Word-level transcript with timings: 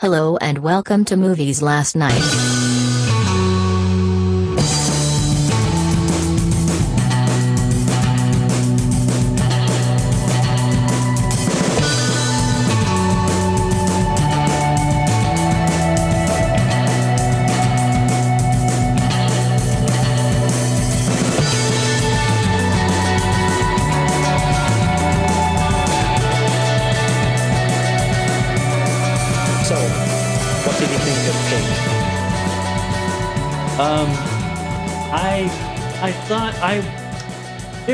Hello 0.00 0.38
and 0.38 0.60
welcome 0.60 1.04
to 1.04 1.14
Movies 1.18 1.60
Last 1.60 1.94
Night. 1.94 2.69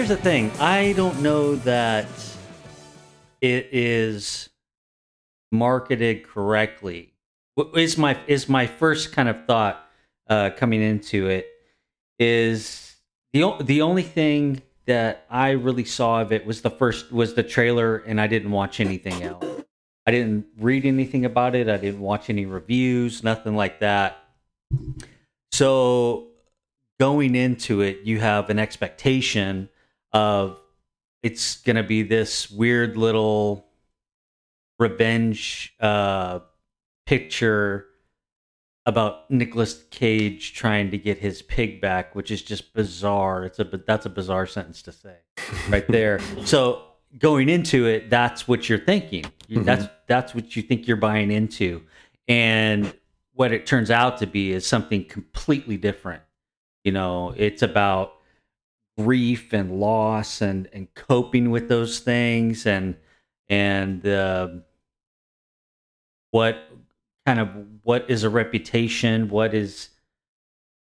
Here's 0.07 0.19
the 0.19 0.23
thing. 0.23 0.53
I 0.61 0.93
don't 0.93 1.21
know 1.21 1.57
that 1.57 2.07
it 3.41 3.71
is 3.73 4.49
marketed 5.51 6.23
correctly. 6.23 7.13
Is 7.75 7.99
my 7.99 8.17
is 8.29 8.49
my 8.49 8.69
first 8.69 9.11
kind 9.11 9.29
of 9.29 9.47
thought 9.47 9.85
uh, 10.29 10.51
coming 10.57 10.81
into 10.81 11.27
it 11.27 11.49
is 12.21 12.95
the 13.33 13.57
the 13.61 13.83
only 13.83 14.05
thing 14.05 14.63
that 14.85 15.27
I 15.29 15.51
really 15.51 15.85
saw 15.85 16.21
of 16.21 16.31
it 16.31 16.47
was 16.47 16.61
the 16.61 16.71
first 16.71 17.11
was 17.11 17.35
the 17.35 17.43
trailer, 17.43 17.97
and 17.97 18.21
I 18.21 18.29
didn't 18.29 18.53
watch 18.53 18.79
anything 18.79 19.25
else. 19.25 19.45
I 20.07 20.13
didn't 20.13 20.47
read 20.57 20.87
anything 20.87 21.25
about 21.25 21.57
it. 21.57 21.69
I 21.69 21.79
didn't 21.79 21.99
watch 21.99 22.31
any 22.31 22.47
reviews, 22.47 23.25
nothing 23.25 23.57
like 23.57 23.81
that. 23.81 24.19
So 25.51 26.29
going 27.01 27.35
into 27.35 27.81
it, 27.81 28.03
you 28.05 28.21
have 28.21 28.51
an 28.51 28.61
expectation 28.61 29.69
of 30.17 30.59
it's 31.23 31.59
going 31.63 31.77
to 31.77 31.83
be 31.83 32.03
this 32.03 32.51
weird 32.51 32.97
little 32.97 33.67
revenge 34.79 35.75
uh, 35.81 36.41
picture 37.07 37.87
about 38.85 39.31
Nicolas 39.31 39.83
Cage 39.91 40.55
trying 40.55 40.91
to 40.93 40.99
get 40.99 41.19
his 41.19 41.43
pig 41.43 41.81
back, 41.81 42.15
which 42.15 42.31
is 42.31 42.43
just 42.43 42.73
bizarre. 42.73 43.45
It's 43.45 43.59
a 43.59 43.65
that's 43.65 44.07
a 44.07 44.11
bizarre 44.11 44.47
sentence 44.47 44.83
to 44.83 44.93
say, 44.93 45.17
right 45.69 45.87
there. 45.89 46.21
so 46.45 46.83
going 47.19 47.49
into 47.49 47.87
it, 47.87 48.11
that's 48.11 48.47
what 48.47 48.69
you're 48.69 48.79
thinking. 48.79 49.25
You- 49.49 49.63
That's 49.63 49.87
that's 50.07 50.35
what 50.35 50.55
you 50.57 50.63
think 50.63 50.87
you're 50.87 50.97
buying 50.97 51.31
into, 51.33 51.83
and 52.29 52.93
what 53.35 53.53
it 53.53 53.67
turns 53.67 53.91
out 53.91 54.19
to 54.19 54.27
be 54.27 54.53
is 54.53 54.67
something 54.67 55.05
completely 55.05 55.77
different. 55.77 56.23
You 56.85 56.93
know, 56.93 57.35
it's 57.37 57.63
about 57.63 58.13
grief 58.99 59.53
and 59.53 59.79
loss 59.81 60.41
and 60.41 60.69
and 60.73 60.93
coping 60.95 61.51
with 61.51 61.69
those 61.69 62.01
things 62.01 62.67
and 62.67 62.97
and 63.49 64.07
uh, 64.07 64.49
what 66.31 66.57
kind 67.27 67.41
of 67.41 67.49
what 67.83 68.09
is 68.11 68.25
a 68.25 68.31
reputation 68.31 69.29
what 69.29 69.55
is 69.55 69.91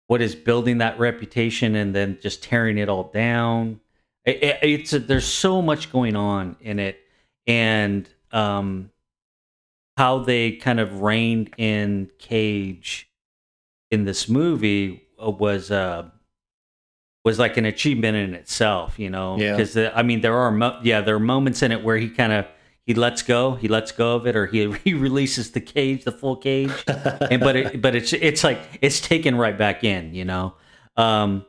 what 0.07 0.23
is 0.23 0.35
building 0.35 0.79
that 0.79 0.99
reputation 0.99 1.75
and 1.75 1.95
then 1.95 2.19
just 2.23 2.43
tearing 2.43 2.79
it 2.79 2.89
all 2.89 3.11
down. 3.13 3.81
It, 4.25 4.43
it- 4.43 4.59
it's 4.63 4.93
a, 4.93 4.99
there's 5.01 5.27
so 5.27 5.61
much 5.61 5.91
going 5.91 6.17
on 6.17 6.57
in 6.61 6.79
it 6.79 6.99
and 7.47 8.09
um 8.33 8.91
how 9.97 10.19
they 10.19 10.53
kind 10.53 10.79
of 10.79 11.01
reined 11.01 11.55
in 11.57 12.11
cage 12.19 13.09
in 13.91 14.05
this 14.05 14.29
movie 14.29 15.03
was 15.19 15.71
uh 15.71 16.09
was 17.27 17.41
like 17.41 17.57
an 17.57 17.65
achievement 17.65 18.17
in 18.17 18.35
itself 18.35 18.99
you 18.99 19.11
know? 19.11 19.37
Yeah. 19.37 19.57
because 19.57 19.77
i 19.77 20.03
mean 20.03 20.21
there 20.21 20.37
are 20.37 20.53
mo- 20.53 20.79
yeah 20.85 21.01
there 21.01 21.17
are 21.17 21.27
moments 21.35 21.61
in 21.63 21.73
it 21.73 21.83
where 21.83 21.97
he 21.97 22.09
kind 22.09 22.33
of 22.33 22.47
he 22.87 22.95
lets 22.95 23.23
go 23.23 23.57
he 23.57 23.67
lets 23.67 23.91
go 23.91 24.15
of 24.15 24.27
it 24.29 24.37
or 24.37 24.47
he 24.47 24.73
he 24.85 24.95
releases 24.95 25.51
the 25.51 25.61
cage 25.61 26.05
the 26.05 26.13
full 26.13 26.37
cage. 26.37 26.71
And 27.33 27.41
but 27.41 27.57
it 27.57 27.83
but 27.83 27.97
it's 27.97 28.13
it's 28.13 28.45
like 28.45 28.61
it's 28.81 29.01
taken 29.01 29.37
right 29.37 29.59
back 29.59 29.83
in 29.83 30.15
you 30.15 30.25
know? 30.25 30.55
Um 30.97 31.45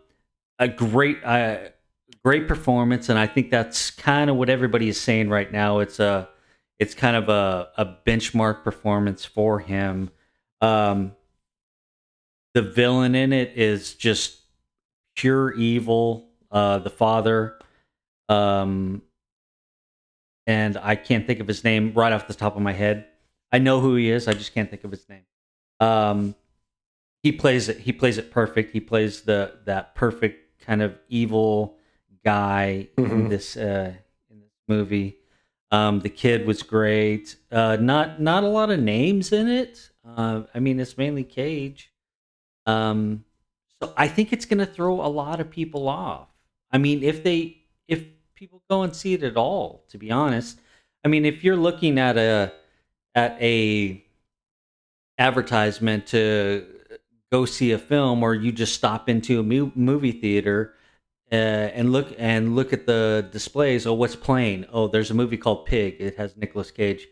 a 0.57 0.67
great 0.67 1.23
uh 1.23 1.57
great 2.23 2.47
performance 2.47 3.07
and 3.09 3.19
i 3.19 3.27
think 3.27 3.51
that's 3.51 3.91
kind 3.91 4.29
of 4.31 4.35
what 4.35 4.49
everybody 4.49 4.89
is 4.89 4.99
saying 4.99 5.29
right 5.29 5.51
now. 5.51 5.79
It's 5.79 5.99
a 5.99 6.27
it's 6.79 6.93
kind 6.95 7.15
of 7.15 7.29
a, 7.29 7.69
a 7.77 7.85
benchmark 8.05 8.63
performance 8.63 9.23
for 9.25 9.59
him. 9.59 10.09
Um 10.59 11.13
the 12.55 12.63
villain 12.63 13.13
in 13.13 13.31
it 13.31 13.53
is 13.55 13.93
just 13.93 14.36
pure 15.17 15.51
evil 15.55 16.29
uh 16.51 16.77
the 16.79 16.89
father. 16.89 17.59
Um 18.29 19.01
and 20.45 20.77
i 20.77 20.95
can't 20.95 21.27
think 21.27 21.39
of 21.41 21.47
his 21.47 21.63
name 21.63 21.91
right 21.93 22.13
off 22.13 22.27
the 22.27 22.33
top 22.33 22.55
of 22.55 22.61
my 22.61 22.71
head. 22.73 23.05
I 23.51 23.59
know 23.59 23.79
who 23.81 23.95
he 23.95 24.09
is 24.09 24.27
i 24.27 24.33
just 24.33 24.53
can't 24.53 24.69
think 24.69 24.83
of 24.85 24.91
his 24.91 25.07
name. 25.09 25.25
Um 25.79 26.35
he 27.23 27.31
plays 27.31 27.67
it 27.67 27.79
he 27.79 27.91
plays 27.91 28.17
it 28.17 28.31
perfect. 28.31 28.71
He 28.71 28.79
plays 28.79 29.21
the 29.23 29.57
that 29.65 29.95
perfect 29.95 30.61
kind 30.61 30.81
of 30.81 30.97
evil 31.09 31.77
guy 32.23 32.87
in 32.97 33.05
Mhm. 33.05 33.29
this 33.29 33.57
uh 33.57 33.93
in 34.29 34.39
this 34.41 34.51
movie. 34.67 35.17
Um 35.71 35.99
the 36.01 36.09
kid 36.09 36.45
was 36.45 36.61
great. 36.63 37.35
Uh 37.51 37.77
not 37.79 38.21
not 38.21 38.43
a 38.43 38.47
lot 38.47 38.69
of 38.69 38.79
names 38.79 39.31
in 39.33 39.47
it. 39.47 39.89
Uh 40.05 40.43
i 40.53 40.59
mean 40.59 40.79
it's 40.79 40.97
mainly 40.97 41.23
cage. 41.23 41.91
Um 42.65 43.25
so 43.81 43.93
i 43.97 44.07
think 44.07 44.33
it's 44.33 44.45
going 44.45 44.59
to 44.59 44.65
throw 44.65 45.01
a 45.01 45.07
lot 45.07 45.39
of 45.39 45.49
people 45.49 45.87
off. 45.87 46.27
I 46.71 46.77
mean 46.77 47.03
if 47.03 47.23
they 47.23 47.57
if 47.87 48.03
people 48.35 48.61
go 48.69 48.83
and 48.83 48.95
see 48.95 49.13
it 49.13 49.23
at 49.23 49.37
all 49.37 49.83
to 49.89 49.97
be 49.97 50.11
honest. 50.11 50.59
I 51.03 51.07
mean 51.07 51.25
if 51.25 51.43
you're 51.43 51.57
looking 51.57 51.99
at 51.99 52.17
a 52.17 52.53
at 53.15 53.37
a 53.41 54.03
advertisement 55.17 56.05
to 56.07 56.65
go 57.31 57.45
see 57.45 57.71
a 57.71 57.79
film 57.79 58.23
or 58.23 58.33
you 58.35 58.51
just 58.51 58.75
stop 58.75 59.09
into 59.09 59.39
a 59.39 59.43
movie 59.43 60.11
theater 60.11 60.73
uh, 61.31 61.35
and 61.35 61.91
look 61.91 62.13
and 62.17 62.55
look 62.55 62.71
at 62.71 62.85
the 62.85 63.27
displays 63.31 63.85
oh 63.85 63.93
what's 63.93 64.15
playing? 64.15 64.65
Oh 64.71 64.87
there's 64.87 65.11
a 65.11 65.15
movie 65.15 65.37
called 65.37 65.65
pig. 65.65 65.95
It 65.99 66.17
has 66.17 66.37
Nicolas 66.37 66.71
cage. 66.71 67.07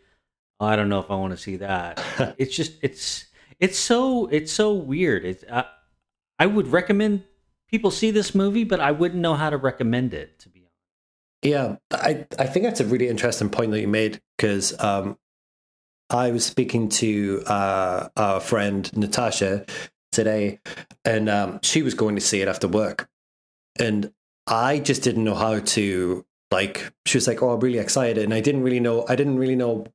Oh, 0.59 0.67
i 0.67 0.77
don't 0.77 0.87
know 0.87 0.99
if 0.99 1.11
i 1.11 1.15
want 1.15 1.31
to 1.31 1.37
see 1.37 1.57
that. 1.57 2.01
It's 2.37 2.55
just 2.55 2.73
it's 2.81 3.25
it's 3.59 3.79
so 3.79 4.27
it's 4.27 4.51
so 4.51 4.73
weird. 4.73 5.25
It's 5.25 5.43
I, 5.51 5.65
I 6.39 6.45
would 6.45 6.67
recommend 6.67 7.23
people 7.69 7.91
see 7.91 8.11
this 8.11 8.35
movie 8.35 8.63
but 8.63 8.79
i 8.79 8.91
wouldn't 8.91 9.21
know 9.21 9.33
how 9.33 9.49
to 9.49 9.57
recommend 9.57 10.13
it 10.13 10.37
to 10.39 10.49
be 10.49 10.59
honest 10.59 10.75
Yeah, 11.41 11.75
I, 11.91 12.25
I 12.39 12.47
think 12.47 12.65
that's 12.65 12.79
a 12.79 12.85
really 12.85 13.07
interesting 13.07 13.49
point 13.49 13.71
that 13.71 13.79
you 13.79 13.87
made 13.87 14.19
because 14.35 14.77
um, 14.79 15.17
I 16.09 16.31
was 16.31 16.45
speaking 16.45 16.89
to 16.89 17.43
uh, 17.45 18.09
our 18.17 18.39
friend 18.39 18.91
Natasha 18.97 19.65
today, 20.11 20.59
and 21.03 21.29
um, 21.29 21.59
she 21.61 21.83
was 21.83 21.93
going 21.93 22.15
to 22.15 22.21
see 22.21 22.41
it 22.41 22.47
after 22.47 22.67
work, 22.67 23.07
and 23.79 24.11
I 24.47 24.79
just 24.79 25.03
didn't 25.03 25.23
know 25.23 25.35
how 25.35 25.59
to 25.59 26.25
like. 26.51 26.91
She 27.05 27.17
was 27.17 27.27
like, 27.27 27.43
"Oh, 27.43 27.51
I'm 27.51 27.59
really 27.59 27.79
excited," 27.79 28.23
and 28.23 28.33
I 28.33 28.41
didn't 28.41 28.63
really 28.63 28.79
know. 28.79 29.05
I 29.07 29.15
didn't 29.15 29.37
really 29.37 29.55
know 29.55 29.85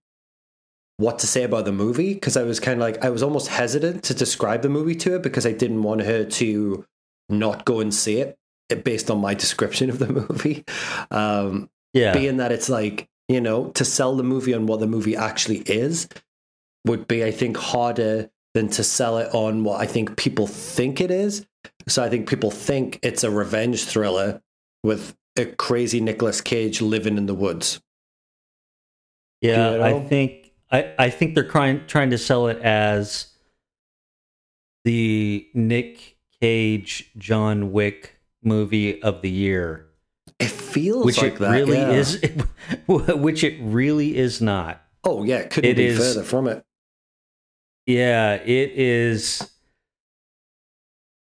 what 1.01 1.19
to 1.21 1.27
say 1.27 1.43
about 1.45 1.65
the 1.65 1.73
movie 1.73 2.15
because 2.15 2.37
I 2.37 2.43
was 2.43 2.61
kind 2.61 2.81
of 2.81 2.81
like 2.81 3.05
I 3.05 3.11
was 3.11 3.23
almost 3.23 3.49
hesitant 3.49 4.05
to 4.05 4.15
describe 4.15 4.63
the 4.63 4.69
movie 4.69 4.95
to 4.97 5.13
her 5.13 5.19
because 5.19 5.47
I 5.47 5.53
didn't 5.53 5.83
want 5.83 6.03
her 6.03 6.25
to 6.25 6.85
not 7.29 7.65
go 7.65 7.81
and 7.81 7.93
see 7.93 8.21
it 8.21 8.39
it- 8.69 8.85
based 8.85 9.11
on 9.11 9.21
my 9.21 9.35
description 9.45 9.91
of 9.91 9.99
the 9.99 10.13
movie. 10.13 10.65
Um, 11.11 11.71
yeah 11.93 12.13
being 12.13 12.37
that 12.37 12.53
it's 12.53 12.69
like 12.69 13.09
you 13.29 13.41
know 13.41 13.69
to 13.71 13.85
sell 13.85 14.15
the 14.15 14.23
movie 14.23 14.55
on 14.55 14.67
what 14.67 14.79
the 14.79 14.87
movie 14.87 15.17
actually 15.17 15.59
is 15.59 16.09
would 16.87 17.09
be 17.09 17.25
i 17.25 17.33
think 17.33 17.57
harder 17.57 18.31
than 18.55 18.69
to 18.69 18.85
sell 18.85 19.19
it 19.19 19.35
on 19.35 19.65
what 19.65 19.81
i 19.81 19.87
think 19.87 20.17
people 20.17 20.47
think 20.47 21.01
it 21.01 21.11
is 21.11 21.45
so 21.89 22.05
i 22.05 22.09
think 22.09 22.29
people 22.29 22.51
think 22.53 23.01
it's 23.03 23.25
a 23.25 23.31
revenge 23.31 23.85
thriller 23.85 24.41
with 24.85 25.17
a 25.37 25.47
crazy 25.47 26.01
Nicolas 26.01 26.41
cage 26.41 26.81
living 26.81 27.17
in 27.19 27.27
the 27.27 27.35
woods 27.35 27.81
Yeah, 29.41 29.73
you 29.73 29.79
know? 29.79 29.85
I 29.85 30.01
think 30.01 30.40
I, 30.71 30.93
I 30.99 31.11
think 31.11 31.35
they're 31.35 31.49
trying 31.49 31.87
trying 31.87 32.11
to 32.11 32.19
sell 32.19 32.47
it 32.49 32.59
as 32.59 33.27
the 34.85 35.47
Nick 35.55 36.17
Cage 36.41 37.11
John 37.19 37.73
Wick 37.73 38.17
movie 38.43 39.03
of 39.03 39.21
the 39.23 39.31
year, 39.31 39.87
it 40.39 40.49
feels 40.51 41.05
which 41.05 41.19
like 41.21 41.35
it 41.35 41.39
that 41.41 41.51
really 41.51 41.77
yeah. 41.79 41.91
is, 41.91 42.23
which 42.87 43.45
it 43.45 43.59
really 43.61 44.17
is 44.17 44.41
not. 44.41 44.83
oh 45.05 45.25
yeah 45.25 45.37
it 45.39 45.51
couldn't 45.51 45.71
It 45.71 45.77
be 45.77 45.87
is- 45.87 45.99
further 45.99 46.25
from 46.25 46.47
it 46.47 46.65
Yeah, 47.87 48.35
it 48.35 48.71
is. 48.73 49.51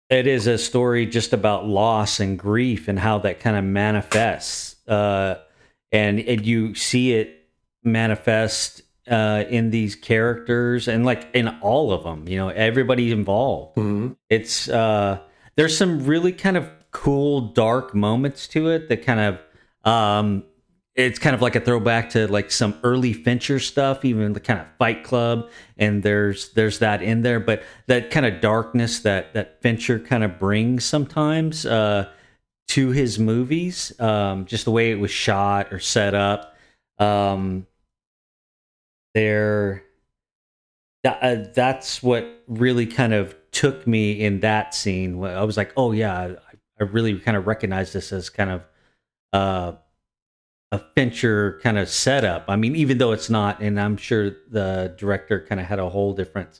It 0.09 0.25
is 0.25 0.47
a 0.47 0.57
story 0.57 1.05
just 1.05 1.33
about 1.33 1.67
loss 1.67 2.19
and 2.21 2.39
grief 2.39 2.88
and 2.88 2.97
how 2.97 3.19
that 3.19 3.39
kind 3.41 3.57
of 3.57 3.63
manifests, 3.65 4.75
uh, 4.88 5.35
and 5.91 6.19
and 6.19 6.45
you 6.45 6.75
see 6.75 7.13
it 7.13 7.50
manifest 7.83 8.83
uh, 9.09 9.45
in 9.50 9.69
these 9.69 9.95
characters 9.95 10.88
and 10.88 11.06
like 11.06 11.27
in 11.33 11.48
all 11.62 11.92
of 11.92 12.04
them. 12.04 12.27
You 12.27 12.38
know, 12.38 12.50
everybody 12.50 13.12
involved. 13.12 13.77
Mhm. 13.77 14.15
It's 14.30 14.69
uh, 14.69 15.19
there's 15.56 15.77
some 15.77 16.06
really 16.06 16.31
kind 16.31 16.57
of 16.57 16.69
cool 16.92 17.42
dark 17.42 17.94
moments 17.94 18.48
to 18.48 18.69
it 18.69 18.89
that 18.89 19.04
kind 19.06 19.19
of 19.19 19.39
um, 19.92 20.44
it's 20.95 21.19
kind 21.19 21.36
of 21.36 21.44
like 21.44 21.56
a 21.56 21.59
throwback 21.59 22.09
to 22.09 22.27
like 22.27 22.50
some 22.50 22.75
early 22.83 23.13
Fincher 23.13 23.59
stuff, 23.59 24.04
even 24.04 24.33
the 24.33 24.39
kind 24.39 24.59
of 24.59 24.65
Fight 24.80 25.04
Club, 25.04 25.50
and 25.77 26.01
there's 26.01 26.50
there's 26.53 26.80
that 26.80 27.03
in 27.03 27.21
there, 27.21 27.39
but 27.39 27.63
that 27.86 28.10
kind 28.10 28.25
of 28.25 28.42
darkness 28.42 29.00
that 29.01 29.33
that 29.36 29.62
Fincher 29.62 30.00
kind 30.00 30.24
of 30.24 30.39
brings 30.39 30.83
sometimes 30.83 31.65
uh, 31.68 32.10
to 32.69 32.89
his 32.89 33.19
movies, 33.19 33.98
um, 34.00 34.45
just 34.45 34.65
the 34.65 34.71
way 34.71 34.92
it 34.92 35.00
was 35.00 35.12
shot 35.12 35.71
or 35.71 35.80
set 35.80 36.15
up. 36.15 36.56
Um, 36.98 37.68
there, 39.17 39.83
that, 41.03 41.19
uh, 41.21 41.49
that's 41.53 42.03
what 42.03 42.25
really 42.47 42.85
kind 42.85 43.13
of 43.13 43.35
took 43.51 43.87
me 43.87 44.11
in 44.11 44.41
that 44.41 44.73
scene. 44.75 45.23
I 45.23 45.43
was 45.43 45.57
like, 45.57 45.73
oh 45.75 45.91
yeah, 45.91 46.13
I, 46.15 46.35
I 46.79 46.83
really 46.83 47.17
kind 47.19 47.35
of 47.37 47.47
recognize 47.47 47.93
this 47.93 48.11
as 48.11 48.29
kind 48.29 48.51
of. 48.51 48.63
Uh, 49.33 49.73
a 50.73 50.79
Fincher 50.95 51.61
kind 51.63 51.77
of 51.77 51.87
setup. 51.87 52.43
I 52.49 52.57
mean, 52.57 52.75
even 52.75 52.97
though 52.97 53.13
it's 53.13 53.29
not, 53.29 53.61
and 53.61 53.79
I'm 53.79 53.95
sure 53.95 54.31
the 54.49 54.93
director 54.97 55.39
kind 55.39 55.61
of 55.61 55.67
had 55.67 55.79
a 55.79 55.87
whole 55.87 56.11
different 56.13 56.59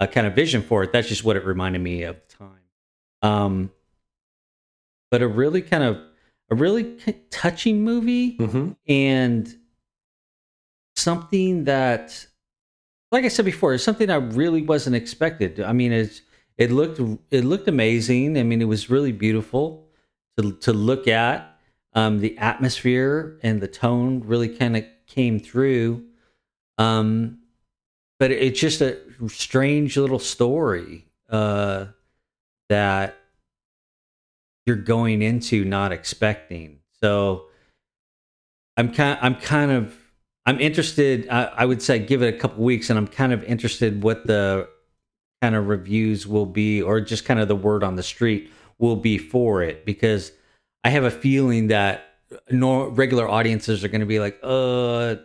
uh, 0.00 0.06
kind 0.06 0.26
of 0.26 0.34
vision 0.34 0.62
for 0.62 0.82
it. 0.82 0.90
That's 0.90 1.06
just 1.06 1.22
what 1.22 1.36
it 1.36 1.44
reminded 1.44 1.82
me 1.82 2.04
of 2.04 2.16
the 2.16 2.34
time. 2.34 2.60
Um, 3.20 3.70
but 5.10 5.20
a 5.20 5.28
really 5.28 5.60
kind 5.60 5.84
of 5.84 5.98
a 6.50 6.54
really 6.54 6.96
touching 7.30 7.82
movie 7.84 8.38
Mhm. 8.38 8.76
and 8.88 9.54
something 11.02 11.64
that, 11.64 12.26
like 13.10 13.24
I 13.24 13.28
said 13.28 13.44
before, 13.44 13.74
is 13.74 13.82
something 13.82 14.10
I 14.10 14.16
really 14.16 14.62
wasn't 14.62 14.96
expected. 14.96 15.60
I 15.60 15.72
mean, 15.72 15.92
it's 15.92 16.22
it 16.56 16.70
looked 16.70 17.00
it 17.30 17.44
looked 17.44 17.68
amazing. 17.68 18.38
I 18.38 18.42
mean, 18.42 18.62
it 18.62 18.68
was 18.68 18.90
really 18.90 19.12
beautiful 19.12 19.88
to 20.36 20.52
to 20.52 20.72
look 20.72 21.08
at. 21.08 21.48
Um, 21.94 22.20
the 22.20 22.38
atmosphere 22.38 23.38
and 23.42 23.60
the 23.60 23.68
tone 23.68 24.22
really 24.24 24.48
kind 24.48 24.78
of 24.78 24.84
came 25.06 25.38
through. 25.38 26.04
Um, 26.78 27.40
but 28.18 28.30
it's 28.30 28.58
just 28.58 28.80
a 28.80 28.96
strange 29.28 29.98
little 29.98 30.18
story 30.18 31.04
uh, 31.28 31.86
that 32.70 33.18
you're 34.64 34.76
going 34.76 35.22
into 35.22 35.64
not 35.64 35.92
expecting. 35.92 36.78
So 37.02 37.46
I'm 38.76 38.92
kind 38.92 39.18
I'm 39.20 39.34
kind 39.34 39.70
of 39.70 39.96
I'm 40.44 40.60
interested. 40.60 41.28
I, 41.28 41.44
I 41.44 41.64
would 41.64 41.82
say 41.82 41.98
give 41.98 42.22
it 42.22 42.34
a 42.34 42.38
couple 42.38 42.64
weeks, 42.64 42.90
and 42.90 42.98
I'm 42.98 43.06
kind 43.06 43.32
of 43.32 43.44
interested 43.44 44.02
what 44.02 44.26
the 44.26 44.68
kind 45.40 45.54
of 45.54 45.68
reviews 45.68 46.26
will 46.26 46.46
be, 46.46 46.82
or 46.82 47.00
just 47.00 47.24
kind 47.24 47.40
of 47.40 47.48
the 47.48 47.56
word 47.56 47.84
on 47.84 47.96
the 47.96 48.02
street 48.02 48.50
will 48.78 48.96
be 48.96 49.18
for 49.18 49.62
it, 49.62 49.84
because 49.84 50.32
I 50.84 50.90
have 50.90 51.04
a 51.04 51.10
feeling 51.10 51.68
that 51.68 52.04
nor 52.50 52.88
regular 52.88 53.28
audiences 53.28 53.84
are 53.84 53.88
going 53.88 54.00
to 54.00 54.06
be 54.06 54.18
like, 54.18 54.38
"Uh, 54.42 55.16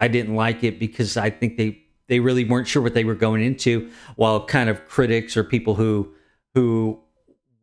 I 0.00 0.08
didn't 0.08 0.34
like 0.34 0.64
it," 0.64 0.78
because 0.78 1.16
I 1.16 1.30
think 1.30 1.56
they 1.56 1.80
they 2.08 2.20
really 2.20 2.44
weren't 2.44 2.68
sure 2.68 2.82
what 2.82 2.94
they 2.94 3.04
were 3.04 3.14
going 3.14 3.42
into. 3.42 3.90
While 4.16 4.44
kind 4.44 4.68
of 4.68 4.86
critics 4.86 5.36
or 5.36 5.44
people 5.44 5.74
who 5.74 6.12
who 6.54 7.00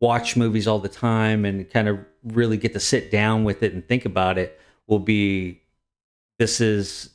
watch 0.00 0.36
movies 0.36 0.66
all 0.66 0.80
the 0.80 0.88
time 0.88 1.44
and 1.44 1.70
kind 1.70 1.88
of 1.88 2.00
really 2.24 2.56
get 2.56 2.72
to 2.72 2.80
sit 2.80 3.10
down 3.10 3.44
with 3.44 3.62
it 3.62 3.72
and 3.72 3.86
think 3.86 4.04
about 4.04 4.36
it 4.36 4.60
will 4.88 4.98
be 4.98 5.61
this 6.42 6.60
is 6.60 7.10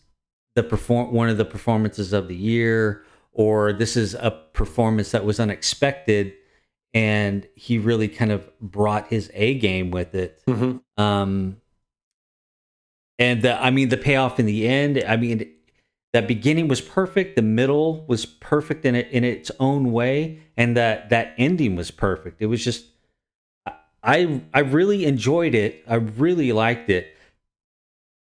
the 0.56 0.63
perform 0.63 1.12
one 1.12 1.27
of 1.27 1.35
the 1.38 1.44
performances 1.44 2.13
of 2.13 2.29
the 2.29 2.35
year 2.35 3.03
or 3.33 3.74
this 3.74 3.97
is 3.97 4.13
a 4.13 4.31
performance 4.53 5.12
that 5.12 5.25
was 5.25 5.38
unexpected 5.38 6.31
and 6.94 7.45
he 7.53 7.77
really 7.77 8.07
kind 8.07 8.31
of 8.31 8.50
brought 8.62 9.07
his 9.09 9.29
A 9.33 9.56
game 9.56 9.91
with 9.91 10.15
it. 10.15 10.41
Mhm. 10.47 10.81
Um, 10.95 11.57
and 13.19 13.41
the, 13.41 13.62
I 13.62 13.69
mean, 13.69 13.89
the 13.89 13.97
payoff 13.97 14.39
in 14.39 14.45
the 14.45 14.65
end, 14.65 15.03
I 15.06 15.18
mean, 15.18 15.51
that 16.13 16.25
beginning 16.25 16.69
was 16.69 16.80
perfect. 16.80 17.35
The 17.35 17.41
middle 17.41 18.06
was 18.07 18.25
perfect 18.25 18.85
in 18.85 18.95
it 18.95 19.09
in 19.12 19.25
its 19.25 19.51
own 19.59 19.91
way, 19.91 20.39
and 20.56 20.77
that 20.77 21.09
that 21.09 21.33
ending 21.38 21.75
was 21.75 21.91
perfect. 21.91 22.41
It 22.41 22.45
was 22.45 22.63
just, 22.63 22.85
I 24.01 24.41
I 24.53 24.59
really 24.59 25.06
enjoyed 25.06 25.53
it. 25.53 25.83
I 25.85 25.95
really 25.95 26.53
liked 26.53 26.89
it 26.89 27.16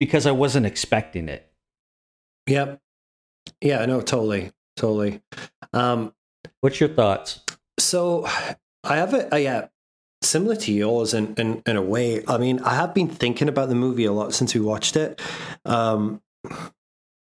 because 0.01 0.25
I 0.25 0.31
wasn't 0.31 0.65
expecting 0.65 1.29
it. 1.29 1.47
Yep. 2.47 2.81
Yeah, 3.61 3.85
no, 3.85 4.01
totally. 4.01 4.51
Totally. 4.75 5.21
Um, 5.73 6.15
What's 6.61 6.79
your 6.79 6.89
thoughts? 6.89 7.41
so 7.77 8.25
I 8.83 8.95
have 8.95 9.13
a, 9.13 9.31
uh, 9.31 9.37
yeah, 9.37 9.67
similar 10.23 10.55
to 10.55 10.73
yours 10.73 11.13
in, 11.13 11.35
in, 11.35 11.61
in 11.67 11.75
a 11.77 11.83
way. 11.83 12.23
I 12.27 12.39
mean, 12.39 12.61
I 12.61 12.73
have 12.73 12.95
been 12.95 13.09
thinking 13.09 13.47
about 13.47 13.69
the 13.69 13.75
movie 13.75 14.05
a 14.05 14.11
lot 14.11 14.33
since 14.33 14.55
we 14.55 14.59
watched 14.59 14.95
it. 14.95 15.21
Um, 15.65 16.19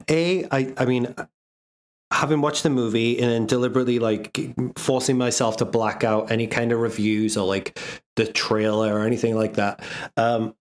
a, 0.09 0.45
I, 0.45 0.73
I 0.75 0.85
mean, 0.85 1.13
having 2.11 2.41
watched 2.41 2.63
the 2.63 2.71
movie 2.71 3.19
and 3.19 3.29
then 3.29 3.45
deliberately 3.45 3.99
like 3.99 4.35
forcing 4.75 5.19
myself 5.19 5.57
to 5.57 5.65
black 5.65 6.03
out 6.03 6.31
any 6.31 6.47
kind 6.47 6.71
of 6.71 6.79
reviews 6.79 7.37
or 7.37 7.45
like 7.45 7.79
the 8.15 8.25
trailer 8.25 8.91
or 8.95 9.05
anything 9.05 9.35
like 9.35 9.53
that. 9.53 9.83
Um, 10.17 10.55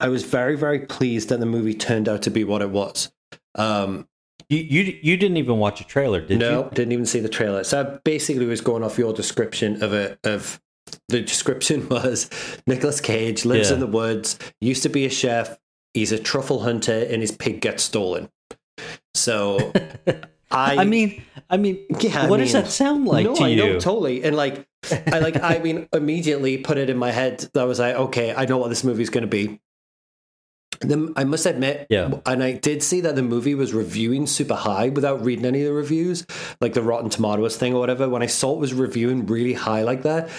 I 0.00 0.08
was 0.08 0.22
very, 0.24 0.56
very 0.56 0.80
pleased 0.80 1.28
that 1.28 1.40
the 1.40 1.46
movie 1.46 1.74
turned 1.74 2.08
out 2.08 2.22
to 2.22 2.30
be 2.30 2.44
what 2.44 2.62
it 2.62 2.70
was. 2.70 3.12
Um, 3.54 4.08
You 4.48 4.58
you 4.58 4.98
you 5.02 5.16
didn't 5.16 5.36
even 5.36 5.58
watch 5.58 5.80
a 5.80 5.84
trailer, 5.84 6.20
did 6.20 6.38
no, 6.38 6.64
you? 6.64 6.70
didn't 6.74 6.92
even 6.92 7.06
see 7.06 7.20
the 7.20 7.28
trailer. 7.28 7.62
So 7.64 7.80
I 7.80 7.84
basically 8.04 8.46
was 8.46 8.60
going 8.60 8.82
off 8.82 8.98
your 8.98 9.12
description 9.12 9.82
of 9.82 9.92
it. 9.92 10.18
Of 10.24 10.60
the 11.08 11.20
description 11.20 11.88
was 11.96 12.28
Nicolas 12.66 13.00
Cage 13.00 13.44
lives 13.44 13.68
Yeah. 13.68 13.74
in 13.74 13.80
the 13.80 13.86
woods, 13.86 14.38
used 14.60 14.82
to 14.84 14.88
be 14.88 15.04
a 15.06 15.10
chef. 15.10 15.58
He's 15.94 16.12
a 16.12 16.18
truffle 16.18 16.60
hunter, 16.60 17.06
and 17.10 17.20
his 17.22 17.32
pig 17.32 17.60
gets 17.60 17.82
stolen. 17.82 18.28
So 19.14 19.72
I, 20.50 20.78
I 20.78 20.84
mean, 20.84 21.22
I 21.48 21.56
mean, 21.56 21.84
Yeah, 22.00 22.22
I 22.22 22.28
what 22.28 22.38
does 22.38 22.52
that 22.52 22.68
sound 22.68 23.06
like 23.06 23.26
no, 23.26 23.34
to 23.36 23.44
I 23.44 23.48
you? 23.48 23.56
know 23.56 23.78
totally, 23.80 24.22
and 24.24 24.34
like 24.36 24.66
I 25.12 25.18
like 25.20 25.40
I 25.42 25.58
mean 25.62 25.88
immediately 25.92 26.58
put 26.58 26.78
it 26.78 26.90
in 26.90 26.96
my 26.96 27.10
head. 27.12 27.40
that 27.52 27.60
I 27.60 27.64
was 27.64 27.78
like, 27.78 27.94
okay, 27.94 28.34
I 28.34 28.46
know 28.46 28.58
what 28.58 28.68
this 28.68 28.82
movie's 28.84 29.10
going 29.10 29.22
to 29.22 29.28
be. 29.28 29.60
The, 30.82 31.12
I 31.14 31.24
must 31.24 31.44
admit, 31.44 31.86
Yeah. 31.90 32.10
and 32.24 32.42
I 32.42 32.52
did 32.52 32.82
see 32.82 33.02
that 33.02 33.14
the 33.14 33.22
movie 33.22 33.54
was 33.54 33.74
reviewing 33.74 34.26
super 34.26 34.54
high 34.54 34.88
without 34.88 35.22
reading 35.22 35.44
any 35.44 35.60
of 35.60 35.66
the 35.66 35.74
reviews, 35.74 36.24
like 36.62 36.72
the 36.72 36.80
Rotten 36.82 37.10
Tomatoes 37.10 37.58
thing 37.58 37.74
or 37.74 37.80
whatever. 37.80 38.08
When 38.08 38.22
I 38.22 38.26
saw 38.26 38.54
it 38.54 38.60
was 38.60 38.72
reviewing 38.72 39.26
really 39.26 39.52
high 39.52 39.82
like 39.82 40.04
that, 40.04 40.30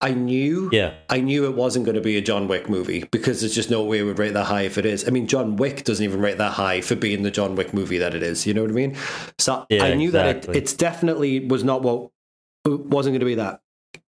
I 0.00 0.10
knew, 0.10 0.68
Yeah. 0.72 0.94
I 1.08 1.20
knew 1.20 1.44
it 1.44 1.54
wasn't 1.54 1.84
going 1.84 1.94
to 1.94 2.00
be 2.00 2.16
a 2.16 2.20
John 2.20 2.48
Wick 2.48 2.68
movie 2.68 3.04
because 3.12 3.40
there's 3.40 3.54
just 3.54 3.70
no 3.70 3.84
way 3.84 4.00
it 4.00 4.02
would 4.02 4.18
rate 4.18 4.32
that 4.34 4.46
high 4.46 4.62
if 4.62 4.78
it 4.78 4.84
is. 4.84 5.06
I 5.06 5.10
mean, 5.12 5.28
John 5.28 5.54
Wick 5.56 5.84
doesn't 5.84 6.04
even 6.04 6.20
rate 6.20 6.38
that 6.38 6.54
high 6.54 6.80
for 6.80 6.96
being 6.96 7.22
the 7.22 7.30
John 7.30 7.54
Wick 7.54 7.72
movie 7.72 7.98
that 7.98 8.16
it 8.16 8.22
is. 8.24 8.48
You 8.48 8.54
know 8.54 8.62
what 8.62 8.70
I 8.72 8.74
mean? 8.74 8.96
So 9.38 9.64
Yeah, 9.70 9.84
I 9.84 9.94
knew 9.94 10.10
that 10.10 10.48
it, 10.48 10.56
it's 10.56 10.72
definitely 10.72 11.38
was 11.46 11.62
not 11.62 11.82
what 11.82 12.10
it 12.66 12.80
wasn't 12.80 13.12
going 13.12 13.20
to 13.20 13.26
be 13.26 13.36
that. 13.36 13.60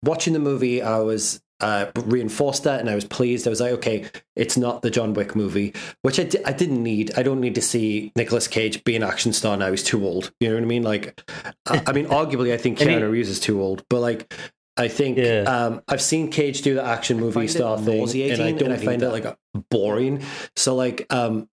Watching 0.02 0.32
the 0.32 0.38
movie, 0.38 0.80
I 0.80 1.00
was 1.00 1.42
uh, 1.64 1.90
reinforced 2.04 2.64
that, 2.64 2.80
and 2.80 2.90
I 2.90 2.94
was 2.94 3.04
pleased. 3.04 3.46
I 3.46 3.50
was 3.50 3.60
like, 3.60 3.72
okay, 3.72 4.08
it's 4.36 4.56
not 4.56 4.82
the 4.82 4.90
John 4.90 5.14
Wick 5.14 5.34
movie, 5.34 5.72
which 6.02 6.20
I, 6.20 6.24
di- 6.24 6.44
I 6.44 6.52
didn't 6.52 6.82
need. 6.82 7.12
I 7.16 7.22
don't 7.22 7.40
need 7.40 7.54
to 7.56 7.62
see 7.62 8.12
Nicolas 8.16 8.46
Cage 8.48 8.84
be 8.84 8.94
an 8.96 9.02
action 9.02 9.32
star 9.32 9.56
now. 9.56 9.70
He's 9.70 9.82
too 9.82 10.04
old. 10.06 10.30
You 10.40 10.48
know 10.50 10.54
what 10.56 10.62
I 10.62 10.66
mean? 10.66 10.82
Like, 10.82 11.20
I, 11.66 11.82
I 11.86 11.92
mean, 11.92 12.06
arguably, 12.20 12.52
I 12.52 12.56
think 12.58 12.80
And 12.80 12.90
he- 12.90 12.96
Keanu 12.96 13.10
Reeves 13.10 13.28
is 13.30 13.40
too 13.40 13.60
old, 13.60 13.84
but 13.90 14.00
like. 14.00 14.32
I 14.76 14.88
think 14.88 15.18
Yeah. 15.18 15.42
um, 15.42 15.82
I've 15.86 16.02
seen 16.02 16.32
Cage 16.32 16.62
do 16.62 16.74
the 16.74 16.82
action 16.84 17.20
movie 17.20 17.32
find 17.34 17.48
it 17.48 17.52
star 17.52 17.76
thing, 17.78 17.86
and 17.86 17.92
I 17.92 18.00
nauseating 18.00 18.38
don't 18.56 18.62
and 18.64 18.72
I 18.72 18.76
find 18.76 18.86
find 18.86 19.02
it 19.04 19.06
it 19.06 19.24
like 19.24 19.38
boring. 19.70 20.22
So 20.56 20.74
like, 20.74 21.06
um, 21.14 21.48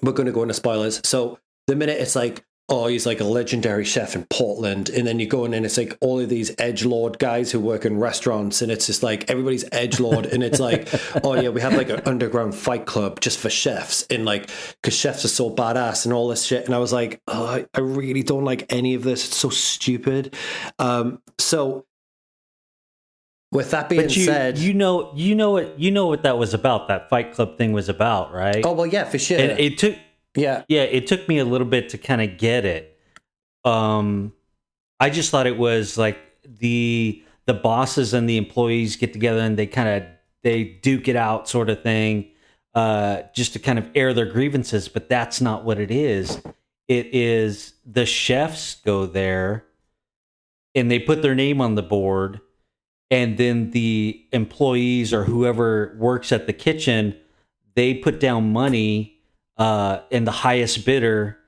we're 0.00 0.12
going 0.12 0.26
to 0.26 0.32
go 0.32 0.42
into 0.42 0.54
spoilers. 0.54 1.00
So 1.04 1.40
the 1.66 1.74
minute 1.74 1.98
it's 2.00 2.14
like, 2.14 2.44
oh, 2.68 2.86
he's 2.86 3.04
like 3.04 3.20
a 3.20 3.24
legendary 3.24 3.84
chef 3.84 4.14
in 4.14 4.24
Portland, 4.24 4.88
and 4.88 5.06
then 5.06 5.20
you 5.20 5.26
go 5.26 5.44
in 5.44 5.52
and 5.52 5.66
it's 5.66 5.76
like 5.76 5.96
all 6.00 6.18
of 6.18 6.28
these 6.28 6.54
edge 6.58 6.84
lord 6.84 7.18
guys 7.18 7.52
who 7.52 7.60
work 7.60 7.84
in 7.84 7.98
restaurants, 7.98 8.62
and 8.62 8.72
it's 8.72 8.86
just 8.86 9.02
like 9.02 9.28
everybody's 9.30 9.64
edge 9.70 10.00
lord, 10.00 10.26
and 10.26 10.42
it's 10.42 10.60
like, 10.60 10.88
oh 11.24 11.34
yeah, 11.34 11.50
we 11.50 11.60
have 11.60 11.74
like 11.74 11.90
an 11.90 12.00
underground 12.06 12.54
fight 12.54 12.86
club 12.86 13.20
just 13.20 13.38
for 13.38 13.50
chefs, 13.50 14.06
and 14.08 14.24
like 14.24 14.48
because 14.80 14.96
chefs 14.96 15.24
are 15.24 15.28
so 15.28 15.50
badass 15.50 16.06
and 16.06 16.14
all 16.14 16.28
this 16.28 16.44
shit, 16.44 16.64
and 16.64 16.74
I 16.74 16.78
was 16.78 16.92
like, 16.92 17.20
oh, 17.28 17.64
I, 17.74 17.80
really 17.80 18.22
don't 18.22 18.44
like 18.44 18.72
any 18.72 18.94
of 18.94 19.02
this. 19.02 19.28
It's 19.28 19.36
so 19.36 19.50
stupid. 19.50 20.34
Um, 20.78 21.20
so. 21.38 21.86
With 23.52 23.70
that 23.70 23.88
being 23.88 24.02
But 24.02 24.16
you, 24.16 24.24
said, 24.24 24.58
you 24.58 24.74
know, 24.74 25.12
you 25.14 25.36
know 25.36 25.52
what, 25.52 25.78
you 25.78 25.92
know 25.92 26.08
what 26.08 26.24
that 26.24 26.38
was 26.38 26.54
about. 26.54 26.88
That 26.88 27.08
Fight 27.08 27.34
Club 27.34 27.56
thing 27.56 27.72
was 27.72 27.88
about, 27.88 28.32
right? 28.32 28.64
oh 28.66 28.72
well, 28.72 28.86
yeah, 28.86 29.04
for 29.04 29.16
sure, 29.16 29.38
and 29.38 29.60
it 29.60 29.78
took, 29.78 29.94
yeah, 30.36 30.64
yeah, 30.68 30.82
it 30.82 31.06
took 31.06 31.28
me 31.28 31.38
a 31.38 31.44
little 31.44 31.66
bit 31.66 31.90
to 31.90 31.98
kind 31.98 32.22
of 32.22 32.38
get 32.38 32.64
it. 32.64 32.98
Um, 33.64 34.32
I 35.00 35.10
just 35.10 35.30
thought 35.30 35.46
it 35.46 35.58
was 35.58 35.98
like 35.98 36.18
the 36.44 37.22
the 37.46 37.54
bosses 37.54 38.14
and 38.14 38.28
the 38.28 38.36
employees 38.38 38.96
get 38.96 39.12
together 39.12 39.40
and 39.40 39.58
they 39.58 39.66
kind 39.66 39.88
of 39.88 40.08
they 40.42 40.64
duke 40.64 41.08
it 41.08 41.16
out, 41.16 41.48
sort 41.48 41.70
of 41.70 41.82
thing. 41.82 42.30
uh, 42.74 43.22
just 43.34 43.52
to 43.54 43.58
kind 43.58 43.78
of 43.78 43.88
air 43.94 44.12
their 44.12 44.26
grievances, 44.26 44.88
but 44.88 45.08
that's 45.08 45.40
not 45.40 45.64
what 45.64 45.78
it 45.78 45.90
is. 45.90 46.40
It 46.88 47.14
is 47.14 47.74
the 47.86 48.06
chefs 48.06 48.76
go 48.76 49.06
there 49.06 49.64
and 50.74 50.90
they 50.90 50.98
put 50.98 51.22
their 51.22 51.34
name 51.34 51.60
on 51.60 51.76
the 51.76 51.82
board, 51.82 52.40
and 53.10 53.38
then 53.38 53.70
the 53.70 54.24
employees 54.32 55.12
or 55.14 55.24
whoever 55.24 55.96
works 55.98 56.32
at 56.32 56.46
the 56.46 56.52
kitchen 56.52 57.16
they 57.76 57.94
put 57.94 58.20
down 58.20 58.52
money, 58.52 59.13
uh, 59.56 59.98
and 60.10 60.26
the 60.26 60.30
highest 60.32 60.84
bidder 60.84 61.38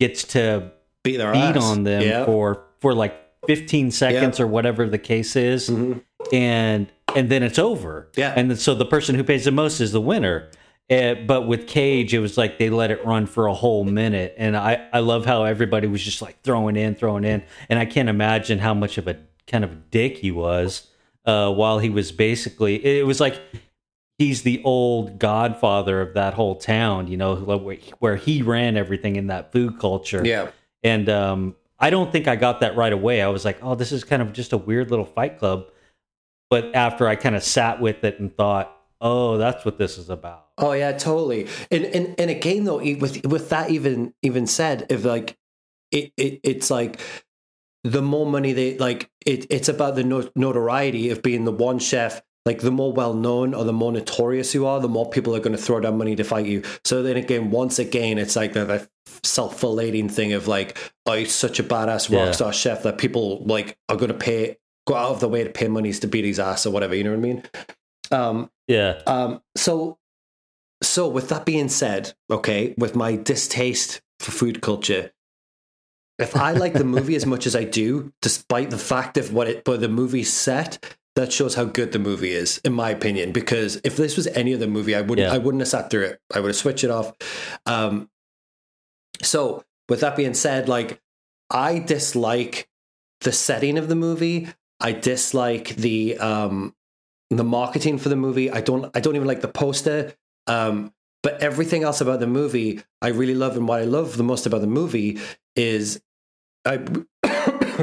gets 0.00 0.24
to 0.24 0.72
Beat 1.04 1.18
beat 1.18 1.56
on 1.56 1.82
them 1.84 2.02
Yeah. 2.02 2.24
for 2.24 2.64
for 2.80 2.94
like 2.94 3.14
15 3.46 3.90
seconds 3.90 4.38
or 4.38 4.46
whatever 4.46 4.86
the 4.88 4.98
case 4.98 5.34
is. 5.36 5.68
Mhm. 5.68 6.02
and 6.32 6.86
and 7.16 7.28
then 7.28 7.42
it's 7.42 7.58
over. 7.58 8.08
Yeah. 8.16 8.32
and 8.36 8.50
then, 8.50 8.56
so 8.56 8.74
the 8.74 8.86
person 8.86 9.14
who 9.16 9.24
pays 9.24 9.44
the 9.44 9.50
most 9.50 9.80
is 9.80 9.92
the 9.92 10.00
winner. 10.00 10.48
Uh, 10.90 11.14
but 11.26 11.46
with 11.48 11.66
cage 11.66 12.12
it 12.14 12.18
was 12.20 12.36
like 12.38 12.58
they 12.58 12.68
let 12.70 12.90
it 12.90 13.04
run 13.04 13.26
for 13.26 13.46
a 13.46 13.54
whole 13.54 13.84
minute. 13.84 14.34
And 14.38 14.56
i 14.56 14.86
i 14.92 15.00
love 15.00 15.26
how 15.26 15.44
everybody 15.44 15.86
was 15.88 16.02
just 16.02 16.22
like 16.22 16.40
throwing 16.42 16.76
in 16.76 16.94
throwing 16.94 17.24
in. 17.24 17.42
And 17.68 17.78
i 17.78 17.84
can't 17.84 18.08
imagine 18.08 18.58
how 18.60 18.74
much 18.74 18.98
of 18.98 19.08
a 19.08 19.16
kind 19.46 19.64
of 19.64 19.72
a 19.72 19.76
dick 19.90 20.18
he 20.18 20.30
was 20.30 20.88
uh 21.26 21.52
while 21.52 21.78
he 21.80 21.90
was 21.90 22.12
basically 22.12 22.74
it 22.84 23.06
was 23.06 23.20
like 23.20 23.40
he's 24.22 24.42
the 24.42 24.62
old 24.64 25.18
godfather 25.18 26.00
of 26.00 26.14
that 26.14 26.32
whole 26.34 26.54
town 26.56 27.08
you 27.08 27.16
know 27.16 27.34
where- 27.36 27.78
where 27.98 28.16
he 28.16 28.34
ran 28.42 28.76
everything 28.76 29.16
in 29.16 29.26
that 29.26 29.50
food 29.52 29.78
culture 29.80 30.22
Yeah. 30.24 30.50
and 30.82 31.08
um, 31.08 31.56
I 31.78 31.90
don't 31.90 32.10
think 32.12 32.28
I 32.28 32.36
got 32.36 32.60
that 32.60 32.76
right 32.76 32.92
away. 32.92 33.20
I 33.22 33.26
was 33.26 33.44
like, 33.44 33.58
oh, 33.60 33.74
this 33.74 33.90
is 33.90 34.04
kind 34.04 34.22
of 34.22 34.32
just 34.32 34.52
a 34.52 34.56
weird 34.68 34.88
little 34.92 35.04
fight 35.04 35.34
club. 35.40 35.66
But 36.48 36.76
after 36.76 37.08
I 37.08 37.16
kind 37.16 37.34
of 37.34 37.42
sat 37.42 37.80
with 37.80 38.04
it 38.04 38.20
and 38.20 38.28
thought, 38.36 38.66
oh, 39.00 39.36
that's 39.36 39.64
what 39.64 39.78
this 39.78 39.98
is 39.98 40.08
about. 40.08 40.46
Oh 40.58 40.72
yeah, 40.72 40.92
totally. 40.92 41.48
And 41.72 41.84
and 41.86 42.14
and 42.20 42.30
again 42.30 42.62
though, 42.64 42.76
with 42.78 43.26
with 43.26 43.48
that 43.48 43.70
even 43.70 44.14
even 44.22 44.46
said, 44.46 44.86
if 44.90 45.04
like 45.04 45.36
it, 45.90 46.12
it 46.16 46.38
it's 46.44 46.70
like 46.70 47.00
the 47.82 48.02
more 48.02 48.26
money 48.26 48.52
they 48.52 48.78
like, 48.78 49.10
it 49.26 49.46
it's 49.50 49.68
about 49.68 49.96
the 49.96 50.04
no- 50.04 50.30
notoriety 50.36 51.10
of 51.10 51.20
being 51.20 51.44
the 51.44 51.56
one 51.68 51.80
chef. 51.80 52.22
Like 52.44 52.60
the 52.60 52.72
more 52.72 52.92
well 52.92 53.14
known 53.14 53.54
or 53.54 53.64
the 53.64 53.72
more 53.72 53.92
notorious 53.92 54.52
you 54.52 54.66
are, 54.66 54.80
the 54.80 54.88
more 54.88 55.08
people 55.08 55.36
are 55.36 55.40
going 55.40 55.56
to 55.56 55.62
throw 55.62 55.78
down 55.80 55.96
money 55.98 56.16
to 56.16 56.24
fight 56.24 56.46
you. 56.46 56.62
So 56.84 57.02
then 57.02 57.16
again, 57.16 57.50
once 57.50 57.78
again, 57.78 58.18
it's 58.18 58.34
like 58.34 58.52
the, 58.52 58.64
the 58.64 58.88
self-flating 59.22 60.08
thing 60.08 60.32
of 60.32 60.48
like, 60.48 60.76
oh, 61.06 61.12
he's 61.14 61.32
such 61.32 61.60
a 61.60 61.62
badass 61.62 62.10
rock 62.10 62.26
Yeah. 62.26 62.32
star 62.32 62.52
chef 62.52 62.82
that 62.82 62.98
people 62.98 63.44
like 63.44 63.76
are 63.88 63.96
going 63.96 64.10
to 64.12 64.18
pay 64.18 64.58
go 64.86 64.94
out 64.96 65.10
of 65.12 65.20
the 65.20 65.28
way 65.28 65.44
to 65.44 65.50
pay 65.50 65.68
monies 65.68 66.00
to 66.00 66.08
beat 66.08 66.24
his 66.24 66.40
ass 66.40 66.66
or 66.66 66.70
whatever. 66.72 66.94
You 66.96 67.04
know 67.04 67.10
what 67.10 67.18
I 67.18 67.20
mean? 67.20 67.42
Um, 68.10 68.50
Yeah. 68.66 69.00
um, 69.06 69.40
so, 69.56 69.98
so 70.82 71.06
with 71.08 71.28
that 71.28 71.44
being 71.46 71.68
said, 71.68 72.14
okay, 72.28 72.74
with 72.76 72.96
my 72.96 73.14
distaste 73.14 74.00
for 74.18 74.32
food 74.32 74.60
culture, 74.60 75.12
if 76.18 76.36
I 76.36 76.50
like 76.52 76.72
the 76.74 76.82
movie 76.84 77.14
as 77.20 77.26
much 77.26 77.46
as 77.46 77.54
I 77.54 77.62
do, 77.62 78.12
despite 78.20 78.70
the 78.70 78.78
fact 78.78 79.16
of 79.16 79.32
what 79.32 79.46
it, 79.46 79.62
but 79.64 79.80
the 79.80 79.88
movie's 79.88 80.32
set, 80.32 80.96
that 81.16 81.32
shows 81.32 81.54
how 81.54 81.64
good 81.64 81.92
the 81.92 81.98
movie 81.98 82.32
is, 82.32 82.58
in 82.64 82.72
my 82.72 82.90
opinion. 82.90 83.32
Because 83.32 83.80
if 83.84 83.96
this 83.96 84.16
was 84.16 84.26
any 84.28 84.54
other 84.54 84.66
movie, 84.66 84.94
I 84.94 85.02
wouldn't, 85.02 85.28
Yeah. 85.28 85.34
I 85.34 85.38
wouldn't 85.38 85.60
have 85.60 85.68
sat 85.68 85.90
through 85.90 86.04
it. 86.04 86.20
I 86.34 86.40
would 86.40 86.48
have 86.48 86.56
switched 86.56 86.84
it 86.84 86.90
off. 86.90 87.12
Um, 87.66 88.08
so, 89.22 89.64
with 89.88 90.00
that 90.00 90.16
being 90.16 90.34
said, 90.34 90.68
like 90.68 91.00
I 91.50 91.78
dislike 91.78 92.68
the 93.20 93.32
setting 93.32 93.78
of 93.78 93.88
the 93.88 93.94
movie. 93.94 94.48
I 94.80 94.92
dislike 94.92 95.76
the 95.76 96.18
um 96.18 96.74
the 97.30 97.44
marketing 97.44 97.98
for 97.98 98.08
the 98.08 98.16
movie. 98.16 98.50
I 98.50 98.60
don't 98.60 98.90
I 98.96 99.00
don't 99.00 99.14
even 99.16 99.28
like 99.28 99.42
the 99.42 99.48
poster. 99.48 100.14
Um 100.46 100.92
but 101.22 101.40
everything 101.40 101.84
else 101.84 102.00
about 102.00 102.18
the 102.20 102.26
movie 102.26 102.82
I 103.00 103.08
really 103.08 103.34
love 103.34 103.56
and 103.56 103.68
what 103.68 103.80
I 103.80 103.84
love 103.84 104.16
the 104.16 104.24
most 104.24 104.44
about 104.46 104.60
the 104.60 104.66
movie 104.66 105.20
is 105.54 106.02
I 106.64 106.78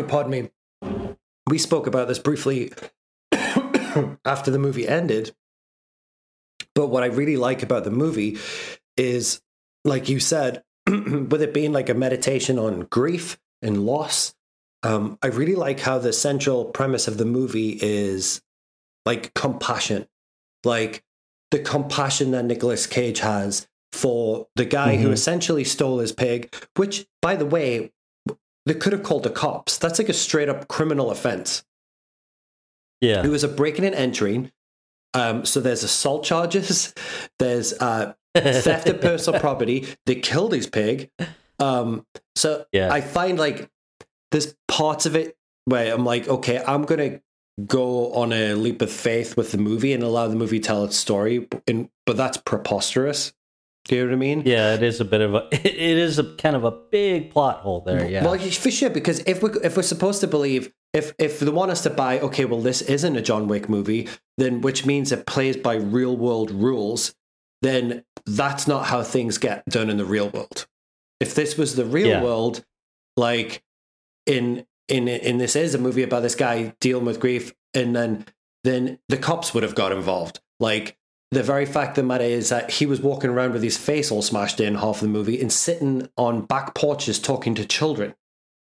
pardon 0.08 0.30
me. 0.32 0.50
We 1.48 1.58
spoke 1.58 1.88
about 1.88 2.08
this 2.08 2.20
briefly 2.20 2.74
after 4.26 4.52
the 4.52 4.60
movie 4.60 4.88
ended. 4.88 5.34
But 6.76 6.88
what 6.88 7.04
I 7.04 7.08
really 7.08 7.38
like 7.38 7.64
about 7.64 7.84
the 7.84 7.92
movie 7.92 8.38
is 8.98 9.42
like 9.86 10.10
you 10.10 10.20
said 10.20 10.64
with 10.88 11.42
it 11.42 11.54
being 11.54 11.72
like 11.72 11.90
a 11.90 11.94
meditation 11.94 12.60
on 12.60 12.82
grief 12.82 13.38
and 13.62 13.86
loss 13.86 14.34
um, 14.84 15.18
I 15.22 15.28
really 15.28 15.56
like 15.56 15.82
how 15.82 15.98
the 16.00 16.14
central 16.14 16.64
premise 16.64 17.10
of 17.10 17.18
the 17.18 17.26
movie 17.26 17.78
is 17.82 18.42
like 19.06 19.34
compassion, 19.34 20.08
like 20.64 21.04
the 21.52 21.60
compassion 21.60 22.32
that 22.32 22.46
Nicolas 22.46 22.88
Cage 22.88 23.20
has 23.20 23.68
for 23.92 24.48
the 24.56 24.64
guy 24.64 24.96
who 24.96 25.10
Mhm. 25.10 25.14
essentially 25.14 25.66
stole 25.66 26.00
his 26.00 26.14
pig, 26.14 26.56
which, 26.78 27.08
by 27.22 27.36
the 27.36 27.46
way, 27.46 27.92
they 28.66 28.74
could 28.74 28.94
have 28.94 29.04
called 29.04 29.24
the 29.24 29.30
cops. 29.30 29.78
That's 29.78 30.00
like 30.00 30.08
a 30.08 30.14
straight 30.14 30.48
up 30.48 30.70
criminal 30.70 31.12
offense. 31.12 31.66
Yeah. 33.02 33.24
It 33.24 33.30
was 33.30 33.44
a 33.44 33.48
breaking 33.48 33.86
and 33.86 33.96
entering. 33.96 34.52
Um, 35.14 35.46
so 35.46 35.60
there's 35.60 35.84
assault 35.84 36.24
charges, 36.24 36.94
there's 37.40 37.74
uh, 37.74 38.14
theft 38.36 38.88
of 38.88 39.02
personal 39.02 39.40
property. 39.42 39.88
They 40.06 40.16
killed 40.16 40.54
his 40.54 40.68
pig. 40.68 41.10
Um, 41.60 42.06
so 42.36 42.66
Yeah. 42.72 42.94
I 42.94 43.02
find 43.02 43.40
like 43.40 43.70
there's 44.32 44.56
parts 44.68 45.06
of 45.06 45.16
it 45.16 45.36
where 45.66 45.94
I'm 45.94 46.06
like, 46.06 46.28
okay, 46.28 46.64
I'm 46.66 46.84
gonna 46.84 47.22
go 47.66 48.14
on 48.14 48.32
a 48.32 48.54
leap 48.54 48.82
of 48.82 48.92
faith 48.92 49.36
with 49.36 49.52
the 49.52 49.58
movie 49.58 49.94
and 49.94 50.04
allow 50.04 50.28
the 50.28 50.36
movie 50.36 50.60
to 50.60 50.66
tell 50.68 50.84
its 50.86 50.96
story, 50.96 51.48
and 51.68 51.90
but 52.06 52.16
that's 52.16 52.38
preposterous. 52.38 53.34
Do 53.86 53.96
you 53.96 54.02
know 54.04 54.10
what 54.10 54.14
I 54.14 54.18
mean? 54.18 54.44
yeah, 54.46 54.76
it 54.76 54.84
is 54.84 55.02
a 55.02 55.06
bit 55.06 55.22
of 55.22 55.34
a, 55.34 55.48
it 55.52 55.76
is 55.76 56.20
a 56.20 56.36
kind 56.36 56.56
of 56.56 56.64
a 56.64 56.72
big 56.72 57.32
plot 57.32 57.58
hole 57.62 57.82
there. 57.82 58.08
Yeah. 58.08 58.24
Well, 58.24 58.38
for 58.38 58.70
sure, 58.72 58.90
because 58.92 59.20
if 59.26 59.42
we 59.42 59.50
if 59.64 59.76
we're 59.76 59.84
supposed 59.84 60.22
to 60.22 60.28
believe 60.28 60.72
if 60.94 61.14
if 61.20 61.40
they 61.40 61.50
want 61.50 61.72
us 61.72 61.84
to 61.84 61.90
buy, 61.90 62.20
okay, 62.20 62.46
well, 62.46 62.62
this 62.62 62.82
isn't 62.82 63.16
a 63.16 63.22
John 63.22 63.48
Wick 63.48 63.70
movie, 63.70 64.08
then 64.38 64.62
which 64.62 64.86
means 64.86 65.12
it 65.12 65.26
plays 65.26 65.58
by 65.58 65.76
real 65.76 66.16
world 66.18 66.52
rules, 66.52 67.14
then 67.62 68.04
that's 68.26 68.68
not 68.68 68.86
how 68.88 69.04
things 69.04 69.38
get 69.38 69.66
done 69.66 69.90
in 69.90 69.98
the 69.98 70.06
real 70.06 70.30
world. 70.30 70.68
If 71.20 71.36
this 71.36 71.58
was 71.58 71.76
the 71.76 71.86
real 71.86 72.08
Yeah. 72.08 72.24
world, 72.24 72.66
like 73.18 73.64
in 74.26 74.66
in 74.88 75.08
in 75.08 75.38
this 75.38 75.56
is 75.56 75.76
a 75.76 75.78
movie 75.80 76.04
about 76.04 76.24
this 76.24 76.36
guy 76.36 76.74
dealing 76.80 77.06
with 77.06 77.20
grief, 77.20 77.54
and 77.74 77.96
then 77.96 78.26
then 78.64 79.00
the 79.10 79.18
cops 79.18 79.54
would 79.54 79.64
have 79.64 79.76
got 79.76 79.92
involved. 79.92 80.40
Like 80.60 80.98
the 81.32 81.44
very 81.44 81.66
fact 81.66 81.92
of 81.98 82.04
the 82.04 82.08
matter 82.08 82.24
is 82.24 82.50
that 82.50 82.72
he 82.72 82.86
was 82.88 83.00
walking 83.02 83.30
around 83.30 83.54
with 83.54 83.62
his 83.62 83.78
face 83.78 84.12
all 84.12 84.22
smashed 84.24 84.60
in 84.60 84.76
half 84.76 84.96
of 84.96 85.02
the 85.02 85.08
movie 85.08 85.40
and 85.40 85.54
sitting 85.54 86.10
on 86.18 86.42
back 86.42 86.74
porches 86.74 87.20
talking 87.20 87.54
to 87.56 87.66
children 87.66 88.16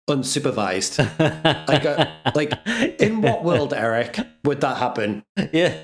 unsupervised. 0.09 0.99
like, 1.67 1.85
uh, 1.85 2.07
like, 2.35 2.53
In 2.99 3.21
what 3.21 3.43
world, 3.43 3.73
Eric, 3.73 4.19
would 4.43 4.61
that 4.61 4.77
happen? 4.77 5.23
yeah. 5.51 5.77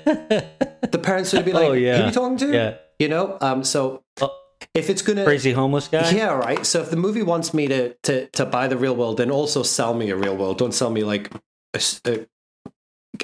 The 0.90 1.00
parents 1.02 1.32
would 1.32 1.44
be 1.44 1.52
like, 1.58 1.68
Oh, 1.68 1.72
yeah. 1.72 1.96
"Who 1.96 2.02
are 2.02 2.06
you 2.06 2.12
talking 2.12 2.36
to?" 2.38 2.52
Yeah. 2.52 2.74
You 2.98 3.08
know. 3.08 3.38
Um. 3.40 3.64
So 3.64 4.02
Oh. 4.20 4.30
if 4.74 4.88
it's 4.90 5.02
gonna, 5.02 5.24
Crazy 5.24 5.52
homeless 5.52 5.88
guy. 5.88 6.10
yeah, 6.10 6.32
right. 6.34 6.64
So 6.64 6.80
if 6.82 6.90
the 6.90 6.96
movie 6.96 7.22
wants 7.22 7.52
me 7.52 7.66
to 7.68 7.94
to 8.04 8.26
to 8.28 8.46
buy 8.46 8.68
the 8.68 8.76
real 8.76 8.94
world, 8.94 9.16
then 9.16 9.30
also 9.30 9.62
sell 9.62 9.94
me 9.94 10.10
a 10.10 10.16
real 10.16 10.36
world. 10.36 10.58
Don't 10.58 10.72
sell 10.74 10.90
me 10.90 11.02
like 11.02 11.30
a, 11.74 11.80
a- 12.06 12.26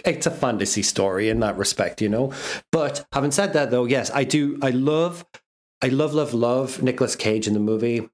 it's 0.05 0.27
a 0.27 0.31
fantasy 0.31 0.83
story 0.83 1.29
in 1.29 1.41
that 1.41 1.57
respect, 1.57 2.03
you 2.03 2.09
know. 2.09 2.33
But 2.73 3.07
having 3.13 3.31
said 3.31 3.53
that, 3.55 3.71
though, 3.71 3.85
yes, 3.87 4.11
I 4.13 4.25
do. 4.25 4.59
I 4.63 4.71
love, 4.71 5.25
I 5.83 5.89
love, 5.89 6.13
love, 6.15 6.35
love 6.35 6.83
Nicolas 6.83 7.17
Cage 7.17 7.47
in 7.47 7.55
the 7.55 7.61
movie. 7.61 8.09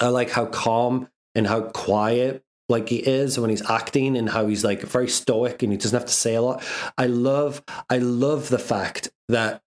I 0.00 0.08
like 0.08 0.30
how 0.30 0.46
calm 0.46 1.08
and 1.34 1.46
how 1.46 1.62
quiet 1.62 2.44
like 2.68 2.88
he 2.88 2.98
is 2.98 3.38
when 3.38 3.50
he's 3.50 3.68
acting 3.68 4.16
and 4.16 4.30
how 4.30 4.46
he's 4.46 4.64
like 4.64 4.82
very 4.82 5.08
stoic 5.08 5.62
and 5.62 5.72
he 5.72 5.78
doesn't 5.78 5.98
have 5.98 6.06
to 6.06 6.14
say 6.14 6.34
a 6.34 6.42
lot. 6.42 6.62
I 6.96 7.06
love 7.06 7.62
I 7.90 7.98
love 7.98 8.48
the 8.48 8.58
fact 8.58 9.10
that 9.28 9.62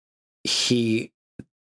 he 0.45 1.12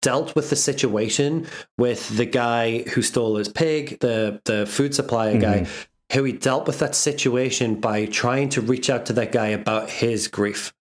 dealt 0.02 0.34
with 0.36 0.50
the 0.50 0.56
situation 0.56 1.46
with 1.76 2.16
the 2.16 2.26
guy 2.26 2.82
who 2.82 3.02
stole 3.02 3.36
his 3.36 3.48
pig, 3.48 4.00
the 4.00 4.40
the 4.44 4.66
food 4.66 4.94
supplier 4.94 5.38
guy, 5.38 5.60
mm-hmm. 5.60 5.82
how 6.16 6.24
he 6.24 6.32
dealt 6.32 6.66
with 6.66 6.80
that 6.80 6.94
situation 6.94 7.80
by 7.80 8.06
trying 8.06 8.48
to 8.50 8.60
reach 8.60 8.90
out 8.90 9.06
to 9.06 9.12
that 9.14 9.32
guy 9.32 9.48
about 9.48 9.90
his 9.90 10.28
grief, 10.28 10.74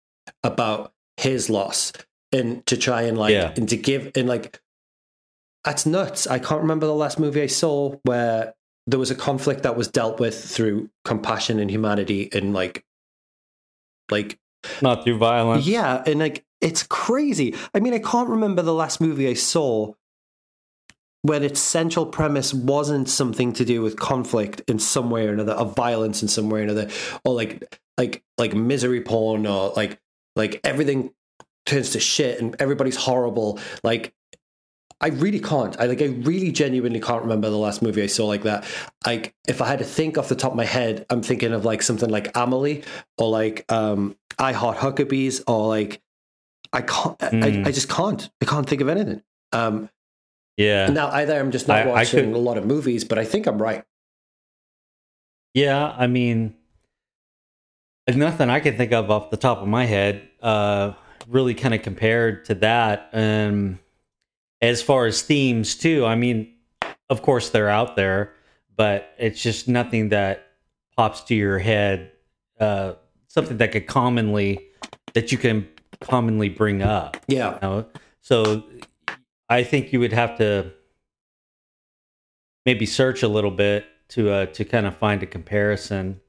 about 0.42 0.92
his 1.16 1.48
loss, 1.50 1.92
and 2.32 2.64
to 2.66 2.76
try 2.76 3.02
and 3.02 3.18
like 3.18 3.32
Yeah. 3.32 3.52
and 3.56 3.68
to 3.68 3.76
give 3.76 4.10
and 4.14 4.28
like 4.28 4.60
that's 5.64 5.84
nuts. 5.84 6.26
I 6.26 6.38
can't 6.38 6.60
remember 6.62 6.86
the 6.86 6.94
last 6.94 7.18
movie 7.18 7.42
I 7.42 7.46
saw 7.48 7.96
where 8.04 8.54
there 8.86 8.98
was 8.98 9.10
a 9.10 9.14
conflict 9.14 9.62
that 9.64 9.76
was 9.76 9.88
dealt 9.88 10.20
with 10.20 10.42
through 10.42 10.88
compassion 11.04 11.58
and 11.58 11.70
humanity 11.70 12.28
and 12.32 12.52
like 12.54 12.84
like 14.10 14.38
Not 14.80 15.04
through 15.04 15.18
violence. 15.18 15.66
yeah, 15.66 16.02
and 16.06 16.20
like 16.20 16.44
it's 16.60 16.82
crazy. 16.84 17.54
I 17.74 17.80
mean, 17.80 17.92
I 17.94 17.98
can't 17.98 18.28
remember 18.28 18.62
the 18.62 18.74
last 18.74 19.00
movie 19.00 19.28
I 19.28 19.34
saw 19.34 19.92
when 21.22 21.42
its 21.42 21.60
central 21.60 22.06
premise 22.06 22.54
wasn't 22.54 23.08
something 23.08 23.52
to 23.54 23.64
do 23.64 23.82
with 23.82 23.98
conflict 23.98 24.62
in 24.68 24.78
some 24.78 25.10
way 25.10 25.26
or 25.26 25.32
another, 25.32 25.54
of 25.54 25.74
violence 25.74 26.22
in 26.22 26.28
some 26.28 26.48
way 26.48 26.60
or 26.60 26.62
another, 26.62 26.88
or 27.24 27.34
like 27.34 27.80
like 27.98 28.22
like 28.38 28.54
misery 28.54 29.00
porn 29.00 29.46
or 29.46 29.72
like 29.74 29.98
like 30.36 30.60
everything 30.62 31.10
turns 31.64 31.90
to 31.90 32.00
shit 32.00 32.40
and 32.40 32.54
everybody's 32.60 32.96
horrible. 32.96 33.58
Like 33.82 34.14
I 35.00 35.08
really 35.08 35.40
can't. 35.40 35.78
I 35.78 35.86
like. 35.86 36.00
I 36.00 36.06
really 36.06 36.50
genuinely 36.52 37.00
can't 37.00 37.22
remember 37.22 37.50
the 37.50 37.58
last 37.58 37.82
movie 37.82 38.02
I 38.02 38.06
saw 38.06 38.26
like 38.26 38.44
that. 38.44 38.64
Like, 39.04 39.34
if 39.46 39.60
I 39.60 39.66
had 39.66 39.78
to 39.80 39.84
think 39.84 40.16
off 40.16 40.28
the 40.30 40.34
top 40.36 40.52
of 40.52 40.56
my 40.56 40.64
head, 40.64 41.04
I'm 41.10 41.22
thinking 41.22 41.52
of 41.52 41.64
like 41.66 41.82
something 41.82 42.08
like 42.08 42.34
Amelie 42.34 42.82
or 43.18 43.28
like 43.28 43.70
um, 43.70 44.16
I 44.38 44.52
Heart 44.52 44.78
Huckabees 44.78 45.42
or 45.46 45.68
like 45.68 46.00
I 46.72 46.80
can't. 46.80 47.18
Mm. 47.18 47.44
I, 47.44 47.50
Hmm. 47.50 47.66
I 47.66 47.72
just 47.72 47.90
can't. 47.90 48.30
I 48.40 48.46
can't 48.46 48.66
think 48.66 48.80
of 48.80 48.88
anything. 48.88 49.22
Um, 49.52 49.90
Yeah. 50.56 50.86
now 50.88 51.08
either 51.10 51.38
I'm 51.38 51.50
just 51.50 51.68
not 51.68 51.76
I- 51.78 51.82
I 51.82 51.86
watching 51.88 52.32
could- 52.32 52.34
a 52.34 52.38
lot 52.38 52.56
of 52.56 52.64
movies, 52.64 53.04
but 53.04 53.18
I 53.18 53.24
think 53.26 53.46
I'm 53.46 53.60
right. 53.60 53.84
Yeah, 55.54 55.94
I 55.96 56.06
mean, 56.06 56.54
there's 58.06 58.16
nothing 58.16 58.50
I 58.50 58.60
can 58.60 58.76
think 58.76 58.92
of 58.92 59.10
off 59.10 59.30
the 59.30 59.36
top 59.36 59.58
of 59.58 59.68
my 59.68 59.84
head. 59.84 60.28
Uh, 60.42 60.92
really, 61.28 61.54
kind 61.54 61.74
of 61.74 61.82
compared 61.82 62.44
to 62.46 62.54
that. 62.56 63.08
Um, 63.12 63.78
as 64.60 64.82
far 64.82 65.06
as 65.06 65.22
themes 65.22 65.74
too, 65.76 66.04
I 66.06 66.14
mean, 66.14 66.52
of 67.10 67.22
course 67.22 67.50
they're 67.50 67.68
out 67.68 67.96
there, 67.96 68.32
but 68.76 69.14
it's 69.18 69.42
just 69.42 69.68
nothing 69.68 70.10
that 70.10 70.46
pops 70.96 71.22
to 71.24 71.34
your 71.34 71.58
head. 71.58 72.12
Uh, 72.58 72.94
something 73.28 73.58
that 73.58 73.72
could 73.72 73.86
commonly 73.86 74.60
that 75.14 75.30
you 75.30 75.38
can 75.38 75.68
commonly 76.00 76.48
bring 76.48 76.82
up. 76.82 77.16
Yeah. 77.28 77.54
You 77.54 77.58
know? 77.62 77.86
So 78.22 78.64
I 79.48 79.62
think 79.62 79.92
you 79.92 80.00
would 80.00 80.12
have 80.12 80.38
to 80.38 80.72
maybe 82.64 82.86
search 82.86 83.22
a 83.22 83.28
little 83.28 83.50
bit 83.50 83.86
to 84.08 84.30
uh, 84.30 84.46
to 84.46 84.64
kind 84.64 84.86
of 84.86 84.96
find 84.96 85.22
a 85.22 85.26
comparison. 85.26 86.20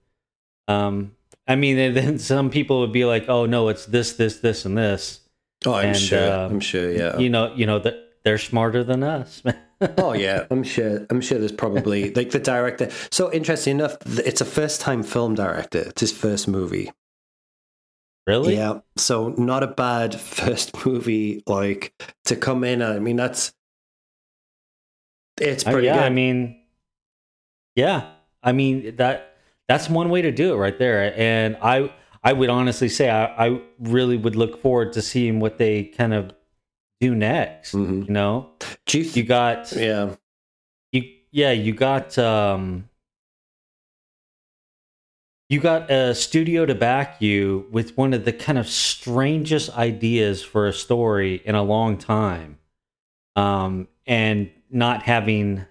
Um, 0.67 1.15
I 1.48 1.55
mean, 1.55 1.77
and 1.77 1.96
then 1.96 2.19
some 2.19 2.50
people 2.50 2.81
would 2.81 2.91
be 2.91 3.05
like, 3.05 3.29
"Oh 3.29 3.46
no, 3.46 3.69
it's 3.69 3.86
this, 3.86 4.13
this, 4.13 4.39
this, 4.39 4.65
and 4.65 4.77
this." 4.77 5.22
Oh, 5.65 5.74
I'm 5.74 5.88
And, 5.88 5.98
sure. 5.98 6.31
uh, 6.31 6.46
I'm 6.50 6.60
sure. 6.60 6.91
Yeah. 6.91 7.17
You 7.17 7.29
know, 7.29 7.53
you 7.55 7.65
know 7.65 7.79
that 7.79 7.96
they're 8.27 8.38
smarter 8.38 8.84
than 8.84 9.03
us. 9.03 9.41
oh 9.98 10.12
yeah, 10.12 10.46
I'm 10.51 10.62
sure. 10.63 11.07
I'm 11.10 11.22
sure 11.22 11.39
there's 11.39 11.53
probably 11.53 12.13
like 12.13 12.31
the 12.31 12.39
director. 12.39 12.89
So 13.10 13.31
interesting 13.31 13.77
enough, 13.79 13.96
it's 14.05 14.41
a 14.41 14.46
first 14.46 14.81
time 14.81 15.01
film 15.01 15.34
director. 15.34 15.79
It's 15.79 16.01
his 16.01 16.12
first 16.12 16.46
movie. 16.50 16.91
really? 18.27 18.55
Yeah. 18.55 18.79
So 18.98 19.29
not 19.38 19.63
a 19.63 19.67
bad 19.67 20.13
first 20.19 20.86
movie 20.86 21.41
like 21.48 21.93
to 22.25 22.36
come 22.36 22.65
in. 22.65 22.81
I 22.81 23.00
mean 23.00 23.15
that's 23.15 23.53
it's 25.39 25.65
Uh, 25.65 25.72
pretty 25.72 25.88
yeah, 25.88 25.93
good. 25.93 26.03
I 26.03 26.10
mean, 26.10 26.60
yeah, 27.75 28.12
I 28.43 28.51
mean 28.51 28.98
that 28.98 29.38
that's 29.69 29.89
one 29.89 30.10
way 30.10 30.22
to 30.22 30.31
do 30.34 30.53
it 30.53 30.57
right 30.57 30.77
there. 30.77 31.13
And 31.17 31.55
I 31.62 31.93
I 32.25 32.34
would 32.34 32.50
honestly 32.50 32.89
say 32.89 33.10
I, 33.10 33.48
I 33.48 33.62
really 33.79 34.17
would 34.17 34.36
look 34.36 34.62
forward 34.62 34.91
to 34.93 35.01
seeing 35.01 35.39
what 35.39 35.60
they 35.60 35.86
kind 35.86 36.13
of 36.13 36.34
do 37.00 37.16
next. 37.16 37.74
Mhm. 37.74 38.08
You 38.08 38.13
know, 38.13 38.50
you 38.89 39.01
you 39.01 39.24
got 39.24 39.72
yeah. 39.72 40.16
you 40.92 41.04
yeah 41.32 41.51
you 41.51 41.74
got 41.74 42.18
um 42.18 42.89
you 45.50 45.60
got 45.60 45.89
a 45.89 46.13
studio 46.13 46.66
to 46.66 46.75
back 46.75 47.22
you 47.22 47.68
with 47.72 47.96
one 47.98 48.13
of 48.13 48.25
the 48.25 48.34
kind 48.34 48.58
of 48.58 48.68
strangest 48.68 49.75
ideas 49.77 50.44
for 50.44 50.68
a 50.68 50.74
story 50.74 51.42
in 51.46 51.56
a 51.56 51.63
long 51.63 51.98
time 51.98 52.58
um 53.36 53.88
and 54.06 54.50
not 54.70 55.04
having 55.04 55.66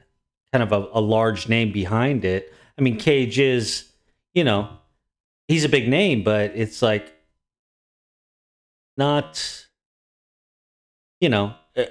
kind 0.53 0.63
of 0.63 0.73
a, 0.73 0.89
a 0.99 1.01
large 1.01 1.49
name 1.49 1.73
behind 1.73 2.25
it 2.25 2.53
i 2.79 2.81
mean 2.83 2.97
cage 2.97 3.39
is 3.39 3.91
you 4.33 4.45
know 4.45 4.69
he's 5.49 5.65
a 5.65 5.69
big 5.69 5.89
name 5.89 6.23
but 6.23 6.53
it's 6.55 6.81
like 6.81 7.13
not 8.97 9.66
you 11.21 11.29
know 11.29 11.55
uh, 11.77 11.85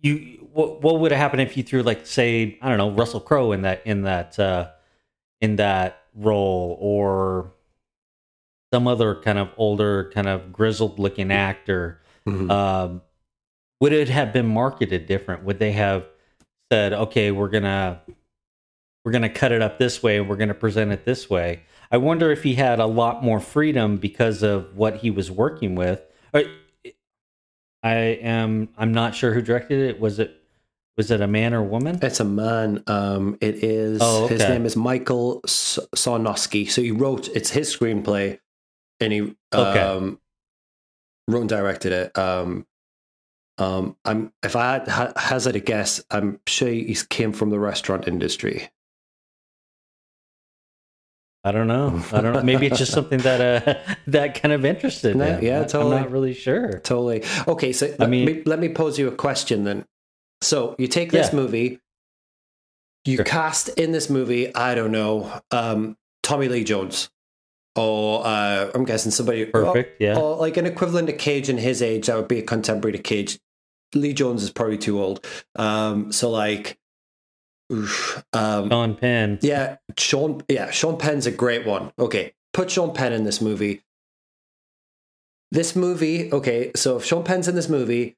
you 0.00 0.46
what, 0.52 0.82
what 0.82 0.98
would 1.00 1.10
have 1.12 1.18
happened 1.20 1.42
if 1.42 1.56
you 1.56 1.62
threw 1.62 1.82
like 1.82 2.06
say 2.06 2.58
i 2.62 2.68
don't 2.68 2.78
know 2.78 2.90
russell 2.90 3.20
crowe 3.20 3.52
in 3.52 3.62
that 3.62 3.82
in 3.86 4.02
that 4.02 4.38
uh 4.38 4.68
in 5.40 5.56
that 5.56 6.02
role 6.14 6.76
or 6.80 7.52
some 8.72 8.86
other 8.86 9.14
kind 9.16 9.38
of 9.38 9.48
older 9.56 10.10
kind 10.14 10.28
of 10.28 10.52
grizzled 10.52 10.98
looking 10.98 11.30
actor 11.32 12.00
Mhm. 12.26 12.50
um, 12.50 13.02
would 13.80 13.92
it 13.92 14.08
have 14.08 14.32
been 14.32 14.46
marketed 14.46 15.06
different? 15.06 15.42
Would 15.42 15.58
they 15.58 15.72
have 15.72 16.04
said, 16.70 16.92
"Okay, 16.92 17.32
we're 17.32 17.48
gonna 17.48 18.00
we're 19.04 19.10
gonna 19.10 19.28
cut 19.28 19.50
it 19.50 19.60
up 19.60 19.76
this 19.78 20.04
way, 20.04 20.18
and 20.18 20.28
we're 20.28 20.36
gonna 20.36 20.54
present 20.54 20.92
it 20.92 21.04
this 21.04 21.28
way"? 21.28 21.62
I 21.90 21.96
wonder 21.96 22.30
if 22.30 22.44
he 22.44 22.54
had 22.54 22.78
a 22.78 22.86
lot 22.86 23.24
more 23.24 23.40
freedom 23.40 23.96
because 23.96 24.44
of 24.44 24.76
what 24.76 24.98
he 24.98 25.10
was 25.10 25.32
working 25.32 25.74
with. 25.74 26.00
Or- 26.32 26.44
I 27.82 27.94
am 27.94 28.68
I'm 28.76 28.92
not 28.92 29.14
sure 29.14 29.32
who 29.34 29.42
directed 29.42 29.78
it. 29.80 30.00
Was 30.00 30.18
it 30.18 30.36
was 30.96 31.10
it 31.10 31.20
a 31.20 31.26
man 31.26 31.54
or 31.54 31.62
woman? 31.62 31.98
It's 32.02 32.20
a 32.20 32.24
man. 32.24 32.82
Um, 32.86 33.38
it 33.40 33.56
is. 33.64 33.98
Oh, 34.02 34.26
His 34.28 34.40
name 34.40 34.66
is 34.66 34.76
Michael 34.76 35.40
S- 35.44 35.78
Sarnoski. 35.96 36.70
So 36.70 36.82
he 36.82 36.90
wrote. 36.90 37.28
It's 37.28 37.50
his 37.50 37.74
screenplay, 37.74 38.38
and 39.00 39.12
he 39.12 39.20
Okay. 39.54 39.80
um, 39.80 40.20
wrote 41.28 41.40
and 41.40 41.48
directed 41.48 41.92
it. 41.92 42.18
Um, 42.18 42.66
um, 43.58 43.96
I'm 44.04 44.32
if 44.42 44.54
I 44.54 44.72
had 44.74 44.88
ha- 44.88 45.12
hazard 45.16 45.56
a 45.56 45.60
guess, 45.60 46.02
I'm 46.10 46.40
sure 46.46 46.68
he 46.68 46.94
came 47.08 47.32
from 47.32 47.50
the 47.50 47.58
restaurant 47.58 48.06
industry. 48.06 48.68
I 51.44 51.50
don't 51.50 51.66
know. 51.66 52.00
I 52.12 52.20
don't 52.20 52.34
know. 52.34 52.42
Maybe 52.42 52.66
it's 52.66 52.78
just 52.78 52.92
something 52.92 53.18
that 53.20 53.40
uh 53.40 53.94
that 54.06 54.40
kind 54.40 54.52
of 54.52 54.64
interested 54.64 55.16
No, 55.16 55.38
yeah, 55.40 55.60
I- 55.62 55.64
totally. 55.64 55.96
I'm 55.96 56.02
not 56.02 56.10
really 56.12 56.34
sure. 56.34 56.78
Totally. 56.80 57.24
Okay, 57.48 57.72
so 57.72 57.92
let 57.98 58.08
mean- 58.08 58.24
me 58.26 58.42
let 58.46 58.58
me 58.60 58.68
pose 58.68 58.98
you 58.98 59.08
a 59.08 59.12
question 59.12 59.64
then. 59.64 59.84
So 60.40 60.74
you 60.78 60.86
take 60.88 61.10
this 61.12 61.28
Yeah. 61.30 61.36
movie, 61.36 61.80
you 63.04 63.16
Sure. 63.16 63.24
cast 63.24 63.68
in 63.70 63.92
this 63.92 64.08
movie, 64.10 64.54
I 64.54 64.74
don't 64.74 64.92
know, 64.92 65.32
um, 65.50 65.96
Tommy 66.22 66.48
Lee 66.48 66.64
Jones, 66.64 67.10
or 67.76 68.24
uh, 68.24 68.70
I'm 68.74 68.84
guessing 68.84 69.10
somebody 69.12 69.44
Perfect. 69.46 70.00
Yeah. 70.00 70.18
or 70.18 70.36
like 70.36 70.56
an 70.56 70.66
equivalent 70.66 71.08
to 71.08 71.12
Cage 71.12 71.48
in 71.48 71.58
his 71.58 71.82
age, 71.82 72.06
that 72.06 72.16
would 72.16 72.28
be 72.28 72.38
a 72.38 72.42
contemporary 72.42 72.96
to 72.96 73.02
Cage. 73.02 73.38
Lee 73.94 74.12
Jones 74.12 74.42
is 74.42 74.50
probably 74.50 74.78
too 74.78 75.00
old. 75.02 75.24
Um, 75.56 76.12
so 76.12 76.30
like, 76.30 76.78
oof, 77.72 78.24
um, 78.32 78.68
Sean 78.68 78.94
Penn. 78.96 79.38
yeah, 79.42 79.76
Sean. 79.96 80.42
Yeah, 80.48 80.70
Sean 80.70 80.98
Penn's 80.98 81.26
a 81.26 81.30
great 81.30 81.66
one. 81.66 81.92
Okay, 81.98 82.34
put 82.52 82.70
Sean 82.70 82.92
Penn 82.94 83.12
in 83.12 83.24
this 83.24 83.40
movie. 83.40 83.82
This 85.50 85.76
movie, 85.76 86.32
okay. 86.32 86.72
So 86.74 86.96
if 86.96 87.04
Sean 87.04 87.24
Penn's 87.24 87.46
in 87.48 87.54
this 87.54 87.68
movie, 87.68 88.16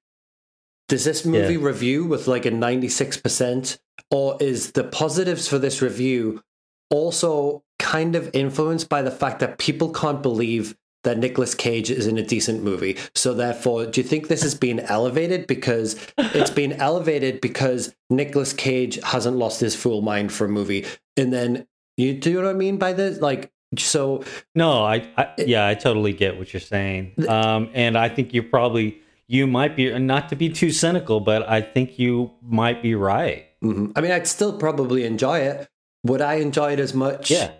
does 0.88 1.04
this 1.04 1.24
movie 1.24 1.54
Yeah. 1.54 1.66
review 1.66 2.04
with 2.04 2.26
like 2.28 2.46
a 2.46 2.50
ninety-six 2.50 3.16
percent, 3.16 3.78
or 4.10 4.36
is 4.40 4.72
the 4.72 4.84
positives 4.84 5.48
for 5.48 5.58
this 5.58 5.82
review 5.82 6.42
also 6.90 7.62
kind 7.78 8.14
of 8.14 8.30
influenced 8.34 8.88
by 8.88 9.02
the 9.02 9.10
fact 9.10 9.40
that 9.40 9.58
people 9.58 9.90
can't 9.92 10.22
believe 10.22 10.76
that 11.04 11.18
Nicolas 11.18 11.54
Cage 11.54 11.90
is 11.90 12.06
in 12.06 12.18
a 12.18 12.22
decent 12.22 12.62
movie? 12.62 12.96
So 13.14 13.32
therefore, 13.32 13.86
do 13.86 14.00
you 14.00 14.06
think 14.06 14.28
this 14.28 14.44
is 14.44 14.54
being 14.54 14.80
elevated 14.80 15.46
because 15.46 15.96
it's 16.18 16.50
been 16.50 16.72
elevated 16.72 17.40
because 17.40 17.94
Nicolas 18.10 18.52
Cage 18.52 18.98
hasn't 19.04 19.36
lost 19.36 19.60
his 19.60 19.76
full 19.76 20.02
mind 20.02 20.32
for 20.32 20.44
a 20.46 20.48
movie, 20.48 20.84
and 21.16 21.32
then 21.32 21.66
you 21.96 22.14
do 22.14 22.30
you 22.30 22.36
know 22.40 22.46
what 22.46 22.50
I 22.50 22.58
mean 22.58 22.76
by 22.76 22.92
this? 22.92 23.20
Like, 23.20 23.52
so 23.78 24.24
No, 24.54 24.82
I, 24.84 25.08
I 25.16 25.28
yeah, 25.38 25.66
I 25.66 25.74
totally 25.74 26.12
get 26.12 26.38
what 26.38 26.52
you're 26.52 26.60
saying. 26.60 27.12
Um, 27.28 27.70
and 27.74 27.96
I 27.96 28.08
think 28.08 28.34
you 28.34 28.42
probably 28.42 29.00
you 29.26 29.46
might 29.46 29.74
be 29.76 29.96
not 29.98 30.28
to 30.28 30.36
be 30.36 30.48
too 30.50 30.70
cynical, 30.70 31.20
but 31.20 31.48
I 31.48 31.60
think 31.62 31.98
you 31.98 32.32
might 32.42 32.82
be 32.82 32.94
right. 32.94 33.46
mhm. 33.62 33.92
I 33.96 34.00
mean, 34.00 34.10
I'd 34.10 34.26
still 34.26 34.58
probably 34.58 35.04
enjoy 35.04 35.38
it. 35.40 35.68
Would 36.04 36.20
I 36.20 36.34
enjoy 36.34 36.72
it 36.74 36.80
as 36.80 36.92
much? 36.92 37.30
Yeah. 37.30 37.52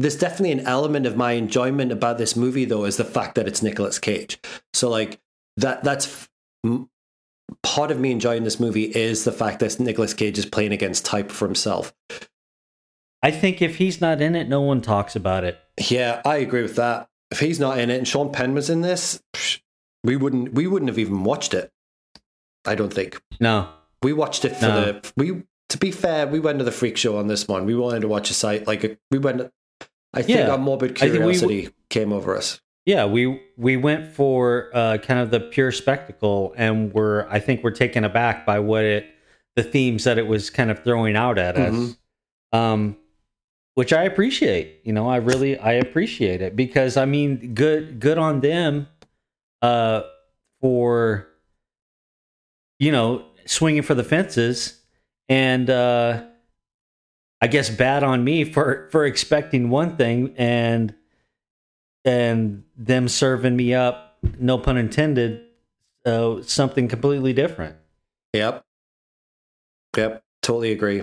There's 0.00 0.16
definitely 0.16 0.52
an 0.52 0.60
element 0.66 1.04
of 1.04 1.14
my 1.16 1.32
enjoyment 1.32 1.92
about 1.92 2.16
this 2.16 2.34
movie, 2.34 2.64
though, 2.64 2.84
is 2.84 2.96
the 2.96 3.04
fact 3.04 3.34
that 3.34 3.46
it's 3.46 3.62
Nicolas 3.62 3.98
Cage. 3.98 4.38
So, 4.72 4.88
like 4.88 5.20
that. 5.58 5.84
That's 5.84 6.26
part 7.62 7.90
of 7.90 8.00
me 8.00 8.10
enjoying 8.10 8.44
this 8.44 8.58
movie 8.58 8.84
is 8.84 9.24
the 9.24 9.32
fact 9.32 9.60
that 9.60 9.78
Nicolas 9.78 10.14
Cage 10.14 10.38
is 10.38 10.46
playing 10.46 10.72
against 10.72 11.04
type 11.04 11.30
for 11.30 11.46
himself. 11.46 11.92
I 13.22 13.30
think 13.30 13.60
if 13.60 13.76
he's 13.76 14.00
not 14.00 14.22
in 14.22 14.34
it, 14.34 14.48
no 14.48 14.62
one 14.62 14.80
talks 14.80 15.14
about 15.16 15.44
it. 15.44 15.58
Yeah, 15.90 16.22
I 16.24 16.36
agree 16.36 16.62
with 16.62 16.76
that. 16.76 17.08
If 17.30 17.40
he's 17.40 17.60
not 17.60 17.78
in 17.78 17.90
it 17.90 17.98
and 17.98 18.08
Sean 18.08 18.32
Penn 18.32 18.54
was 18.54 18.70
in 18.70 18.80
this, 18.80 19.20
we 20.02 20.16
wouldn't 20.16 20.54
we 20.54 20.66
wouldn't 20.66 20.88
have 20.88 20.98
even 20.98 21.24
watched 21.24 21.52
it. 21.52 21.70
I 22.64 22.74
don't 22.74 22.92
think 22.92 23.20
No. 23.38 23.68
we 24.02 24.14
watched 24.14 24.44
it 24.46 24.56
for 24.56 24.66
No. 24.66 24.80
the 24.92 25.12
we. 25.16 25.42
To 25.68 25.78
be 25.78 25.92
fair, 25.92 26.26
we 26.26 26.40
went 26.40 26.58
to 26.58 26.64
the 26.64 26.72
freak 26.72 26.96
show 26.96 27.16
on 27.18 27.28
this 27.28 27.46
one. 27.46 27.64
We 27.66 27.76
wanted 27.76 28.00
to 28.00 28.08
watch 28.08 28.28
a 28.30 28.34
site 28.34 28.66
like 28.66 28.82
a, 28.82 28.96
we 29.12 29.18
went. 29.18 29.52
I 30.12 30.22
think 30.22 30.38
Yeah. 30.38 30.50
our 30.50 30.58
morbid 30.58 30.98
think 30.98 31.12
we 31.12 31.18
curiosity 31.18 31.68
came 31.88 32.12
over 32.12 32.36
us. 32.36 32.60
Yeah, 32.86 33.04
we 33.04 33.40
we 33.56 33.76
went 33.76 34.08
for 34.08 34.70
uh, 34.74 34.98
kind 34.98 35.20
of 35.20 35.30
the 35.30 35.38
pure 35.40 35.70
spectacle, 35.70 36.52
and 36.56 36.92
we're 36.92 37.28
I 37.28 37.38
think 37.38 37.62
we're 37.62 37.70
taken 37.70 38.04
aback 38.04 38.44
by 38.46 38.58
what 38.58 38.84
it 38.84 39.06
the 39.56 39.62
themes 39.62 40.04
that 40.04 40.16
it 40.18 40.26
was 40.26 40.48
kind 40.50 40.70
of 40.70 40.82
throwing 40.82 41.16
out 41.16 41.36
at 41.38 41.56
us, 41.56 41.74
Mhm. 41.74 41.96
um, 42.52 42.96
which 43.74 43.92
I 43.92 44.04
appreciate. 44.04 44.80
You 44.84 44.92
know, 44.92 45.08
I 45.08 45.16
really 45.16 45.58
I 45.58 45.72
appreciate 45.74 46.40
it 46.40 46.56
because 46.56 46.96
I 46.96 47.04
mean, 47.04 47.54
good 47.54 48.00
good 48.00 48.16
on 48.18 48.40
them 48.40 48.88
uh, 49.62 50.02
for 50.60 51.28
you 52.78 52.90
know 52.90 53.24
swinging 53.46 53.82
for 53.82 53.94
the 53.94 54.04
fences 54.04 54.80
and 55.28 55.68
uh 55.68 56.24
i 57.40 57.46
guess 57.46 57.70
bad 57.70 58.02
on 58.02 58.24
me 58.24 58.44
for 58.44 58.88
for 58.90 59.04
expecting 59.04 59.70
one 59.70 59.96
thing 59.96 60.34
and 60.36 60.94
and 62.04 62.64
them 62.76 63.08
serving 63.08 63.56
me 63.56 63.74
up 63.74 64.18
no 64.38 64.58
pun 64.58 64.76
intended 64.76 65.44
uh, 66.06 66.40
something 66.42 66.88
completely 66.88 67.32
different 67.32 67.76
Yep. 68.32 68.64
Yep. 69.96 70.22
Totally 70.42 70.72
agree. 70.72 71.02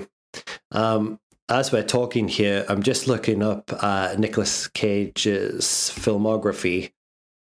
Um, 0.71 1.19
as 1.50 1.71
we're 1.71 1.84
talking 1.84 2.28
here, 2.28 2.65
I'm 2.69 2.84
just 2.84 3.08
looking 3.08 3.43
up 3.43 3.71
uh, 3.84 4.15
Nicolas 4.17 4.67
Cage's 4.67 5.91
filmography. 5.95 6.91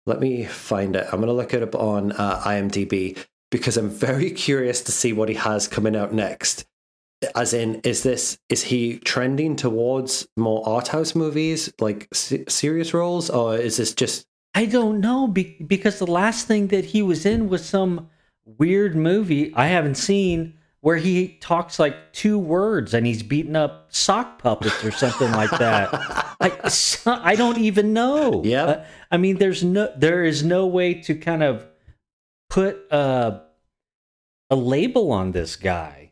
Let 0.06 0.20
me 0.20 0.44
find 0.44 0.96
it. 0.96 1.06
I'm 1.06 1.20
going 1.20 1.28
to 1.28 1.32
look 1.32 1.54
it 1.54 1.62
up 1.62 1.74
on 1.74 2.12
uh, 2.12 2.40
IMDb 2.40 3.18
because 3.50 3.76
I'm 3.76 3.88
very 3.88 4.30
curious 4.32 4.82
to 4.82 4.92
see 4.92 5.12
what 5.12 5.28
he 5.28 5.34
has 5.34 5.68
coming 5.68 5.96
out 5.96 6.12
next. 6.12 6.66
As 7.34 7.52
in, 7.54 7.80
is 7.84 8.02
this 8.02 8.38
is 8.48 8.62
he 8.64 8.98
trending 8.98 9.56
towards 9.56 10.26
more 10.36 10.66
art 10.68 10.88
house 10.88 11.14
movies, 11.14 11.72
like 11.80 12.08
se- 12.12 12.44
serious 12.48 12.92
roles, 12.94 13.30
or 13.30 13.56
is 13.56 13.76
this 13.78 13.92
just 13.94 14.26
I 14.54 14.66
don't 14.66 15.00
know 15.00 15.26
be- 15.28 15.56
because 15.66 15.98
the 15.98 16.06
last 16.06 16.46
thing 16.46 16.68
that 16.68 16.84
he 16.86 17.02
was 17.02 17.26
in 17.26 17.48
was 17.48 17.64
some 17.64 18.08
weird 18.44 18.94
movie 18.94 19.52
I 19.54 19.66
haven't 19.68 19.94
seen 19.96 20.54
where 20.80 20.96
he 20.98 21.28
talks 21.40 21.78
like 21.78 22.12
two 22.12 22.38
words 22.38 22.92
and 22.92 23.06
he's 23.06 23.22
beating 23.22 23.56
up 23.56 23.86
sock 23.88 24.38
puppets 24.42 24.84
or 24.84 24.90
something 24.90 25.32
like 25.32 25.50
that. 25.52 25.88
I, 26.40 26.68
so- 26.68 27.18
I 27.22 27.36
don't 27.36 27.56
even 27.58 27.92
know. 27.94 28.42
yeah 28.44 28.64
Uh, 28.64 28.84
I 29.10 29.16
mean, 29.16 29.38
there's 29.38 29.64
no 29.64 29.92
there 29.96 30.24
is 30.24 30.42
no 30.44 30.66
way 30.66 30.94
to 31.02 31.14
kind 31.14 31.42
of 31.42 31.66
put 32.50 32.76
a 32.90 33.42
a 34.50 34.56
label 34.56 35.10
on 35.10 35.32
this 35.32 35.56
guy. 35.56 36.03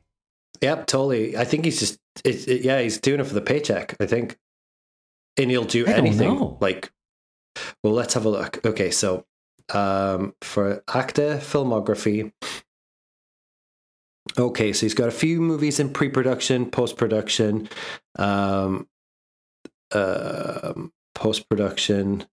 Yep, 0.62 0.86
totally. 0.86 1.36
I 1.36 1.44
think 1.44 1.64
he's 1.64 1.80
just, 1.80 1.98
it, 2.24 2.48
it- 2.48 2.62
yeah, 2.64 2.80
he's 2.80 2.98
doing 2.98 3.20
it 3.20 3.24
for 3.26 3.34
the 3.34 3.40
paycheck. 3.40 3.96
I 4.00 4.06
think, 4.06 4.38
and 5.36 5.50
he'll 5.50 5.64
do 5.64 5.86
I 5.86 5.90
anything. 5.92 6.56
Like, 6.60 6.92
well, 7.82 7.92
let's 7.92 8.14
have 8.14 8.24
a 8.24 8.30
look. 8.30 8.64
Okay, 8.64 8.90
so 8.90 9.26
um, 9.74 10.34
for 10.40 10.82
actor 10.88 11.36
filmography, 11.38 12.32
okay, 14.38 14.72
so 14.72 14.86
he's 14.86 14.94
got 14.94 15.08
a 15.08 15.12
few 15.12 15.40
movies 15.40 15.80
in 15.80 15.92
pre-production, 15.92 16.70
post-production, 16.70 17.68
um, 18.18 18.86
um 19.92 20.92
post-production. 21.14 22.24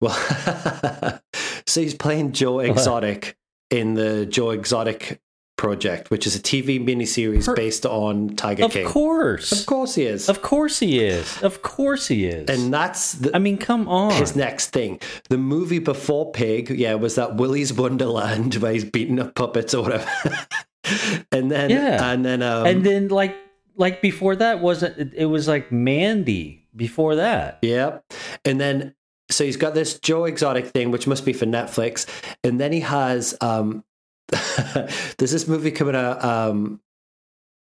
Well, 0.00 0.14
so 1.66 1.80
he's 1.80 1.94
playing 1.94 2.32
Joe 2.32 2.54
What? 2.56 2.66
Exotic 2.68 3.36
in 3.70 3.94
the 3.94 4.24
Joe 4.24 4.50
Exotic 4.50 5.20
project, 5.60 6.10
which 6.10 6.26
is 6.26 6.34
a 6.34 6.40
TV 6.40 6.80
miniseries 6.82 7.44
Per- 7.44 7.54
based 7.54 7.84
on 7.84 8.30
Tiger 8.34 8.64
Of 8.64 8.72
King. 8.72 8.86
Of 8.86 8.92
course. 8.92 9.52
Of 9.52 9.66
course 9.66 9.94
he 9.94 10.04
is. 10.04 10.26
Of 10.30 10.40
course 10.40 10.78
he 10.78 11.04
is. 11.04 11.42
Of 11.42 11.60
course 11.60 12.08
he 12.08 12.24
is. 12.24 12.48
and 12.48 12.72
that's 12.72 13.12
the, 13.12 13.36
I 13.36 13.38
mean, 13.38 13.58
come 13.58 13.86
on. 13.86 14.12
his 14.14 14.34
next 14.34 14.68
thing. 14.70 15.00
The 15.28 15.36
movie 15.36 15.78
before 15.78 16.32
Pig, 16.32 16.70
yeah, 16.70 16.94
was 16.94 17.16
that 17.16 17.36
Willy's 17.36 17.74
Wonderland 17.74 18.54
where 18.54 18.72
he's 18.72 18.86
beating 18.86 19.20
up 19.20 19.34
puppets 19.34 19.74
or 19.74 19.82
whatever. 19.82 20.08
and 21.30 21.50
then, 21.50 21.68
Yeah. 21.68 22.10
and 22.10 22.24
then, 22.24 22.42
um, 22.42 22.64
and 22.66 22.82
then 22.84 23.08
like 23.08 23.36
like 23.76 24.00
before 24.00 24.36
that 24.36 24.60
wasn't 24.60 24.96
it, 24.98 25.12
it 25.14 25.26
was 25.26 25.46
like 25.46 25.70
Mandy 25.70 26.66
before 26.74 27.16
that. 27.16 27.58
yeah, 27.60 27.98
and 28.46 28.58
then 28.58 28.94
so 29.30 29.44
he's 29.44 29.56
got 29.58 29.74
this 29.74 29.98
Joe 29.98 30.24
Exotic 30.24 30.66
thing, 30.68 30.90
which 30.90 31.06
must 31.06 31.24
be 31.24 31.32
for 31.34 31.46
Netflix, 31.46 32.06
and 32.42 32.58
then 32.58 32.72
he 32.72 32.80
has 32.80 33.36
um, 33.40 33.84
there's 35.18 35.30
this 35.32 35.48
movie 35.48 35.70
coming 35.70 35.96
out 35.96 36.24
um, 36.24 36.80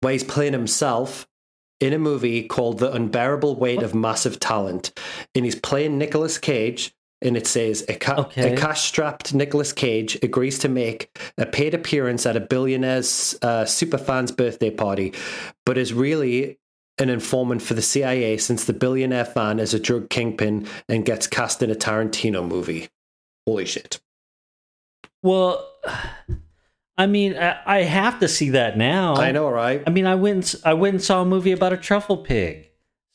where 0.00 0.12
he's 0.12 0.24
playing 0.24 0.52
himself 0.52 1.26
in 1.80 1.92
a 1.92 1.98
movie 1.98 2.42
called 2.46 2.78
The 2.78 2.92
Unbearable 2.92 3.56
Weight 3.56 3.82
of 3.82 3.94
Massive 3.94 4.40
Talent, 4.40 4.92
and 5.34 5.44
he's 5.44 5.54
playing 5.54 5.98
Nicolas 5.98 6.38
Cage. 6.38 6.94
And 7.20 7.36
it 7.36 7.48
says 7.48 7.84
a, 7.88 7.94
ca- 7.96 8.20
Okay. 8.26 8.52
a 8.52 8.56
cash-strapped 8.56 9.34
Nicolas 9.34 9.72
Cage 9.72 10.16
agrees 10.22 10.56
to 10.60 10.68
make 10.68 11.18
a 11.36 11.46
paid 11.46 11.74
appearance 11.74 12.24
at 12.26 12.36
a 12.36 12.40
billionaire's 12.40 13.36
uh, 13.42 13.64
superfan's 13.64 14.30
birthday 14.30 14.70
party, 14.70 15.14
but 15.66 15.76
is 15.76 15.92
really 15.92 16.60
an 16.98 17.08
informant 17.10 17.60
for 17.60 17.74
the 17.74 17.82
CIA 17.82 18.36
since 18.36 18.66
the 18.66 18.72
billionaire 18.72 19.24
fan 19.24 19.58
is 19.58 19.74
a 19.74 19.80
drug 19.80 20.10
kingpin 20.10 20.68
and 20.88 21.04
gets 21.04 21.26
cast 21.26 21.60
in 21.60 21.72
a 21.72 21.74
Tarantino 21.74 22.46
movie. 22.46 22.88
Holy 23.48 23.64
shit! 23.66 23.98
Well, 25.22 25.68
I 26.98 27.06
mean, 27.06 27.38
I, 27.38 27.60
I 27.64 27.82
have 27.82 28.18
to 28.18 28.28
see 28.28 28.50
that 28.50 28.76
now. 28.76 29.14
I 29.14 29.30
know, 29.30 29.48
right? 29.48 29.82
I 29.86 29.90
mean, 29.90 30.06
I 30.06 30.16
went 30.16 30.56
I 30.64 30.74
went 30.74 30.94
and 30.94 31.02
saw 31.02 31.22
a 31.22 31.24
movie 31.24 31.52
about 31.52 31.72
a 31.72 31.76
truffle 31.76 32.18
pig. 32.18 32.68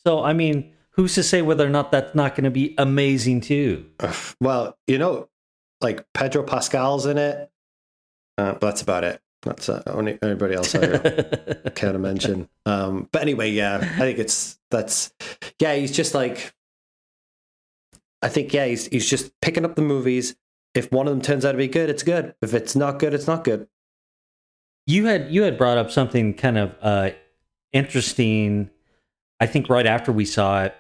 So 0.06 0.24
I 0.24 0.32
mean, 0.32 0.72
who's 0.92 1.16
to 1.16 1.24
say 1.24 1.42
whether 1.42 1.68
or 1.68 1.70
not 1.70 1.92
that's 1.92 2.16
not 2.16 2.36
going 2.36 2.46
to 2.46 2.52
be 2.52 2.74
amazing 2.78 3.42
too? 3.42 3.86
Well, 4.40 4.78
you 4.88 4.98
know, 4.98 5.30
like 5.82 6.06
Pedro 6.14 6.44
Pascal's 6.44 7.06
in 7.06 7.18
it, 7.18 7.50
uh, 8.38 8.54
but 8.54 8.62
that's 8.62 8.82
about 8.82 9.04
it. 9.04 9.22
That's 9.42 9.68
uh, 9.68 9.84
only 9.88 10.18
anybody 10.22 10.56
else 10.56 10.74
I 10.74 10.88
care 11.76 11.92
to 11.92 12.00
mention. 12.00 12.48
Um, 12.66 13.10
but 13.12 13.22
anyway, 13.22 13.52
yeah, 13.52 13.78
I 13.78 14.00
think 14.00 14.20
it's 14.20 14.58
that's 14.72 15.14
yeah. 15.60 15.76
He's 15.76 15.92
just 15.92 16.14
like, 16.14 16.54
I 18.22 18.30
think 18.30 18.54
yeah, 18.54 18.66
he's 18.66 18.88
he's 18.88 19.10
just 19.10 19.40
picking 19.42 19.66
up 19.66 19.76
the 19.76 19.82
movies. 19.82 20.36
If 20.74 20.92
one 20.92 21.08
of 21.08 21.14
them 21.14 21.22
turns 21.22 21.46
out 21.46 21.52
to 21.52 21.58
be 21.58 21.68
good, 21.68 21.90
it's 21.90 22.04
good. 22.04 22.34
If 22.42 22.54
it's 22.54 22.76
not 22.76 23.00
good, 23.00 23.14
it's 23.14 23.28
not 23.28 23.44
good. 23.44 23.68
You 24.86 25.06
had 25.06 25.32
you 25.32 25.44
had 25.44 25.58
brought 25.58 25.78
up 25.78 25.92
something 25.92 26.34
kind 26.34 26.58
of 26.58 26.76
uh, 26.82 27.12
interesting. 27.72 28.70
I 29.40 29.46
think 29.46 29.70
right 29.70 29.86
after 29.86 30.12
we 30.12 30.26
saw 30.26 30.64
it, 30.64 30.76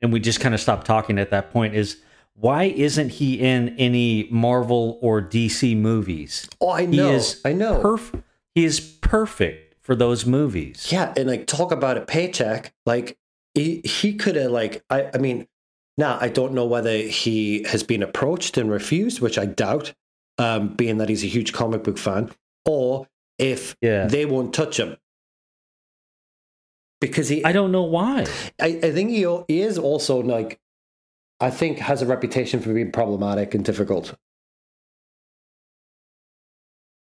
and 0.00 0.12
we 0.12 0.20
just 0.20 0.40
kind 0.40 0.54
of 0.54 0.60
stopped 0.60 0.86
talking 0.86 1.18
at 1.18 1.30
that 1.30 1.50
point. 1.50 1.74
Is 1.74 1.98
why 2.34 2.64
isn't 2.64 3.10
he 3.10 3.34
in 3.40 3.76
any 3.78 4.28
Marvel 4.30 4.98
or 5.02 5.20
DC 5.20 5.76
movies? 5.76 6.48
Oh, 6.60 6.68
I 6.68 6.82
He 6.82 6.96
know, 6.96 7.10
is 7.12 7.40
I 7.44 7.52
know. 7.52 7.80
Perf- 7.80 8.22
he 8.54 8.64
is 8.64 8.80
perfect 8.80 9.76
for 9.82 9.94
those 9.94 10.24
movies. 10.26 10.88
Yeah, 10.90 11.12
and 11.16 11.28
like 11.28 11.46
talk 11.46 11.72
about 11.72 11.96
a 11.96 12.02
paycheck. 12.02 12.72
Like 12.86 13.18
he 13.54 13.80
he 13.84 14.14
could 14.14 14.36
have 14.36 14.50
like 14.50 14.84
I 14.90 15.10
I 15.14 15.18
mean, 15.18 15.48
now 15.96 16.18
I 16.20 16.28
don't 16.28 16.52
know 16.52 16.66
whether 16.66 16.96
he 16.96 17.64
has 17.64 17.82
been 17.82 18.02
approached 18.02 18.56
and 18.56 18.70
refused, 18.70 19.20
which 19.20 19.38
I 19.38 19.46
doubt, 19.46 19.94
um, 20.38 20.68
being 20.74 20.98
that 20.98 21.08
he's 21.08 21.24
a 21.24 21.28
huge 21.28 21.52
comic 21.52 21.82
book 21.82 21.98
fan, 21.98 22.30
or 22.64 23.08
if 23.38 23.76
Yeah. 23.80 24.06
they 24.06 24.26
won't 24.26 24.52
touch 24.52 24.78
him. 24.78 24.96
Because 27.00 27.28
he, 27.28 27.44
I 27.44 27.52
don't 27.52 27.70
know 27.70 27.84
why. 27.84 28.26
I, 28.60 28.80
I 28.82 28.92
think 28.92 29.10
he, 29.10 29.20
he 29.46 29.60
is 29.60 29.78
also 29.78 30.20
like, 30.20 30.58
I 31.40 31.50
think 31.50 31.78
has 31.78 32.02
a 32.02 32.06
reputation 32.06 32.60
for 32.60 32.74
being 32.74 32.90
problematic 32.90 33.54
and 33.54 33.64
difficult. 33.64 34.16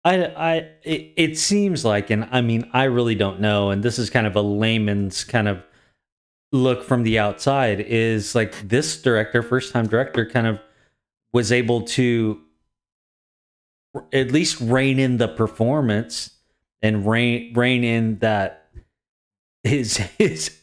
I, 0.05 0.25
I, 0.25 0.55
it, 0.83 1.13
it 1.17 1.39
seems 1.39 1.85
like, 1.85 2.11
and 2.11 2.29
I 2.33 2.41
mean, 2.41 2.69
I 2.73 2.85
really 2.85 3.15
don't 3.15 3.41
know. 3.41 3.71
And 3.71 3.83
this 3.83 3.99
is 3.99 4.11
kind 4.11 4.27
of 4.27 4.35
a 4.35 4.43
layman's 4.43 5.23
kind 5.23 5.47
of 5.47 5.63
look 6.51 6.83
from 6.83 7.03
the 7.03 7.19
outside. 7.19 7.81
Is 7.81 8.35
like 8.35 8.69
this 8.69 9.01
director, 9.01 9.43
first 9.43 9.73
time 9.73 9.87
director, 9.87 10.29
kind 10.29 10.47
of 10.47 10.59
was 11.33 11.53
able 11.53 11.83
to 11.83 12.41
at 14.13 14.31
least 14.33 14.61
rein 14.61 14.99
in 14.99 15.17
the 15.17 15.29
performance 15.29 16.31
and 16.83 17.07
rein 17.07 17.53
rein 17.55 17.85
in 17.85 18.19
that 18.19 18.69
his 19.63 19.97
his 20.19 20.55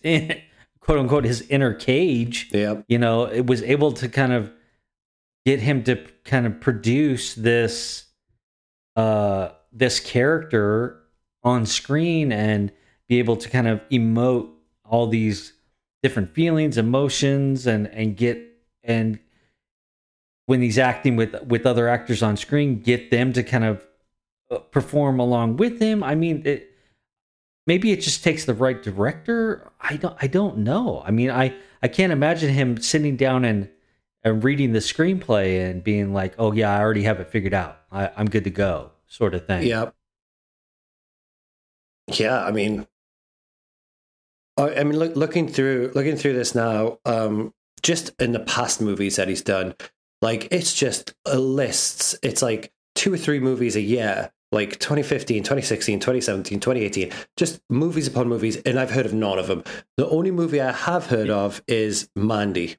quote 0.79 0.99
unquote 0.99 1.25
his 1.25 1.41
inner 1.49 1.73
cage 1.73 2.49
Yeah, 2.51 2.81
you 2.87 2.97
know 2.97 3.25
it 3.25 3.45
was 3.47 3.61
able 3.63 3.91
to 3.93 4.09
kind 4.09 4.33
of 4.33 4.51
get 5.45 5.59
him 5.59 5.83
to 5.83 6.05
kind 6.23 6.45
of 6.45 6.59
produce 6.61 7.35
this 7.35 8.05
uh 8.95 9.49
this 9.71 9.99
character 9.99 11.01
on 11.43 11.65
screen 11.65 12.31
and 12.31 12.71
be 13.07 13.19
able 13.19 13.37
to 13.37 13.49
kind 13.49 13.67
of 13.67 13.81
emote 13.89 14.49
all 14.83 15.07
these 15.07 15.53
different 16.01 16.29
feelings 16.29 16.77
emotions 16.77 17.67
and 17.67 17.87
and 17.87 18.15
get 18.15 18.39
and 18.83 19.19
when 20.45 20.61
he's 20.61 20.77
acting 20.77 21.15
with 21.15 21.41
with 21.43 21.65
other 21.65 21.87
actors 21.87 22.21
on 22.21 22.37
screen 22.37 22.79
get 22.79 23.11
them 23.11 23.33
to 23.33 23.43
kind 23.43 23.63
of 23.63 23.85
uh, 24.51 24.59
perform 24.59 25.19
along 25.19 25.57
with 25.57 25.79
him. 25.79 26.03
I 26.03 26.15
mean 26.15 26.41
it 26.45 26.71
maybe 27.67 27.91
it 27.91 28.01
just 28.01 28.23
takes 28.23 28.45
the 28.45 28.53
right 28.53 28.81
director. 28.81 29.71
I 29.79 29.97
don't 29.97 30.15
i 30.21 30.27
don't 30.27 30.59
know. 30.59 31.01
I 31.05 31.11
mean 31.11 31.31
i 31.31 31.53
i 31.81 31.87
can't 31.87 32.11
imagine 32.11 32.53
him 32.53 32.77
sitting 32.77 33.15
down 33.15 33.45
and 33.45 33.69
and 34.23 34.43
reading 34.43 34.73
the 34.73 34.79
screenplay 34.79 35.69
and 35.69 35.83
being 35.83 36.13
like 36.13 36.33
oh 36.39 36.51
yeah 36.51 36.75
i 36.75 36.79
already 36.79 37.03
have 37.03 37.19
it 37.19 37.29
figured 37.29 37.53
out. 37.53 37.79
I, 37.91 38.11
i'm 38.17 38.29
good 38.29 38.43
to 38.45 38.49
go 38.49 38.91
sort 39.07 39.33
of 39.33 39.45
thing. 39.45 39.67
Yeah, 39.67 39.91
yeah. 42.07 42.43
I 42.43 42.51
mean, 42.51 42.87
I, 44.57 44.75
I 44.75 44.83
mean, 44.83 44.97
look, 44.97 45.15
looking 45.15 45.47
through 45.47 45.91
looking 45.95 46.15
through 46.15 46.33
this 46.33 46.55
now, 46.55 46.99
um, 47.05 47.53
just 47.81 48.11
in 48.19 48.31
the 48.31 48.39
past 48.39 48.81
movies 48.81 49.15
that 49.15 49.27
he's 49.27 49.41
done, 49.41 49.75
like 50.25 50.47
it's 50.51 50.73
just 50.73 51.13
a 51.25 51.37
lists. 51.37 52.15
It's 52.23 52.41
like 52.41 52.71
two 52.95 53.13
or 53.13 53.17
three 53.17 53.39
movies 53.39 53.75
a 53.75 53.81
year, 53.81 54.31
like 54.51 54.79
2015, 54.79 55.43
2016, 55.43 55.99
2017, 55.99 56.59
2018, 56.59 57.11
just 57.37 57.61
movies 57.69 58.07
upon 58.07 58.27
movies, 58.27 58.55
and 58.65 58.79
I've 58.79 58.91
heard 58.91 59.05
of 59.05 59.13
none 59.13 59.37
of 59.39 59.47
them. 59.47 59.63
The 59.97 60.07
only 60.09 60.31
movie 60.31 60.59
I 60.61 60.71
have 60.71 61.05
heard 61.07 61.29
of 61.29 61.61
is 61.67 62.09
Mandy, 62.15 62.77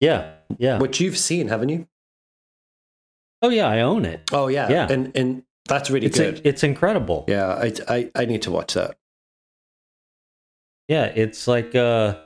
Yeah, 0.00 0.34
yeah. 0.58 0.78
which 0.78 1.00
you've 1.00 1.18
seen, 1.18 1.48
haven't 1.48 1.68
you? 1.68 1.86
Oh 3.42 3.50
yeah, 3.50 3.68
I 3.68 3.80
own 3.80 4.04
it. 4.04 4.30
Oh 4.32 4.48
yeah, 4.48 4.68
Yeah. 4.70 4.86
and 4.90 5.14
and 5.16 5.42
that's 5.68 5.90
really 5.90 6.06
It's 6.06 6.18
good. 6.18 6.40
it's 6.44 6.62
incredible. 6.62 7.24
yeah, 7.28 7.46
I, 7.54 7.72
I 7.88 8.10
I 8.14 8.24
need 8.24 8.42
to 8.42 8.50
watch 8.50 8.74
that. 8.74 8.96
Yeah, 10.88 11.04
it's 11.04 11.46
like 11.46 11.74
uh 11.74 12.16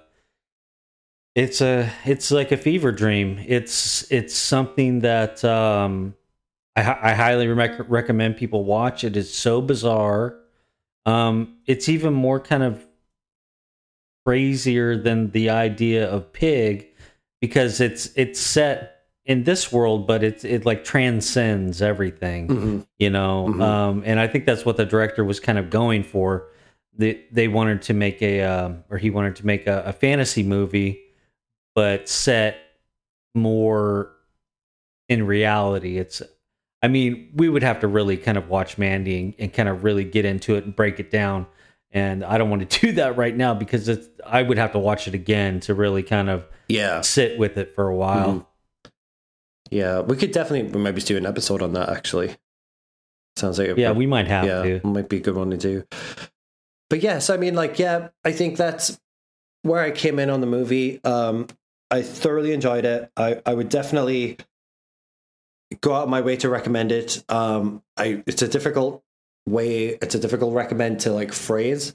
it's 1.35 1.61
a 1.61 1.91
it's 2.05 2.31
like 2.31 2.53
a 2.53 2.57
fever 2.57 2.93
dream. 2.93 3.39
It's 3.47 4.11
it's 4.13 4.35
something 4.35 5.01
that 5.01 5.45
um 5.45 6.15
I 6.77 6.81
I 7.11 7.13
highly 7.15 7.49
rec- 7.49 7.89
recommend 7.91 8.37
people 8.37 8.65
watch. 8.65 9.05
It 9.05 9.17
is 9.17 9.33
so 9.33 9.61
bizarre. 9.63 10.37
Um 11.07 11.57
it's 11.67 11.89
even 11.89 12.13
more 12.13 12.39
kind 12.41 12.63
of 12.63 12.87
crazier 14.25 14.97
than 14.97 15.31
the 15.33 15.51
idea 15.51 16.09
of 16.09 16.33
pig 16.33 16.87
because 17.41 17.81
it's 17.81 18.11
it's 18.15 18.39
set 18.39 18.89
in 19.25 19.43
this 19.45 19.73
world 19.73 20.07
but 20.07 20.23
it's 20.23 20.45
it 20.45 20.65
like 20.65 20.85
transcends 20.85 21.83
everything 21.83 22.47
Mhm. 22.49 22.87
you 23.01 23.11
know 23.11 23.47
Mhm. 23.49 23.61
um 23.63 24.03
and 24.07 24.21
i 24.21 24.29
think 24.29 24.47
that's 24.47 24.65
what 24.65 24.77
the 24.77 24.85
director 24.85 25.25
was 25.25 25.41
kind 25.41 25.59
of 25.59 25.71
going 25.71 26.05
for 26.05 26.47
they 26.97 27.21
they 27.33 27.49
wanted 27.49 27.83
to 27.83 27.95
make 27.95 28.23
a 28.23 28.43
um 28.43 28.85
or 28.91 28.99
he 28.99 29.11
wanted 29.11 29.35
to 29.37 29.47
make 29.47 29.67
a, 29.67 29.83
a 29.87 29.93
fantasy 29.93 30.43
movie 30.45 31.01
but 31.75 32.09
set 32.09 32.59
more 33.35 34.11
in 35.09 35.27
reality 35.27 35.99
it's 35.99 36.23
i 36.83 36.89
mean 36.89 37.31
we 37.35 37.49
would 37.49 37.63
have 37.63 37.81
to 37.81 37.89
really 37.89 38.17
kind 38.17 38.37
of 38.39 38.49
watch 38.49 38.77
mandy 38.79 39.21
and, 39.21 39.35
and 39.39 39.53
kind 39.53 39.69
of 39.69 39.85
really 39.85 40.05
get 40.05 40.25
into 40.25 40.55
it 40.57 40.65
and 40.65 40.77
break 40.77 41.01
it 41.01 41.11
down 41.11 41.47
and 41.91 42.25
i 42.25 42.37
don't 42.39 42.51
want 42.51 42.69
to 42.69 42.81
do 42.87 42.93
that 42.93 43.17
right 43.17 43.37
now 43.37 43.55
because 43.55 43.89
it's 43.89 44.07
i 44.27 44.43
would 44.43 44.59
have 44.59 44.73
to 44.73 44.79
watch 44.79 45.09
it 45.09 45.15
again 45.15 45.61
to 45.61 45.75
really 45.75 46.03
kind 46.03 46.29
of 46.31 46.47
Yeah, 46.69 47.01
sit 47.01 47.39
with 47.39 47.57
it 47.57 47.75
for 47.75 47.89
a 47.89 47.95
while 47.97 48.33
Mhm. 48.35 48.47
yeah, 49.71 50.01
we 50.01 50.17
could 50.17 50.33
definitely 50.33 50.79
maybe 50.79 51.01
do 51.01 51.17
an 51.17 51.25
episode 51.27 51.63
on 51.63 51.73
that. 51.73 51.89
Actually, 51.89 52.37
sounds 53.37 53.59
like 53.59 53.69
a, 53.71 53.75
yeah 53.81 53.93
we 53.93 54.07
might 54.07 54.27
have 54.29 54.45
yeah, 54.45 54.63
to 54.81 54.87
might 54.87 55.09
be 55.09 55.17
a 55.17 55.21
good 55.21 55.35
one 55.35 55.51
to 55.51 55.57
do. 55.57 55.85
But 56.91 57.03
yes, 57.03 57.31
I 57.31 57.39
mean, 57.39 57.55
like, 57.55 57.79
yeah, 57.79 58.09
I 58.23 58.33
think 58.33 58.59
that's 58.59 59.01
where 59.63 59.81
I 59.83 59.91
came 59.91 60.19
in 60.19 60.29
on 60.29 60.43
the 60.43 60.47
movie. 60.47 61.03
Um, 61.05 61.47
I 61.93 62.03
thoroughly 62.03 62.53
enjoyed 62.53 62.85
it. 62.85 63.11
I, 63.17 63.41
I 63.47 63.55
would 63.55 63.69
definitely 63.69 64.39
go 65.81 65.95
out 65.95 66.05
of 66.05 66.09
my 66.09 66.21
way 66.23 66.37
to 66.37 66.49
recommend 66.49 66.91
it. 66.93 67.23
Um, 67.29 67.83
I 67.97 68.23
it's 68.27 68.43
a 68.43 68.49
difficult 68.49 69.03
way, 69.47 69.89
it's 70.01 70.15
a 70.15 70.19
difficult 70.19 70.55
recommend 70.55 71.01
to 71.01 71.13
like 71.13 71.33
phrase 71.33 71.95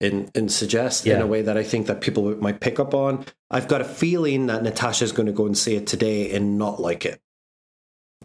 and 0.00 0.30
and 0.34 0.50
suggest 0.52 1.06
in 1.06 1.20
a 1.20 1.26
way 1.26 1.42
that 1.42 1.56
I 1.56 1.62
think 1.64 1.86
that 1.88 2.00
people 2.00 2.36
might 2.36 2.60
pick 2.60 2.78
up 2.78 2.94
on. 2.94 3.24
I've 3.50 3.68
got 3.68 3.80
a 3.80 3.84
feeling 3.84 4.46
that 4.46 4.62
Natasha's 4.62 5.12
going 5.12 5.26
to 5.26 5.32
go 5.32 5.46
and 5.46 5.56
see 5.56 5.74
it 5.76 5.86
today 5.86 6.32
and 6.34 6.58
not 6.58 6.80
like 6.80 7.04
it, 7.06 7.20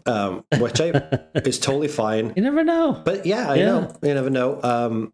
um, 0.06 0.44
which 0.58 0.80
I 0.80 0.88
is 1.44 1.58
totally 1.58 1.88
fine. 1.88 2.32
you 2.36 2.42
never 2.42 2.62
know 2.64 3.00
But 3.04 3.26
yeah, 3.26 3.50
I 3.50 3.56
Yeah. 3.56 3.64
know. 3.66 3.96
You 4.02 4.14
never 4.14 4.30
know. 4.30 4.60
Um, 4.62 5.12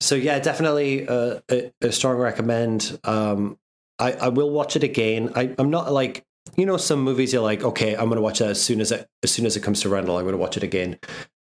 so 0.00 0.14
yeah, 0.14 0.38
definitely 0.38 1.06
uh, 1.08 1.40
a, 1.50 1.72
a 1.82 1.92
strong 1.92 2.16
recommend. 2.16 2.98
Um, 3.04 3.58
I, 3.98 4.12
I 4.12 4.28
will 4.28 4.50
watch 4.50 4.76
it 4.76 4.82
again. 4.82 5.32
I, 5.34 5.54
I'm 5.58 5.70
not 5.70 5.92
like 5.92 6.24
you 6.56 6.66
know 6.66 6.76
some 6.76 7.00
movies 7.00 7.32
you're 7.32 7.42
like 7.42 7.62
okay 7.64 7.94
I'm 7.94 8.04
going 8.06 8.16
to 8.16 8.22
watch 8.22 8.40
that 8.40 8.50
as 8.50 8.62
soon 8.62 8.80
as 8.80 8.92
it 8.92 9.08
as 9.22 9.30
soon 9.30 9.46
as 9.46 9.56
it 9.56 9.62
comes 9.62 9.80
to 9.80 9.88
rental 9.88 10.16
I'm 10.18 10.24
going 10.24 10.32
to 10.32 10.38
watch 10.38 10.56
it 10.56 10.62
again. 10.62 10.98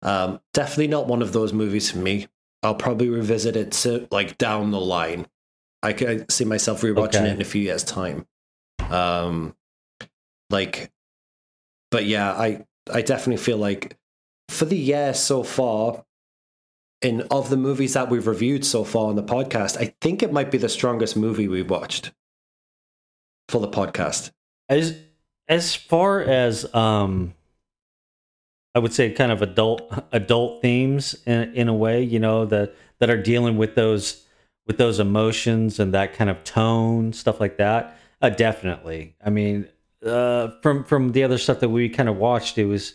Um, 0.03 0.41
definitely 0.55 0.89
not 0.89 1.07
one 1.09 1.23
of 1.23 1.33
those 1.33 1.53
movies 1.53 1.91
for 1.91 1.99
me. 1.99 2.27
I'll 2.63 2.75
probably 2.75 3.09
revisit 3.09 3.55
it 3.57 3.73
to, 3.73 4.09
like 4.11 4.39
down 4.39 4.71
the 4.73 4.81
line. 4.81 5.27
I 5.83 5.93
can 5.93 6.29
see 6.29 6.45
myself 6.45 6.81
rewatching 6.83 7.17
Okay. 7.21 7.29
it 7.29 7.35
in 7.35 7.41
a 7.41 7.45
few 7.45 7.63
years 7.63 7.85
time. 7.85 8.27
Um, 8.91 9.55
like, 10.51 10.91
but 11.91 12.05
yeah, 12.05 12.33
I 12.33 12.65
I 12.93 13.03
definitely 13.03 13.43
feel 13.43 13.59
like 13.59 13.97
for 14.49 14.65
the 14.65 14.77
year 14.77 15.15
so 15.15 15.43
far, 15.43 16.05
in 17.03 17.23
of 17.31 17.51
the 17.51 17.57
movies 17.57 17.95
that 17.95 18.09
we've 18.11 18.27
reviewed 18.27 18.65
so 18.65 18.83
far 18.83 19.09
on 19.09 19.17
the 19.17 19.23
podcast, 19.23 19.77
I 19.77 19.95
think 20.01 20.23
it 20.23 20.33
might 20.33 20.51
be 20.51 20.59
the 20.59 20.69
strongest 20.69 21.17
movie 21.17 21.47
we've 21.49 21.71
watched 21.71 22.13
for 23.49 23.61
the 23.61 23.69
podcast. 23.69 24.31
as 24.69 24.97
as 25.49 25.75
far 25.75 26.21
as 26.21 26.73
um 26.75 27.35
i 28.75 28.79
would 28.79 28.93
say 28.93 29.11
kind 29.11 29.33
of 29.33 29.41
adult 29.43 29.83
adult 30.13 30.61
themes 30.63 31.17
in 31.27 31.53
in 31.55 31.69
a 31.69 31.75
way 31.75 32.03
you 32.03 32.19
know 32.19 32.45
that 32.45 32.75
that 32.99 33.09
are 33.11 33.21
dealing 33.21 33.57
with 33.57 33.75
those 33.75 34.25
with 34.67 34.77
those 34.77 35.01
emotions 35.01 35.81
and 35.81 35.95
that 35.95 36.13
kind 36.13 36.29
of 36.31 36.43
tone 36.45 37.13
stuff 37.13 37.41
like 37.41 37.57
that 37.57 37.99
uh, 38.21 38.29
definitely 38.29 39.15
i 39.25 39.31
mean 39.31 39.67
uh 40.05 40.49
from 40.63 40.85
from 40.85 41.13
the 41.13 41.23
other 41.25 41.39
stuff 41.39 41.61
that 41.61 41.71
we 41.71 41.89
kind 41.89 42.09
of 42.09 42.17
watched 42.17 42.59
it 42.59 42.67
was 42.67 42.95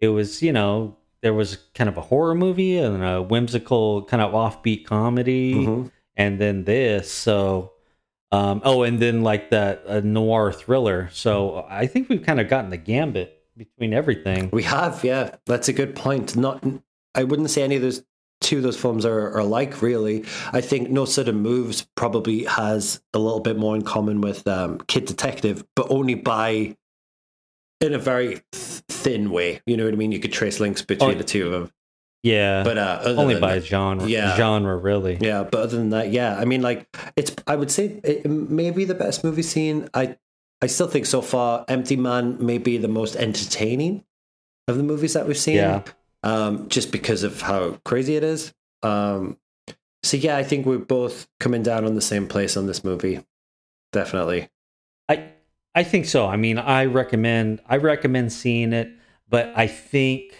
it 0.00 0.08
was 0.08 0.42
you 0.42 0.52
know 0.52 0.96
there 1.22 1.32
was 1.34 1.56
kind 1.74 1.88
of 1.88 1.96
a 1.96 2.00
horror 2.00 2.34
movie 2.34 2.76
and 2.78 3.04
a 3.04 3.22
whimsical 3.22 4.02
kind 4.06 4.20
of 4.22 4.32
offbeat 4.32 4.84
comedy 4.84 5.54
Mhm. 5.54 5.90
and 6.16 6.40
then 6.40 6.64
this 6.64 7.10
so 7.12 7.71
um 8.32 8.60
oh 8.64 8.82
and 8.82 8.98
then 9.00 9.22
like 9.22 9.50
that 9.50 9.84
uh, 9.86 10.00
noir 10.00 10.52
thriller 10.52 11.08
so 11.12 11.64
i 11.70 11.86
think 11.86 12.08
we've 12.08 12.24
kind 12.24 12.40
of 12.40 12.48
gotten 12.48 12.70
the 12.70 12.76
gambit 12.76 13.38
between 13.56 13.92
everything 13.92 14.48
We 14.52 14.62
have, 14.62 15.04
yeah, 15.04 15.36
that's 15.44 15.68
a 15.68 15.74
good 15.74 15.94
point. 15.94 16.34
Not, 16.36 16.64
I 17.14 17.24
wouldn't 17.24 17.50
say 17.50 17.62
any 17.62 17.76
of 17.76 17.82
those 17.82 18.02
two 18.40 18.56
of 18.56 18.62
those 18.62 18.80
films 18.80 19.04
are, 19.04 19.28
are 19.30 19.40
alike. 19.40 19.82
Really, 19.82 20.24
I 20.54 20.62
think 20.62 20.88
No 20.88 21.04
Sudden 21.04 21.36
Moves 21.36 21.86
probably 21.94 22.44
has 22.44 23.02
a 23.12 23.18
little 23.18 23.40
bit 23.40 23.58
more 23.58 23.76
in 23.76 23.82
common 23.82 24.22
with 24.22 24.48
um, 24.48 24.78
Kid 24.88 25.04
Detective, 25.04 25.62
but 25.76 25.86
only 25.90 26.14
by 26.14 26.74
in 27.82 27.92
a 27.92 27.98
very 27.98 28.40
th- 28.52 28.82
thin 28.88 29.30
way. 29.30 29.60
You 29.66 29.76
know 29.76 29.84
what 29.84 29.92
I 29.92 29.96
mean? 29.96 30.12
You 30.12 30.18
could 30.18 30.32
trace 30.32 30.58
links 30.58 30.80
between 30.80 31.10
Oh, 31.10 31.14
the 31.18 31.22
two 31.22 31.44
of 31.46 31.52
them, 31.52 31.70
yeah 32.22 32.62
but 32.62 32.78
uh, 32.78 32.98
other 33.02 33.20
only 33.20 33.34
than 33.34 33.40
by 33.40 33.54
that- 33.56 33.64
genre 33.64 34.06
Yeah. 34.06 34.36
genre 34.36 34.76
really 34.76 35.18
Yeah, 35.20 35.42
but 35.44 35.60
other 35.62 35.76
than 35.76 35.90
that, 35.90 36.10
yeah, 36.12 36.36
I 36.38 36.44
mean, 36.44 36.62
like 36.62 36.86
it's. 37.16 37.34
I 37.46 37.56
would 37.56 37.70
say 37.70 38.00
it 38.04 38.26
may 38.28 38.70
be 38.70 38.84
the 38.84 38.94
best 38.94 39.24
movie 39.24 39.42
scene. 39.42 39.88
I, 39.94 40.16
I 40.60 40.66
still 40.68 40.86
think 40.88 41.06
so 41.06 41.20
far, 41.22 41.64
Empty 41.68 41.96
Man 41.96 42.44
may 42.44 42.58
be 42.58 42.76
the 42.78 42.88
most 42.88 43.16
entertaining 43.16 44.04
of 44.68 44.76
the 44.76 44.82
movies 44.84 45.14
that 45.14 45.26
we've 45.26 45.36
seen. 45.38 45.56
Yeah. 45.56 45.82
Um, 46.22 46.68
just 46.68 46.92
because 46.92 47.24
of 47.24 47.40
how 47.42 47.80
crazy 47.84 48.14
it 48.14 48.22
is. 48.22 48.54
Um, 48.84 49.36
so 50.04 50.16
yeah, 50.16 50.36
I 50.36 50.44
think 50.44 50.66
we're 50.66 50.78
both 50.78 51.26
coming 51.40 51.62
down 51.64 51.84
on 51.84 51.94
the 51.96 52.00
same 52.00 52.28
place 52.28 52.56
on 52.56 52.66
this 52.66 52.84
movie. 52.84 53.24
Definitely. 53.92 54.48
I 55.08 55.30
I 55.74 55.82
think 55.82 56.06
so. 56.06 56.26
I 56.26 56.36
mean, 56.36 56.58
I 56.58 56.84
recommend 56.84 57.60
I 57.68 57.78
recommend 57.78 58.32
seeing 58.32 58.72
it, 58.72 58.88
but 59.28 59.52
I 59.56 59.66
think 59.66 60.34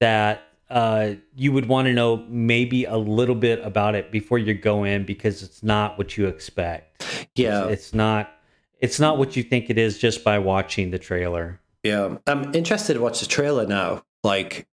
that 0.00 0.42
uh, 0.72 1.14
you 1.36 1.52
would 1.52 1.66
want 1.66 1.86
to 1.86 1.92
know 1.92 2.24
maybe 2.28 2.84
a 2.86 2.96
little 2.96 3.34
bit 3.34 3.60
about 3.64 3.94
it 3.94 4.10
before 4.10 4.38
you 4.38 4.54
go 4.54 4.84
in 4.84 5.04
because 5.04 5.42
it's 5.42 5.62
not 5.62 5.98
what 5.98 6.16
you 6.16 6.26
expect. 6.26 7.04
Yeah, 7.34 7.64
It's, 7.64 7.72
it's 7.84 7.94
not 7.94 8.30
it's 8.80 8.98
not 8.98 9.18
what 9.18 9.36
you 9.36 9.42
think 9.42 9.70
it 9.70 9.78
is 9.78 9.98
just 9.98 10.24
by 10.24 10.38
watching 10.38 10.90
the 10.90 10.98
trailer. 10.98 11.60
yeah. 11.84 12.16
I'm 12.26 12.54
interested 12.54 12.94
to 12.94 13.00
watch 13.00 13.20
the 13.20 13.26
trailer 13.26 13.66
now. 13.66 14.02
Like 14.24 14.66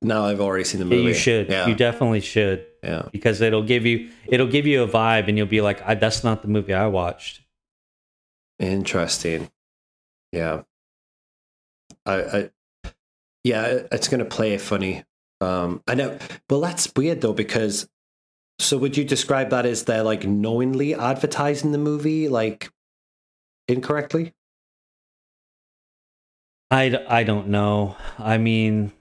now, 0.00 0.24
I've 0.24 0.40
already 0.40 0.64
seen 0.64 0.78
the 0.80 0.86
movie. 0.86 1.02
you 1.02 1.14
should. 1.14 1.48
Yeah, 1.48 1.66
You 1.66 1.74
definitely 1.74 2.20
should 2.20 2.64
yeah. 2.82 3.08
because 3.12 3.40
it'll 3.40 3.62
give 3.64 3.84
you 3.84 4.10
it'll 4.26 4.46
give 4.46 4.66
you 4.66 4.82
a 4.82 4.88
vibe 4.88 5.28
and 5.28 5.36
you'll 5.36 5.46
be 5.48 5.60
like, 5.60 5.82
I, 5.86 5.94
that's 5.96 6.24
not 6.24 6.42
the 6.42 6.48
movie 6.48 6.72
I 6.72 6.86
watched. 6.86 7.40
Interesting. 8.58 9.50
Yeah. 10.32 10.62
I, 12.06 12.14
I 12.22 12.50
yeah, 13.44 13.80
it's 13.90 14.08
going 14.08 14.20
to 14.20 14.24
play 14.24 14.56
funny. 14.58 15.04
Um, 15.42 15.82
I 15.86 15.94
know, 15.94 16.18
but 16.48 16.60
that's 16.60 16.90
weird 16.96 17.20
though 17.20 17.32
because. 17.34 17.88
So 18.58 18.78
would 18.78 18.96
you 18.96 19.02
describe 19.02 19.50
that 19.50 19.66
as 19.66 19.84
they're 19.84 20.04
like 20.04 20.24
knowingly 20.24 20.94
advertising 20.94 21.72
the 21.72 21.78
movie 21.78 22.28
like 22.28 22.70
incorrectly? 23.66 24.34
I, 26.70 26.96
I 27.08 27.24
don't 27.24 27.48
know. 27.48 27.96
I 28.18 28.38
mean, 28.38 28.92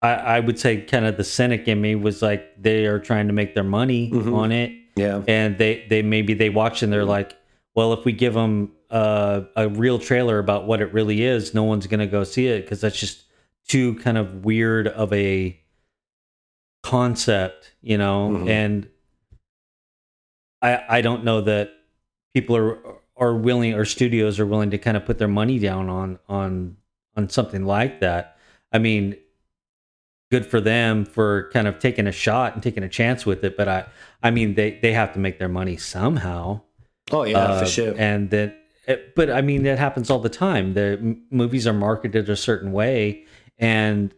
I, 0.00 0.10
I 0.14 0.40
would 0.40 0.58
say 0.58 0.82
kind 0.82 1.06
of 1.06 1.16
the 1.16 1.24
cynic 1.24 1.66
in 1.68 1.80
me 1.80 1.94
was 1.96 2.22
like 2.22 2.62
they 2.62 2.86
are 2.86 2.98
trying 2.98 3.26
to 3.26 3.32
make 3.32 3.54
their 3.54 3.64
money 3.64 4.10
Mhm. 4.10 4.34
on 4.34 4.52
it, 4.52 4.72
Yeah. 4.96 5.22
and 5.26 5.58
they 5.58 5.84
they 5.88 6.02
maybe 6.02 6.34
they 6.34 6.50
watch 6.50 6.82
and 6.82 6.92
they're 6.92 7.04
like, 7.04 7.36
well, 7.74 7.92
if 7.92 8.04
we 8.04 8.12
give 8.12 8.34
them 8.34 8.72
uh, 8.90 9.42
a 9.56 9.68
real 9.68 9.98
trailer 9.98 10.38
about 10.38 10.66
what 10.66 10.80
it 10.80 10.92
really 10.92 11.22
is, 11.24 11.52
no 11.52 11.64
one's 11.64 11.86
gonna 11.86 12.06
go 12.06 12.22
see 12.24 12.46
it 12.46 12.62
because 12.62 12.80
that's 12.80 12.98
just 12.98 13.24
too 13.68 13.94
kind 13.96 14.18
of 14.18 14.44
weird 14.44 14.88
of 14.88 15.12
a 15.12 15.58
concept, 16.82 17.72
you 17.82 17.98
know. 17.98 18.30
Mhm. 18.30 18.48
And 18.48 18.88
I 20.62 20.82
I 20.88 21.00
don't 21.00 21.24
know 21.24 21.40
that 21.42 21.70
people 22.34 22.56
are 22.56 22.78
are 23.16 23.34
willing 23.34 23.74
or 23.74 23.84
studios 23.84 24.38
are 24.38 24.46
willing 24.46 24.70
to 24.70 24.78
kind 24.78 24.96
of 24.96 25.04
put 25.04 25.18
their 25.18 25.28
money 25.28 25.58
down 25.58 25.88
on 25.88 26.18
on 26.28 26.76
on 27.16 27.28
something 27.28 27.64
like 27.64 28.00
that. 28.00 28.36
I 28.72 28.78
mean, 28.78 29.16
good 30.30 30.46
for 30.46 30.60
them 30.60 31.04
for 31.04 31.50
kind 31.52 31.66
of 31.66 31.78
taking 31.78 32.06
a 32.06 32.12
shot 32.12 32.54
and 32.54 32.62
taking 32.62 32.82
a 32.82 32.88
chance 32.88 33.26
with 33.26 33.42
it. 33.44 33.56
But 33.56 33.68
I, 33.68 33.86
I 34.22 34.30
mean, 34.30 34.54
they 34.54 34.78
they 34.82 34.92
have 34.92 35.12
to 35.14 35.18
make 35.18 35.38
their 35.38 35.48
money 35.48 35.76
somehow. 35.76 36.60
Oh 37.10 37.24
yeah, 37.24 37.38
Uh, 37.38 37.60
for 37.60 37.66
sure. 37.66 37.94
And 37.98 38.30
that, 38.30 38.54
but 39.16 39.30
I 39.30 39.40
mean, 39.40 39.62
that 39.64 39.78
happens 39.78 40.10
all 40.10 40.18
the 40.18 40.28
time. 40.28 40.74
The 40.74 40.98
m- 41.00 41.22
movies 41.30 41.66
are 41.66 41.72
marketed 41.72 42.28
a 42.28 42.36
certain 42.36 42.70
way, 42.72 43.24
and 43.58 44.14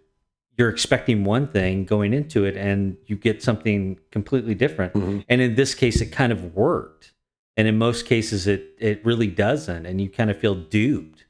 you're 0.58 0.68
expecting 0.68 1.24
one 1.24 1.48
thing 1.48 1.84
going 1.84 2.12
into 2.12 2.44
it, 2.44 2.56
and 2.56 2.96
you 3.06 3.16
get 3.16 3.42
something 3.42 3.98
completely 4.10 4.54
different. 4.54 4.92
Mhm. 4.94 5.24
And 5.28 5.40
in 5.40 5.54
this 5.54 5.74
case, 5.74 6.00
it 6.00 6.12
kind 6.12 6.32
of 6.32 6.54
worked. 6.54 7.12
And 7.56 7.66
in 7.66 7.78
most 7.78 8.06
cases, 8.06 8.46
it 8.46 8.74
it 8.78 9.04
really 9.04 9.26
doesn't, 9.26 9.86
and 9.86 10.00
you 10.00 10.08
kind 10.10 10.30
of 10.30 10.38
feel 10.38 10.54
duped. 10.54 11.24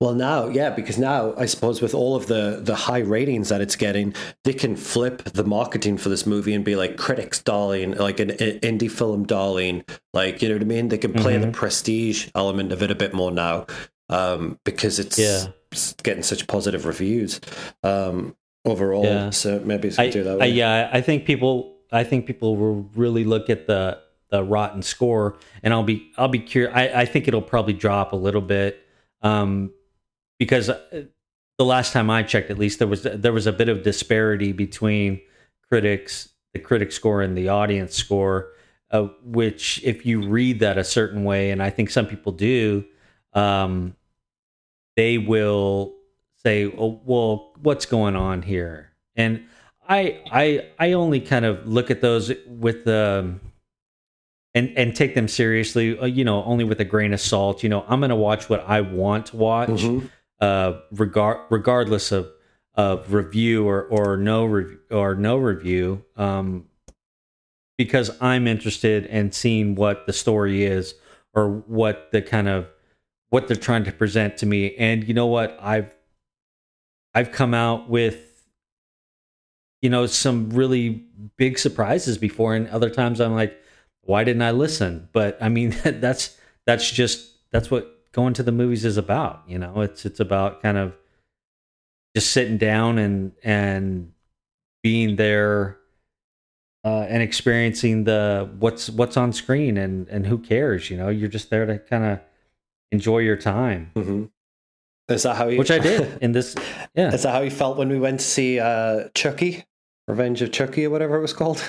Well, 0.00 0.14
now, 0.14 0.46
yeah, 0.48 0.70
because 0.70 0.96
now 0.96 1.34
I 1.36 1.46
suppose 1.46 1.82
with 1.82 1.92
all 1.94 2.14
of 2.14 2.26
the 2.28 2.60
the 2.62 2.74
high 2.74 3.00
ratings 3.00 3.48
that 3.48 3.60
it's 3.60 3.74
getting, 3.76 4.14
they 4.44 4.52
can 4.52 4.76
flip 4.76 5.24
the 5.24 5.42
marketing 5.44 5.98
for 5.98 6.08
this 6.08 6.24
movie 6.26 6.54
and 6.54 6.64
be 6.64 6.76
like 6.76 6.96
critics 6.96 7.40
darling, 7.42 7.92
like 7.96 8.20
an, 8.20 8.30
i- 8.32 8.58
indie 8.62 8.90
film 8.90 9.24
darling, 9.26 9.82
like 10.14 10.40
you 10.40 10.48
know 10.48 10.54
what 10.54 10.62
I 10.62 10.66
mean. 10.66 10.88
They 10.88 10.98
can 10.98 11.12
play 11.12 11.36
the 11.38 11.48
Mhm. 11.48 11.52
prestige 11.52 12.28
element 12.34 12.70
of 12.72 12.82
it 12.82 12.90
a 12.90 12.94
bit 12.94 13.12
more 13.12 13.32
now, 13.32 13.66
um, 14.08 14.58
because 14.64 14.98
it's 14.98 15.18
Yeah. 15.18 15.46
getting 16.02 16.22
such 16.22 16.46
positive 16.46 16.86
reviews 16.86 17.40
um, 17.82 18.36
overall. 18.64 19.04
Yeah. 19.04 19.30
So 19.30 19.60
maybe 19.64 19.88
it's 19.88 19.98
I, 19.98 20.10
do 20.10 20.24
that. 20.24 20.42
I, 20.42 20.46
yeah, 20.46 20.90
I 20.92 21.00
think 21.00 21.24
people. 21.24 21.74
I 21.92 22.02
think 22.02 22.26
people 22.26 22.56
will 22.56 22.90
really 22.96 23.24
look 23.24 23.48
at 23.48 23.66
the 23.66 23.98
the 24.30 24.42
rotten 24.42 24.82
score, 24.82 25.36
and 25.62 25.72
I'll 25.72 25.84
be 25.84 26.10
I'll 26.16 26.28
be 26.28 26.40
curious. 26.40 26.72
I, 26.74 27.02
I 27.02 27.04
think 27.04 27.28
it'll 27.28 27.40
probably 27.42 27.74
drop 27.74 28.12
a 28.12 28.16
little 28.16 28.40
bit, 28.40 28.84
um, 29.22 29.72
because 30.38 30.68
uh, 30.68 31.04
the 31.58 31.64
last 31.64 31.92
time 31.92 32.10
I 32.10 32.24
checked, 32.24 32.50
at 32.50 32.58
least 32.58 32.80
there 32.80 32.88
was 32.88 33.02
there 33.04 33.32
was 33.32 33.46
a 33.46 33.52
bit 33.52 33.68
of 33.68 33.84
disparity 33.84 34.50
between 34.52 35.20
critics, 35.68 36.28
the 36.54 36.58
critic 36.58 36.90
score, 36.90 37.22
and 37.22 37.36
the 37.36 37.48
audience 37.48 37.94
score. 37.94 38.48
Uh, 38.90 39.08
which, 39.24 39.82
if 39.84 40.06
you 40.06 40.28
read 40.28 40.60
that 40.60 40.78
a 40.78 40.84
certain 40.84 41.24
way, 41.24 41.50
and 41.50 41.60
I 41.60 41.70
think 41.70 41.90
some 41.90 42.06
people 42.06 42.30
do, 42.32 42.84
um, 43.36 43.94
they 44.96 45.18
will 45.18 45.94
say, 46.42 46.66
oh, 46.66 47.00
"Well, 47.04 47.52
what's 47.62 47.86
going 47.86 48.16
on 48.16 48.42
here?" 48.42 48.90
And 49.14 49.44
I, 49.88 50.20
I, 50.32 50.66
I 50.78 50.92
only 50.92 51.20
kind 51.20 51.44
of 51.44 51.66
look 51.66 51.90
at 51.92 52.00
those 52.00 52.32
with 52.46 52.88
um, 52.88 53.40
and 54.54 54.76
and 54.76 54.96
take 54.96 55.14
them 55.14 55.28
seriously. 55.28 55.98
uh, 55.98 56.06
You 56.06 56.24
know, 56.24 56.42
only 56.44 56.64
with 56.64 56.80
a 56.80 56.84
grain 56.84 57.12
of 57.12 57.20
salt. 57.20 57.62
You 57.62 57.68
know, 57.68 57.84
I'm 57.86 58.00
going 58.00 58.10
to 58.10 58.16
watch 58.16 58.48
what 58.48 58.64
I 58.66 58.80
want 58.80 59.26
to 59.26 59.36
watch, 59.36 59.68
Mhm. 59.68 60.10
uh, 60.40 60.80
regard 60.90 61.38
regardless 61.50 62.10
of 62.10 62.28
of 62.74 63.12
review 63.12 63.66
or 63.68 63.82
or 63.84 64.16
no 64.16 64.44
review 64.44 64.80
or 64.90 65.14
no 65.14 65.36
review. 65.36 66.04
Um, 66.16 66.66
because 67.78 68.10
I'm 68.22 68.46
interested 68.46 69.04
in 69.06 69.32
seeing 69.32 69.74
what 69.74 70.06
the 70.06 70.12
story 70.14 70.64
is 70.64 70.94
or 71.34 71.48
what 71.50 72.08
the 72.10 72.22
kind 72.22 72.48
of 72.48 72.66
what 73.30 73.48
they're 73.48 73.56
trying 73.56 73.84
to 73.84 73.92
present 73.92 74.36
to 74.38 74.46
me. 74.46 74.74
And 74.76 75.06
you 75.06 75.14
know 75.14 75.26
what? 75.26 75.58
I've 75.60 75.92
I've 77.14 77.32
come 77.32 77.54
out 77.54 77.88
with 77.88 78.46
you 79.82 79.90
know 79.90 80.06
some 80.06 80.50
really 80.50 81.04
big 81.36 81.58
surprises 81.58 82.18
before 82.18 82.54
and 82.54 82.68
other 82.68 82.90
times 82.90 83.20
I'm 83.20 83.34
like 83.34 83.60
why 84.02 84.22
didn't 84.22 84.42
I 84.42 84.52
listen? 84.52 85.08
But 85.12 85.36
I 85.40 85.48
mean 85.48 85.70
that's 85.84 86.36
that's 86.64 86.90
just 86.90 87.50
that's 87.50 87.70
what 87.70 88.12
going 88.12 88.34
to 88.34 88.42
the 88.42 88.52
movies 88.52 88.84
is 88.84 88.96
about, 88.96 89.42
you 89.46 89.58
know. 89.58 89.82
It's 89.82 90.06
it's 90.06 90.20
about 90.20 90.62
kind 90.62 90.78
of 90.78 90.96
just 92.14 92.32
sitting 92.32 92.56
down 92.56 92.98
and 92.98 93.32
and 93.42 94.12
being 94.82 95.16
there 95.16 95.78
uh, 96.84 97.04
and 97.08 97.22
experiencing 97.22 98.04
the 98.04 98.48
what's 98.58 98.88
what's 98.88 99.16
on 99.16 99.32
screen 99.32 99.76
and 99.76 100.08
and 100.08 100.26
who 100.26 100.38
cares 100.38 100.88
you 100.88 100.96
know 100.96 101.08
you're 101.08 101.28
just 101.28 101.50
there 101.50 101.66
to 101.66 101.78
kind 101.80 102.04
of 102.04 102.20
enjoy 102.92 103.18
your 103.18 103.36
time 103.36 103.90
Mhm. 103.96 104.30
Is 105.08 105.22
that 105.22 105.36
how 105.36 105.48
you? 105.48 105.58
which 105.58 105.70
i 105.70 105.78
did 105.78 106.18
in 106.22 106.32
this 106.32 106.54
yeah 106.94 107.12
Is 107.12 107.22
that 107.22 107.32
how 107.32 107.40
you 107.42 107.50
felt 107.50 107.76
when 107.78 107.88
we 107.88 107.98
went 107.98 108.20
to 108.20 108.26
see 108.26 108.58
uh, 108.60 109.08
Chucky, 109.14 109.64
Revenge 110.08 110.42
of 110.42 110.50
Chucky, 110.52 110.86
or 110.86 110.90
whatever 110.90 111.16
it 111.16 111.20
was 111.22 111.32
called? 111.32 111.62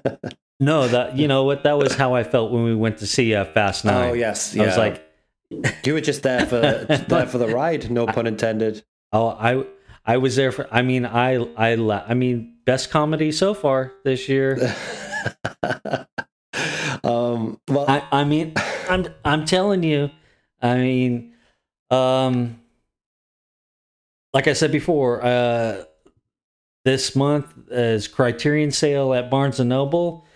no 0.60 0.86
that 0.88 1.16
you 1.16 1.26
know 1.28 1.44
what 1.44 1.62
that 1.64 1.76
was 1.78 1.94
how 1.96 2.14
i 2.14 2.22
felt 2.24 2.52
when 2.52 2.62
we 2.64 2.74
went 2.74 2.98
to 2.98 3.06
see 3.06 3.34
uh, 3.34 3.44
fast 3.44 3.84
Oh 3.86 4.12
yes, 4.12 4.56
i 4.56 4.64
was 4.64 4.76
like 4.76 5.02
you 5.84 5.92
were 5.94 6.00
just 6.00 6.22
there 6.22 6.46
for 6.46 6.60
there 7.08 7.26
for 7.26 7.38
the 7.38 7.48
ride. 7.48 7.90
No 7.90 8.06
pun 8.06 8.26
intended. 8.26 8.84
oh 9.12 9.28
i 9.28 9.64
i 10.06 10.16
was 10.16 10.36
there 10.36 10.52
for 10.52 10.66
i 10.70 10.82
mean 10.82 11.04
i 11.06 11.34
i 11.56 11.74
la- 11.74 12.04
i 12.08 12.14
mean 12.14 12.54
best 12.64 12.90
comedy 12.90 13.30
so 13.32 13.52
far 13.54 13.92
this 14.04 14.28
year 14.28 14.58
um, 17.04 17.60
well, 17.68 17.84
I, 17.88 18.02
I 18.12 18.24
mean, 18.24 18.52
I'm 18.88 19.06
I'm 19.24 19.44
telling 19.44 19.82
you, 19.82 20.10
I 20.64 20.78
mean, 20.78 21.34
um, 21.90 22.58
like 24.32 24.48
I 24.48 24.54
said 24.54 24.72
before, 24.72 25.22
uh, 25.22 25.84
this 26.86 27.14
month 27.14 27.46
is 27.70 28.08
Criterion 28.08 28.70
sale 28.70 29.12
at 29.12 29.30
Barnes 29.30 29.60
and 29.60 29.68
Noble. 29.68 30.26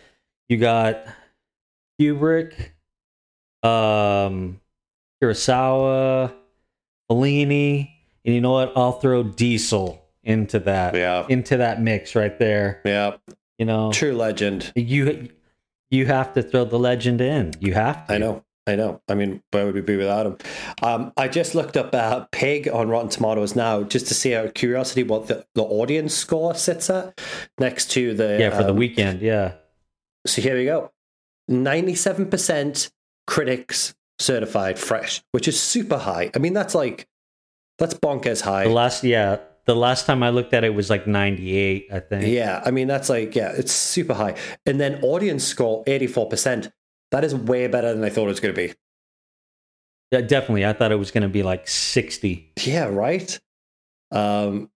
You 0.48 0.58
got 0.58 1.04
Kubrick, 1.98 2.52
um, 3.62 4.60
Kurosawa, 5.22 6.34
Fellini, 7.10 7.90
and 8.24 8.34
you 8.34 8.40
know 8.42 8.52
what? 8.52 8.72
I'll 8.76 8.92
throw 8.92 9.22
Diesel 9.22 10.04
into 10.22 10.58
that 10.58 10.94
yeah, 10.94 11.24
into 11.28 11.56
that 11.56 11.80
mix 11.80 12.14
right 12.14 12.38
there. 12.38 12.82
yeah, 12.84 13.16
You 13.58 13.64
know, 13.64 13.90
true 13.92 14.14
legend. 14.14 14.72
you 14.76 15.30
you 15.90 16.04
have 16.04 16.34
to 16.34 16.42
throw 16.42 16.64
the 16.66 16.78
legend 16.78 17.22
in. 17.22 17.54
You 17.60 17.72
have 17.72 18.06
to. 18.08 18.14
I 18.14 18.18
know. 18.18 18.44
I 18.68 18.76
know. 18.76 19.00
I 19.08 19.14
mean, 19.14 19.42
where 19.50 19.64
would 19.64 19.74
we 19.74 19.80
be 19.80 19.96
without 19.96 20.26
him? 20.26 20.36
Um, 20.82 21.12
I 21.16 21.26
just 21.26 21.54
looked 21.54 21.78
up 21.78 21.94
uh, 21.94 22.26
Pig 22.32 22.68
on 22.68 22.90
Rotten 22.90 23.08
Tomatoes 23.08 23.56
now, 23.56 23.82
just 23.82 24.08
to 24.08 24.14
see 24.14 24.34
out 24.34 24.44
of 24.44 24.52
curiosity 24.52 25.02
what 25.04 25.26
the, 25.26 25.46
the 25.54 25.62
audience 25.62 26.12
score 26.12 26.54
sits 26.54 26.90
at 26.90 27.18
next 27.58 27.90
to 27.92 28.12
the 28.12 28.36
Yeah, 28.38 28.50
for 28.50 28.64
the 28.64 28.70
um, 28.70 28.76
weekend. 28.76 29.22
Yeah. 29.22 29.54
So 30.26 30.42
here 30.42 30.54
we 30.54 30.66
go. 30.66 30.92
97% 31.50 32.90
critics 33.26 33.94
certified 34.18 34.78
fresh, 34.78 35.22
which 35.32 35.48
is 35.48 35.58
super 35.58 35.96
high. 35.96 36.30
I 36.34 36.38
mean, 36.38 36.52
that's 36.52 36.74
like, 36.74 37.08
that's 37.78 37.94
bonkers 37.94 38.42
high. 38.42 38.64
The 38.64 38.70
last, 38.70 39.02
yeah, 39.02 39.38
the 39.64 39.76
last 39.76 40.04
time 40.04 40.22
I 40.22 40.28
looked 40.28 40.52
at 40.52 40.62
it 40.62 40.74
was 40.74 40.90
like 40.90 41.06
98, 41.06 41.88
I 41.90 42.00
think. 42.00 42.26
Yeah, 42.26 42.62
I 42.66 42.70
mean, 42.70 42.86
that's 42.86 43.08
like, 43.08 43.34
yeah, 43.34 43.52
it's 43.56 43.72
super 43.72 44.12
high. 44.12 44.34
And 44.66 44.78
then 44.78 45.00
audience 45.02 45.44
score, 45.44 45.84
84%. 45.84 46.70
That 47.10 47.24
is 47.24 47.34
way 47.34 47.66
better 47.68 47.92
than 47.94 48.04
I 48.04 48.10
thought 48.10 48.24
it 48.24 48.28
was 48.28 48.40
going 48.40 48.54
to 48.54 48.68
be. 48.68 48.74
Yeah, 50.10 50.22
definitely. 50.22 50.64
I 50.66 50.72
thought 50.72 50.92
it 50.92 50.98
was 50.98 51.10
going 51.10 51.22
to 51.22 51.28
be 51.28 51.42
like 51.42 51.68
60. 51.68 52.52
Yeah, 52.64 52.86
right? 52.86 53.38
Um, 54.10 54.70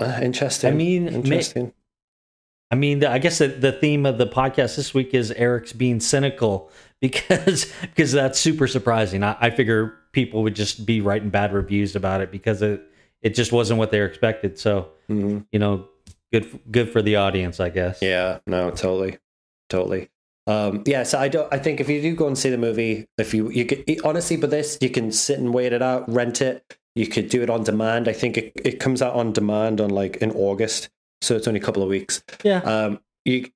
uh, 0.00 0.20
interesting. 0.22 0.72
I 0.72 0.76
mean, 0.76 1.04
ma- 1.04 1.10
interesting. 1.10 1.72
I 2.70 2.74
mean, 2.74 3.04
I 3.04 3.18
guess 3.18 3.38
the, 3.38 3.48
the 3.48 3.72
theme 3.72 4.06
of 4.06 4.18
the 4.18 4.26
podcast 4.26 4.76
this 4.76 4.92
week 4.92 5.14
is 5.14 5.30
Eric's 5.32 5.72
being 5.72 6.00
cynical 6.00 6.70
because 7.00 7.70
because 7.82 8.12
that's 8.12 8.38
super 8.40 8.66
surprising. 8.66 9.22
I, 9.22 9.36
I 9.40 9.50
figure 9.50 9.94
people 10.12 10.42
would 10.42 10.56
just 10.56 10.86
be 10.86 11.00
writing 11.02 11.28
bad 11.30 11.52
reviews 11.52 11.94
about 11.94 12.20
it 12.22 12.30
because 12.32 12.62
it 12.62 12.82
it 13.22 13.34
just 13.34 13.52
wasn't 13.52 13.78
what 13.78 13.90
they 13.90 14.02
expected. 14.02 14.58
So 14.58 14.88
Mhm. 15.10 15.46
you 15.52 15.58
know, 15.58 15.88
good 16.32 16.58
good 16.70 16.90
for 16.90 17.02
the 17.02 17.16
audience, 17.16 17.60
I 17.60 17.68
guess. 17.68 18.00
Yeah, 18.02 18.38
no, 18.46 18.70
totally, 18.70 19.18
totally. 19.68 20.08
Um, 20.46 20.82
yeah, 20.86 21.02
so 21.02 21.18
I 21.18 21.28
don't. 21.28 21.52
I 21.52 21.58
think 21.58 21.80
if 21.80 21.88
you 21.88 22.00
do 22.00 22.14
go 22.14 22.26
and 22.26 22.38
see 22.38 22.50
the 22.50 22.58
movie, 22.58 23.06
if 23.18 23.34
you 23.34 23.50
you 23.50 23.64
could 23.66 23.84
honestly, 24.04 24.36
but 24.36 24.50
this 24.50 24.78
you 24.80 24.90
can 24.90 25.10
sit 25.10 25.38
and 25.38 25.52
wait 25.52 25.72
it 25.72 25.82
out, 25.82 26.08
rent 26.12 26.40
it. 26.40 26.76
You 26.94 27.06
could 27.06 27.28
do 27.28 27.42
it 27.42 27.50
on 27.50 27.64
demand. 27.64 28.08
I 28.08 28.12
think 28.12 28.38
it, 28.38 28.52
it 28.64 28.80
comes 28.80 29.02
out 29.02 29.14
on 29.14 29.32
demand 29.32 29.80
on 29.80 29.90
like 29.90 30.16
in 30.18 30.30
August, 30.32 30.88
so 31.20 31.36
it's 31.36 31.48
only 31.48 31.60
a 31.60 31.62
couple 31.62 31.82
of 31.82 31.88
weeks. 31.88 32.22
Yeah. 32.42 32.58
Um, 32.60 33.00
you, 33.24 33.48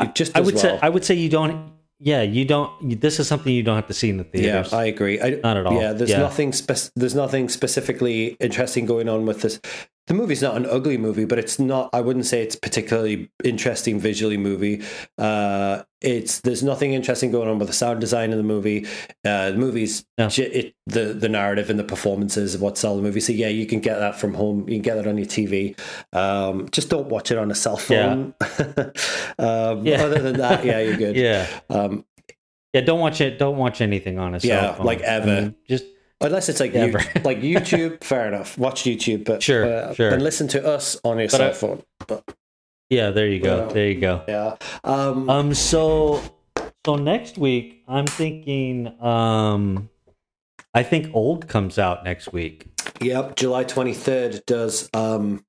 you 0.00 0.08
just 0.14 0.36
I 0.36 0.40
would 0.40 0.54
well. 0.54 0.62
say 0.62 0.78
I 0.82 0.88
would 0.88 1.04
say 1.04 1.14
you 1.14 1.28
don't. 1.28 1.72
Yeah, 2.00 2.22
you 2.22 2.44
don't. 2.44 3.00
This 3.00 3.18
is 3.20 3.26
something 3.28 3.52
you 3.52 3.62
don't 3.62 3.76
have 3.76 3.88
to 3.88 3.94
see 3.94 4.08
in 4.08 4.18
the 4.18 4.26
yeah. 4.32 4.66
I 4.72 4.84
agree. 4.84 5.20
I, 5.20 5.30
Not 5.42 5.56
at 5.56 5.66
all. 5.66 5.80
Yeah, 5.80 5.92
there's 5.92 6.10
Yeah. 6.10 6.18
nothing. 6.20 6.54
There's 6.94 7.14
nothing 7.14 7.48
specifically 7.48 8.36
interesting 8.40 8.86
going 8.86 9.08
on 9.08 9.26
with 9.26 9.42
this. 9.42 9.60
The 10.08 10.14
movie's 10.14 10.42
not 10.42 10.56
an 10.56 10.66
ugly 10.66 10.96
movie, 10.96 11.24
but 11.26 11.38
it's 11.38 11.58
not. 11.58 11.90
I 11.92 12.00
wouldn't 12.00 12.26
say 12.26 12.42
it's 12.42 12.56
particularly 12.56 13.30
interesting 13.44 14.00
visually. 14.00 14.36
Movie. 14.38 14.82
Uh, 15.18 15.82
it's 16.00 16.40
there's 16.40 16.62
nothing 16.62 16.92
interesting 16.94 17.30
going 17.30 17.48
on 17.48 17.58
with 17.58 17.68
the 17.68 17.74
sound 17.74 18.00
design 18.00 18.30
in 18.32 18.38
the 18.38 18.44
movie. 18.44 18.86
Uh, 19.24 19.50
the 19.50 19.58
movie's 19.58 20.04
No. 20.16 20.28
it 20.36 20.74
the 20.86 21.12
the 21.12 21.28
narrative 21.28 21.70
and 21.70 21.78
the 21.78 21.84
performances 21.84 22.54
of 22.54 22.62
what 22.62 22.78
sell 22.78 22.96
the 22.96 23.02
movie. 23.02 23.20
So 23.20 23.32
yeah, 23.32 23.48
you 23.48 23.66
can 23.66 23.80
get 23.80 23.98
that 23.98 24.18
from 24.18 24.32
home. 24.34 24.60
You 24.68 24.76
can 24.76 24.82
get 24.82 24.94
that 24.96 25.06
on 25.06 25.18
your 25.18 25.26
TV. 25.26 25.78
Um, 26.12 26.68
just 26.70 26.88
don't 26.88 27.08
watch 27.08 27.30
it 27.30 27.38
on 27.38 27.50
a 27.50 27.54
cell 27.54 27.76
phone. 27.76 28.34
um, 29.38 29.86
Yeah. 29.86 30.02
Other 30.04 30.20
than 30.20 30.38
that, 30.38 30.64
yeah, 30.64 30.80
you're 30.80 30.96
good. 31.06 31.16
yeah, 31.16 31.46
Um, 31.70 32.04
yeah. 32.72 32.80
Don't 32.82 33.00
watch 33.00 33.20
it. 33.20 33.38
Don't 33.38 33.56
watch 33.56 33.80
anything 33.80 34.18
on 34.18 34.34
a 34.34 34.40
cell 34.40 34.50
Yeah, 34.50 34.74
phone. 34.74 34.86
like 34.86 35.00
I 35.02 35.06
ever. 35.06 35.26
mean, 35.42 35.54
just 35.68 35.84
Unless 36.20 36.48
it's 36.48 36.60
like 36.60 36.72
Yeah, 36.74 36.86
you, 36.86 36.92
like 37.24 37.40
YouTube, 37.40 38.02
fair 38.04 38.26
enough. 38.26 38.58
Watch 38.58 38.82
YouTube, 38.82 39.24
but 39.24 39.42
Sure, 39.42 39.64
uh, 39.64 39.94
sure. 39.94 40.10
and 40.10 40.22
listen 40.22 40.48
to 40.48 40.66
us 40.66 40.98
on 41.04 41.18
your 41.18 41.28
But 41.28 41.36
cell 41.36 41.50
I- 41.50 41.52
phone. 41.52 41.82
But 42.06 42.24
Yeah, 42.90 43.10
there 43.10 43.28
you 43.28 43.40
go. 43.40 43.68
There 43.68 43.88
you 43.88 44.00
go. 44.00 44.22
yeah, 44.28 44.56
um, 44.84 45.28
Um, 45.30 45.54
so 45.54 46.20
so 46.86 46.96
next 46.96 47.36
week, 47.38 47.82
I'm 47.86 48.06
thinking. 48.06 49.00
Um, 49.02 49.90
I 50.74 50.82
think 50.82 51.14
Old 51.14 51.48
comes 51.48 51.78
out 51.78 52.04
next 52.04 52.32
week. 52.32 52.66
yep. 53.00 53.36
July 53.36 53.64
twenty 53.64 53.94
third 53.94 54.42
does. 54.46 54.88
Um, 54.94 55.44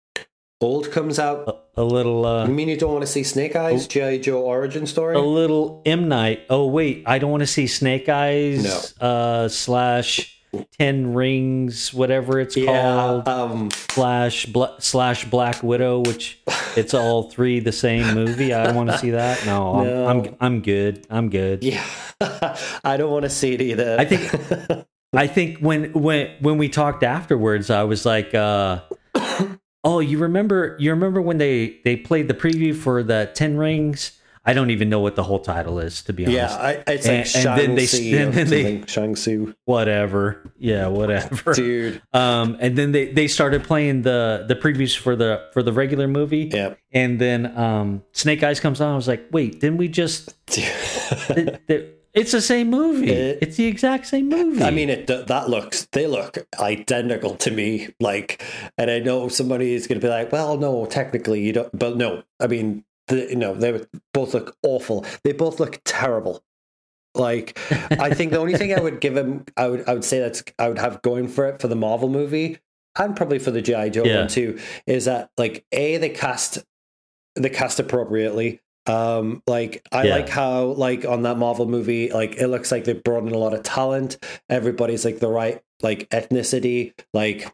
Old 0.62 0.92
comes 0.92 1.18
out. 1.20 1.48
A, 1.78 1.82
a 1.82 1.84
little. 1.84 2.26
Uh, 2.26 2.46
mean, 2.48 2.68
you 2.68 2.76
don't 2.78 2.92
want 2.92 3.04
to 3.06 3.12
see 3.12 3.24
Snake 3.24 3.56
Eyes, 3.56 3.88
GI 3.88 4.20
Joe 4.20 4.42
origin 4.42 4.86
story. 4.86 5.16
a 5.16 5.20
little 5.20 5.82
M 5.86 6.10
Night. 6.10 6.42
Oh 6.50 6.68
wait, 6.68 7.04
I 7.06 7.20
don't 7.20 7.32
want 7.32 7.42
to 7.42 7.48
see 7.48 7.68
Snake 7.68 8.10
Eyes. 8.10 8.64
No. 9.00 9.08
Uh, 9.08 9.48
slash 9.48 10.39
Ten 10.80 11.14
Rings, 11.14 11.94
whatever 11.94 12.40
it's 12.40 12.58
yeah, 12.58 12.66
called. 12.66 13.28
um, 13.28 13.70
slash 13.92 14.46
bla- 14.48 14.76
slash 14.80 15.26
Black 15.26 15.62
Widow, 15.62 16.00
which 16.02 16.40
it's 16.76 16.94
all 16.94 17.24
three 17.30 17.60
the 17.60 17.72
same 17.72 18.16
movie. 18.16 18.54
I 18.54 18.64
don't 18.66 18.76
want 18.76 18.90
to 18.90 18.98
see 18.98 19.12
that. 19.12 19.46
No, 19.46 19.84
No. 19.84 20.08
I'm, 20.08 20.20
I'm 20.22 20.36
I'm 20.40 20.62
good. 20.62 21.06
I'm 21.10 21.30
good. 21.30 21.64
yeah. 21.64 21.86
I 22.84 22.98
don't 22.98 23.12
want 23.12 23.24
to 23.24 23.30
see 23.30 23.54
it 23.54 23.62
either. 23.62 23.98
I 24.00 24.06
think 24.06 24.86
I 25.14 25.28
think 25.28 25.60
when 25.60 25.92
when 25.94 26.32
when 26.40 26.58
we 26.58 26.68
talked 26.70 27.04
afterwards, 27.04 27.70
I 27.70 27.84
was 27.84 28.06
like, 28.06 28.34
uh, 28.34 28.82
"Oh, 29.84 30.00
you 30.00 30.18
remember? 30.20 30.76
You 30.80 30.92
remember 30.92 31.22
when 31.22 31.38
they 31.38 31.80
they 31.84 31.96
played 31.96 32.28
the 32.28 32.34
preview 32.34 32.76
for 32.76 33.04
the 33.04 33.30
Ten 33.34 33.58
Rings? 33.58 34.19
I 34.50 34.54
don't 34.54 34.72
even 34.72 34.90
know 34.90 35.00
what 35.00 35.16
the 35.16 35.24
whole 35.24 35.40
title 35.40 35.80
is, 35.80 36.02
to 36.04 36.14
be 36.14 36.26
honest. 36.26 36.38
yeah, 36.58 36.66
I, 36.70 36.72
it's 36.92 37.08
like 37.08 37.26
And- 37.36 37.46
and 37.50 37.60
then 37.60 37.76
they- 37.76 38.20
and 38.22 38.34
then 38.34 38.48
they-. 38.50 38.84
Shang-Tzu. 38.88 39.54
Whatever. 39.66 40.52
Yeah, 40.58 40.88
whatever. 40.88 41.54
Dude, 41.54 42.02
Um, 42.14 42.58
and 42.60 42.76
then 42.78 42.92
they 42.92 43.12
they 43.12 43.28
started 43.28 43.64
playing 43.64 44.02
the 44.04 44.46
the 44.48 44.56
previews 44.56 44.96
for 44.98 45.16
the 45.16 45.42
for 45.54 45.62
the 45.64 45.72
regular 45.74 46.08
movie. 46.08 46.50
yeah. 46.54 46.74
And 46.92 47.20
then 47.20 47.56
um, 47.58 48.04
Snake 48.14 48.42
Eyes 48.44 48.60
comes 48.60 48.82
on. 48.82 48.92
I 48.92 48.96
was 48.96 49.08
like, 49.08 49.26
wait, 49.32 49.60
didn't 49.60 49.78
we 49.78 49.88
just? 49.88 50.34
th- 50.48 50.68
th- 51.68 51.86
it's 52.14 52.32
the 52.32 52.42
same 52.42 52.72
movie. 52.72 53.12
It- 53.12 53.38
it's 53.44 53.58
the 53.58 53.68
exact 53.68 54.08
same 54.08 54.30
movie. 54.30 54.64
I 54.64 54.72
mean, 54.72 54.90
it 54.90 55.06
that 55.08 55.50
looks 55.50 55.86
they 55.92 56.08
look 56.08 56.40
identical 56.60 57.36
to 57.36 57.52
me. 57.52 57.90
Like, 58.00 58.42
and 58.80 58.90
I 58.90 58.98
know 59.00 59.28
somebody 59.30 59.74
is 59.74 59.86
going 59.88 60.00
to 60.02 60.06
be 60.06 60.10
like, 60.10 60.32
"Well, 60.32 60.58
no, 60.58 60.86
technically 60.88 61.42
you 61.46 61.54
don't." 61.54 61.70
But 61.78 61.98
no, 61.98 62.24
I 62.40 62.48
mean, 62.48 62.84
the, 63.10 63.28
you 63.30 63.36
know, 63.36 63.54
they 63.54 63.84
both 64.14 64.34
look 64.34 64.56
awful. 64.64 65.06
They 65.24 65.34
both 65.34 65.60
look 65.60 65.80
terrible. 65.86 66.42
Like, 67.16 67.58
I 67.92 68.14
think 68.14 68.32
the 68.32 68.40
only 68.40 68.56
thing 68.56 68.74
I 68.74 68.80
would 68.80 69.02
give 69.02 69.18
him, 69.18 69.44
I 69.58 69.68
would, 69.68 69.88
I 69.90 69.94
would 69.94 70.06
say 70.06 70.20
that's 70.20 70.44
I 70.58 70.68
would 70.70 70.78
have 70.78 71.02
going 71.02 71.28
for 71.28 71.48
it 71.48 71.60
for 71.60 71.68
the 71.68 71.76
Marvel 71.76 72.08
movie 72.08 72.60
and 72.98 73.16
probably 73.16 73.40
for 73.40 73.52
the 73.52 73.62
GI 73.62 73.90
Joe 73.90 74.04
Yeah. 74.06 74.20
one 74.20 74.28
too, 74.28 74.60
is 74.86 75.06
that 75.06 75.32
like 75.38 75.66
a 75.72 75.98
they 75.98 76.10
cast 76.10 76.60
they 77.36 77.50
cast 77.50 77.80
appropriately. 77.80 78.62
Um, 78.86 79.42
like 79.48 79.86
I 79.92 80.04
Yeah. 80.06 80.16
like 80.16 80.30
how 80.30 80.66
like 80.66 81.04
on 81.06 81.24
that 81.24 81.38
Marvel 81.38 81.66
movie, 81.68 82.12
like 82.12 82.36
it 82.38 82.48
looks 82.48 82.72
like 82.72 82.84
they 82.86 82.94
brought 82.94 83.24
in 83.26 83.34
a 83.34 83.38
lot 83.38 83.54
of 83.54 83.64
talent. 83.64 84.18
Everybody's 84.50 85.04
like 85.04 85.20
the 85.20 85.30
right 85.30 85.62
like 85.82 86.10
ethnicity, 86.10 86.94
like, 87.14 87.48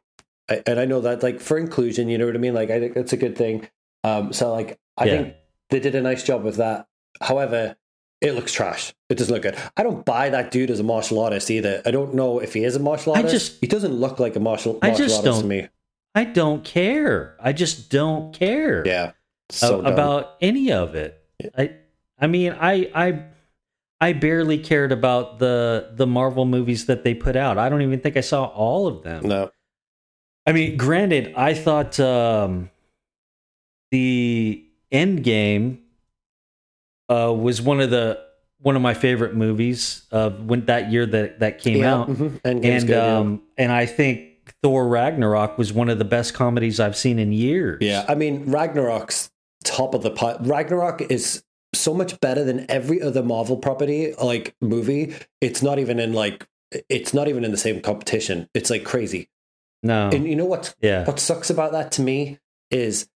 I- 0.50 0.64
and 0.66 0.80
I 0.80 0.86
know 0.86 1.02
that 1.02 1.24
like 1.24 1.40
for 1.40 1.58
inclusion, 1.58 2.10
you 2.10 2.18
know 2.18 2.26
what 2.26 2.36
I 2.36 2.40
mean. 2.40 2.54
Like 2.54 2.72
I 2.72 2.80
think 2.80 2.94
that's 2.94 3.14
a 3.14 3.18
good 3.18 3.38
thing. 3.38 3.68
Um, 4.04 4.34
so 4.34 4.52
like 4.52 4.78
I 4.98 5.06
Yeah. 5.06 5.12
think 5.24 5.36
they 5.70 5.80
did 5.80 5.96
a 5.96 6.02
nice 6.02 6.24
job 6.24 6.44
with 6.44 6.58
that. 6.58 6.88
However, 7.22 7.76
it 8.22 8.34
looks 8.34 8.52
trash. 8.54 8.94
It 9.10 9.18
doesn't 9.18 9.34
look 9.34 9.44
good. 9.44 9.58
I 9.78 9.84
don't 9.84 10.06
buy 10.06 10.30
that 10.30 10.52
dude 10.52 10.72
as 10.72 10.80
a 10.80 10.84
martial 10.84 11.20
artist 11.20 11.50
either. 11.52 11.82
I 11.86 11.92
don't 11.92 12.14
know 12.14 12.40
if 12.40 12.54
he 12.54 12.64
is 12.64 12.76
a 12.76 12.80
martial 12.80 13.14
artist. 13.14 13.28
I 13.34 13.38
just- 13.38 13.62
he 13.62 13.68
doesn't 13.68 13.94
look 13.94 14.20
like 14.20 14.36
a 14.36 14.40
martial, 14.40 14.80
I 14.82 14.90
just 14.92 15.18
artist 15.18 15.42
don't 15.42 15.48
me. 15.48 15.68
I 16.14 16.24
don't 16.24 16.64
care. 16.64 17.36
I 17.42 17.52
just 17.52 17.90
don't 17.90 18.34
care. 18.34 18.86
Yeah. 18.88 19.12
So 19.50 19.82
dumb. 19.82 19.92
about 19.94 20.36
any 20.42 20.72
of 20.72 20.96
it. 20.96 21.22
I 21.58 21.72
I 22.18 22.28
mean, 22.28 22.56
I 22.60 22.90
I 22.96 23.24
I 24.00 24.14
barely 24.14 24.58
cared 24.58 24.92
about 24.94 25.40
the 25.40 25.92
the 25.94 26.08
Marvel 26.08 26.46
movies 26.46 26.86
that 26.86 27.04
they 27.04 27.14
put 27.14 27.36
out. 27.36 27.58
I 27.58 27.68
don't 27.70 27.82
even 27.82 28.00
think 28.00 28.16
I 28.18 28.22
saw 28.22 28.46
all 28.46 28.88
of 28.88 29.04
them. 29.04 29.28
no. 29.28 29.52
I 30.48 30.52
mean, 30.54 30.78
granted, 30.78 31.34
I 31.36 31.54
thought 31.56 32.00
um, 32.00 32.70
the 33.92 34.65
End 34.96 35.24
Game 35.24 35.82
uh, 37.10 37.34
was 37.34 37.62
one 37.62 37.82
of 37.82 37.90
the 37.90 38.24
one 38.62 38.76
of 38.76 38.82
my 38.82 38.94
favorite 38.94 39.36
movies 39.36 40.04
of 40.12 40.46
when 40.46 40.66
that 40.66 40.92
year 40.92 41.06
that 41.06 41.40
that 41.40 41.60
came 41.60 41.78
Yeah, 41.82 41.94
out, 41.96 42.10
mhm. 42.10 42.40
And 42.44 42.62
good, 42.62 42.90
yeah. 42.90 43.18
um, 43.18 43.42
and 43.58 43.72
I 43.72 43.86
think 43.86 44.30
Thor 44.64 44.88
Ragnarok 44.88 45.58
was 45.58 45.72
one 45.74 45.90
of 45.90 46.00
the 46.00 46.06
best 46.06 46.34
comedies 46.34 46.80
I've 46.80 46.98
seen 46.98 47.20
in 47.20 47.32
years. 47.32 47.78
Yeah, 47.82 48.06
I 48.08 48.16
mean 48.16 48.50
Ragnarok's 48.52 49.32
top 49.64 49.94
of 49.94 50.02
the 50.04 50.12
pot. 50.12 50.46
Ragnarok 50.46 51.02
is 51.02 51.44
so 51.74 51.94
much 51.94 52.20
better 52.22 52.44
than 52.44 52.66
every 52.72 53.02
other 53.02 53.22
Marvel 53.22 53.58
property, 53.58 54.14
like 54.22 54.56
movie. 54.62 55.14
It's 55.42 55.62
not 55.62 55.78
even 55.78 56.00
in 56.00 56.14
like 56.14 56.48
it's 56.90 57.14
not 57.14 57.28
even 57.28 57.44
in 57.44 57.52
the 57.52 57.58
same 57.58 57.82
competition. 57.82 58.50
It's 58.54 58.70
like 58.70 58.84
crazy. 58.84 59.30
no, 59.84 60.10
And 60.12 60.28
you 60.28 60.36
know 60.36 60.46
what? 60.46 60.74
yeah, 60.82 61.06
What 61.06 61.20
sucks 61.20 61.50
about 61.50 61.72
that 61.74 61.92
to 61.94 62.02
me 62.02 62.40
is 62.72 63.08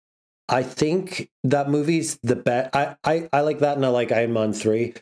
I 0.49 0.63
think 0.63 1.29
that 1.43 1.69
movie's 1.69 2.17
the 2.23 2.35
best. 2.35 2.75
I, 2.75 2.95
I 3.03 3.29
I 3.31 3.41
like 3.41 3.59
that, 3.59 3.77
and 3.77 3.85
I 3.85 3.89
like 3.89 4.11
Iron 4.11 4.33
Man 4.33 4.53
three. 4.53 4.93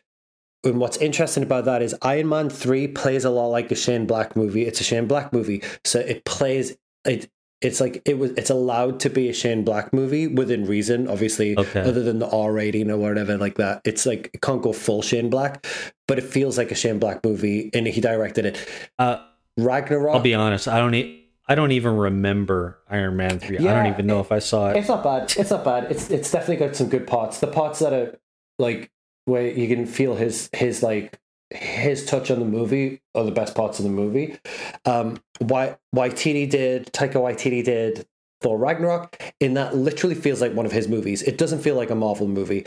And 0.63 0.79
what's 0.79 0.97
interesting 0.97 1.43
about 1.43 1.65
that 1.65 1.81
is 1.81 1.95
Iron 2.01 2.29
Man 2.29 2.49
three 2.49 2.87
plays 2.87 3.23
a 3.25 3.29
lot 3.29 3.47
like 3.47 3.71
a 3.71 3.75
Shane 3.75 4.05
Black 4.05 4.35
movie. 4.35 4.65
It's 4.65 4.81
a 4.81 4.83
Shane 4.83 5.07
Black 5.07 5.31
movie, 5.31 5.63
so 5.85 5.99
it 5.99 6.25
plays 6.25 6.77
it. 7.05 7.29
It's 7.59 7.79
like 7.81 8.03
it 8.05 8.19
was. 8.19 8.31
It's 8.31 8.49
allowed 8.51 8.99
to 8.99 9.09
be 9.09 9.29
a 9.29 9.33
Shane 9.33 9.63
Black 9.63 9.91
movie 9.91 10.27
within 10.27 10.65
reason, 10.67 11.07
obviously. 11.07 11.57
Okay. 11.57 11.79
Other 11.81 12.03
than 12.03 12.19
the 12.19 12.29
R 12.29 12.51
rating 12.53 12.91
or 12.91 12.97
whatever 12.97 13.35
like 13.37 13.55
that, 13.55 13.81
it's 13.83 14.05
like 14.05 14.29
it 14.33 14.41
can't 14.41 14.61
go 14.61 14.73
full 14.73 15.01
Shane 15.01 15.29
Black, 15.31 15.65
but 16.07 16.19
it 16.19 16.23
feels 16.23 16.57
like 16.57 16.69
a 16.71 16.75
Shane 16.75 16.99
Black 16.99 17.23
movie, 17.23 17.71
and 17.73 17.87
he 17.87 17.99
directed 18.01 18.45
it. 18.45 18.69
uh, 18.99 19.23
Ragnarok. 19.57 20.13
I'll 20.15 20.21
be 20.21 20.35
honest. 20.35 20.67
I 20.67 20.77
don't. 20.77 20.93
E- 20.93 21.26
I 21.47 21.55
don't 21.55 21.71
even 21.71 21.95
remember 21.95 22.79
Iron 22.89 23.15
Man 23.15 23.39
three. 23.39 23.57
I 23.57 23.73
don't 23.73 23.93
even 23.93 24.05
know 24.05 24.19
if 24.19 24.31
I 24.31 24.39
saw 24.39 24.69
it. 24.69 24.77
It's 24.77 24.89
not 24.89 25.03
bad. 25.03 25.33
It's 25.37 25.49
not 25.49 25.63
bad. 25.63 25.91
It's 25.91 26.09
it's 26.09 26.31
definitely 26.31 26.65
got 26.65 26.75
some 26.75 26.89
good 26.89 27.07
parts. 27.07 27.39
The 27.39 27.47
parts 27.47 27.79
that 27.79 27.93
are 27.93 28.17
like 28.59 28.91
where 29.25 29.47
you 29.47 29.67
can 29.67 29.85
feel 29.85 30.15
his 30.15 30.49
his 30.53 30.83
like 30.83 31.17
his 31.49 32.05
touch 32.05 32.29
on 32.29 32.39
the 32.39 32.45
movie 32.45 33.01
are 33.15 33.23
the 33.23 33.31
best 33.31 33.55
parts 33.55 33.79
of 33.79 33.83
the 33.83 33.91
movie. 33.91 34.37
Um, 34.85 35.21
why 35.39 35.77
Waititi 35.95 36.49
did 36.49 36.87
Taika 36.87 37.13
Waititi 37.13 37.63
did 37.63 38.05
Thor 38.41 38.57
Ragnarok, 38.57 39.21
and 39.41 39.55
that 39.57 39.75
literally 39.75 40.15
feels 40.15 40.41
like 40.41 40.53
one 40.53 40.65
of 40.65 40.71
his 40.71 40.87
movies. 40.87 41.23
It 41.23 41.37
doesn't 41.37 41.59
feel 41.59 41.75
like 41.75 41.89
a 41.89 41.95
Marvel 41.95 42.27
movie. 42.27 42.65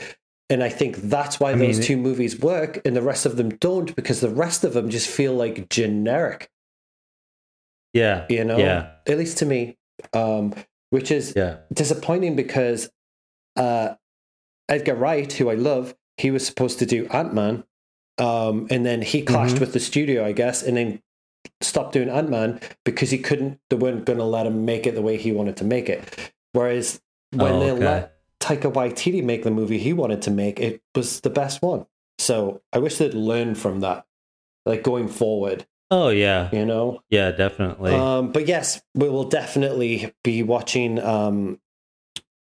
And 0.49 0.65
I 0.65 0.69
think 0.69 0.97
that's 0.97 1.39
why 1.39 1.51
I 1.51 1.55
those 1.55 1.79
mean, 1.79 1.87
two 1.87 1.97
movies 1.97 2.37
work 2.41 2.81
and 2.85 2.97
the 2.97 3.03
rest 3.03 3.25
of 3.25 3.37
them 3.37 3.51
don't 3.51 3.95
because 3.95 4.21
the 4.21 4.29
rest 4.29 4.65
of 4.65 4.73
them 4.73 4.91
just 4.91 5.09
feel 5.09 5.33
like 5.33 5.69
generic, 5.69 6.51
Yeah, 7.93 8.27
you 8.29 8.45
know? 8.45 8.57
yeah, 8.59 8.93
At 9.07 9.19
least 9.19 9.39
to 9.39 9.47
me. 9.47 9.77
Um, 10.13 10.55
which 10.91 11.11
is 11.11 11.35
yeah. 11.37 11.59
disappointing 11.73 12.35
because 12.37 12.91
uh, 13.57 13.95
Edgar 14.69 14.95
Wright, 14.95 15.31
who 15.33 15.51
I 15.51 15.55
love, 15.55 15.95
he 16.17 16.31
was 16.31 16.45
supposed 16.47 16.79
to 16.81 16.87
do 16.87 17.07
Ant 17.09 17.33
Man, 17.35 17.65
um, 18.19 18.67
and 18.71 18.85
then 18.87 19.03
he 19.03 19.23
clashed 19.23 19.57
Mhm. 19.57 19.61
with 19.61 19.73
the 19.73 19.81
studio, 19.81 20.25
I 20.25 20.33
guess, 20.33 20.63
and 20.63 20.77
then 20.77 21.03
stopped 21.61 21.93
doing 21.93 22.09
Ant 22.09 22.29
Man 22.31 22.61
because 22.85 23.11
he 23.11 23.19
couldn't. 23.19 23.61
They 23.71 23.77
weren't 23.77 24.05
going 24.05 24.19
to 24.19 24.25
let 24.25 24.47
him 24.47 24.65
make 24.65 24.87
it 24.87 24.95
the 24.95 25.03
way 25.03 25.17
he 25.17 25.33
wanted 25.33 25.57
to 25.59 25.65
make 25.65 25.89
it. 25.89 26.33
Whereas 26.53 27.01
when 27.33 27.55
Oh, 27.55 27.61
they 27.61 27.71
okay. 27.73 27.85
let 27.85 28.17
Taika 28.41 28.73
Waititi 28.73 29.23
make 29.23 29.43
the 29.45 29.51
movie 29.51 29.79
he 29.79 29.93
wanted 29.93 30.23
to 30.23 30.31
make, 30.31 30.59
it 30.61 30.83
was 30.95 31.21
the 31.21 31.31
best 31.31 31.63
one. 31.63 31.87
So 32.19 32.63
I 32.73 32.79
wish 32.79 32.99
they'd 32.99 33.15
learn 33.15 33.55
from 33.55 33.81
that, 33.81 34.07
like 34.67 34.83
going 34.83 35.09
forward. 35.09 35.67
Oh 35.91 36.11
yeah, 36.11 36.49
You 36.53 36.65
know, 36.65 37.03
yeah, 37.11 37.33
definitely. 37.33 37.93
um, 37.93 38.31
but 38.31 38.47
yes, 38.47 38.81
we 38.95 39.09
will 39.09 39.25
definitely 39.29 40.13
be 40.23 40.43
watching. 40.43 41.01
Um, 41.01 41.61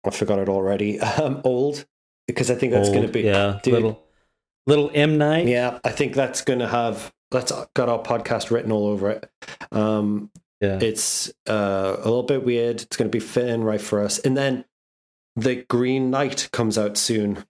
I 0.06 0.10
forgot 0.10 0.40
it 0.40 0.50
already. 0.50 1.00
Um, 1.18 1.42
old 1.44 1.86
because 2.28 2.52
I 2.52 2.56
think 2.56 2.74
that's 2.74 2.90
going 2.90 3.04
to 3.04 3.08
be 3.12 3.22
yeah, 3.22 3.60
dude. 3.64 3.74
little 3.74 4.04
little 4.68 4.92
M 4.94 5.18
night. 5.18 5.48
yeah. 5.48 5.80
I 5.84 5.92
think 5.92 6.14
that's 6.14 6.42
going 6.42 6.60
to 6.60 6.68
have 6.68 7.14
that's 7.32 7.52
got 7.74 7.90
our 7.90 8.02
podcast 8.04 8.52
written 8.52 8.72
all 8.72 8.88
over 8.88 9.10
it. 9.10 9.30
Um, 9.72 10.30
yeah. 10.62 10.80
it's 10.82 11.30
uh, 11.50 11.96
a 11.98 12.04
little 12.04 12.24
bit 12.24 12.44
weird. 12.46 12.82
It's 12.82 12.98
going 12.98 13.10
to 13.10 13.16
be 13.16 13.24
fitting 13.24 13.64
right 13.64 13.82
for 13.82 14.02
us. 14.02 14.20
And 14.20 14.36
then 14.36 14.66
the 15.36 15.64
Green 15.70 16.10
Knight 16.10 16.50
comes 16.52 16.78
out 16.78 16.98
soon. 16.98 17.46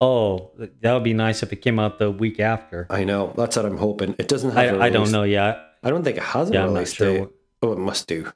Oh, 0.00 0.52
that 0.80 0.92
would 0.94 1.02
be 1.02 1.12
nice 1.14 1.42
if 1.42 1.52
it 1.52 1.56
came 1.56 1.78
out 1.78 1.98
the 1.98 2.10
week 2.10 2.38
after. 2.38 2.86
I 2.88 3.04
know 3.04 3.32
that's 3.36 3.56
what 3.56 3.66
I'm 3.66 3.76
hoping. 3.78 4.14
It 4.18 4.28
doesn't 4.28 4.52
have. 4.52 4.80
I 4.80 4.90
don't 4.90 5.10
know 5.10 5.24
yet. 5.24 5.58
I 5.82 5.90
don't 5.90 6.04
think 6.04 6.16
it 6.18 6.22
has 6.22 6.50
a 6.50 6.54
Yeah, 6.54 6.64
release 6.64 6.92
sure. 6.92 7.18
date. 7.18 7.28
Oh, 7.62 7.72
it 7.72 7.78
must 7.78 8.06
do. 8.06 8.30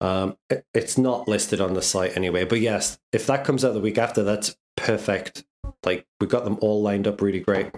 Um, 0.00 0.36
it- 0.50 0.66
it's 0.74 0.98
not 0.98 1.28
listed 1.28 1.60
on 1.60 1.72
the 1.74 1.80
site 1.82 2.16
anyway. 2.16 2.44
But 2.44 2.60
yes, 2.60 2.98
if 3.12 3.26
that 3.26 3.44
comes 3.44 3.64
out 3.64 3.72
the 3.72 3.80
week 3.80 3.96
after, 3.96 4.22
that's 4.22 4.56
perfect. 4.76 5.44
Like 5.84 6.06
we 6.20 6.26
got 6.26 6.44
them 6.44 6.58
all 6.60 6.82
lined 6.82 7.06
up 7.06 7.22
really 7.22 7.40
great. 7.40 7.70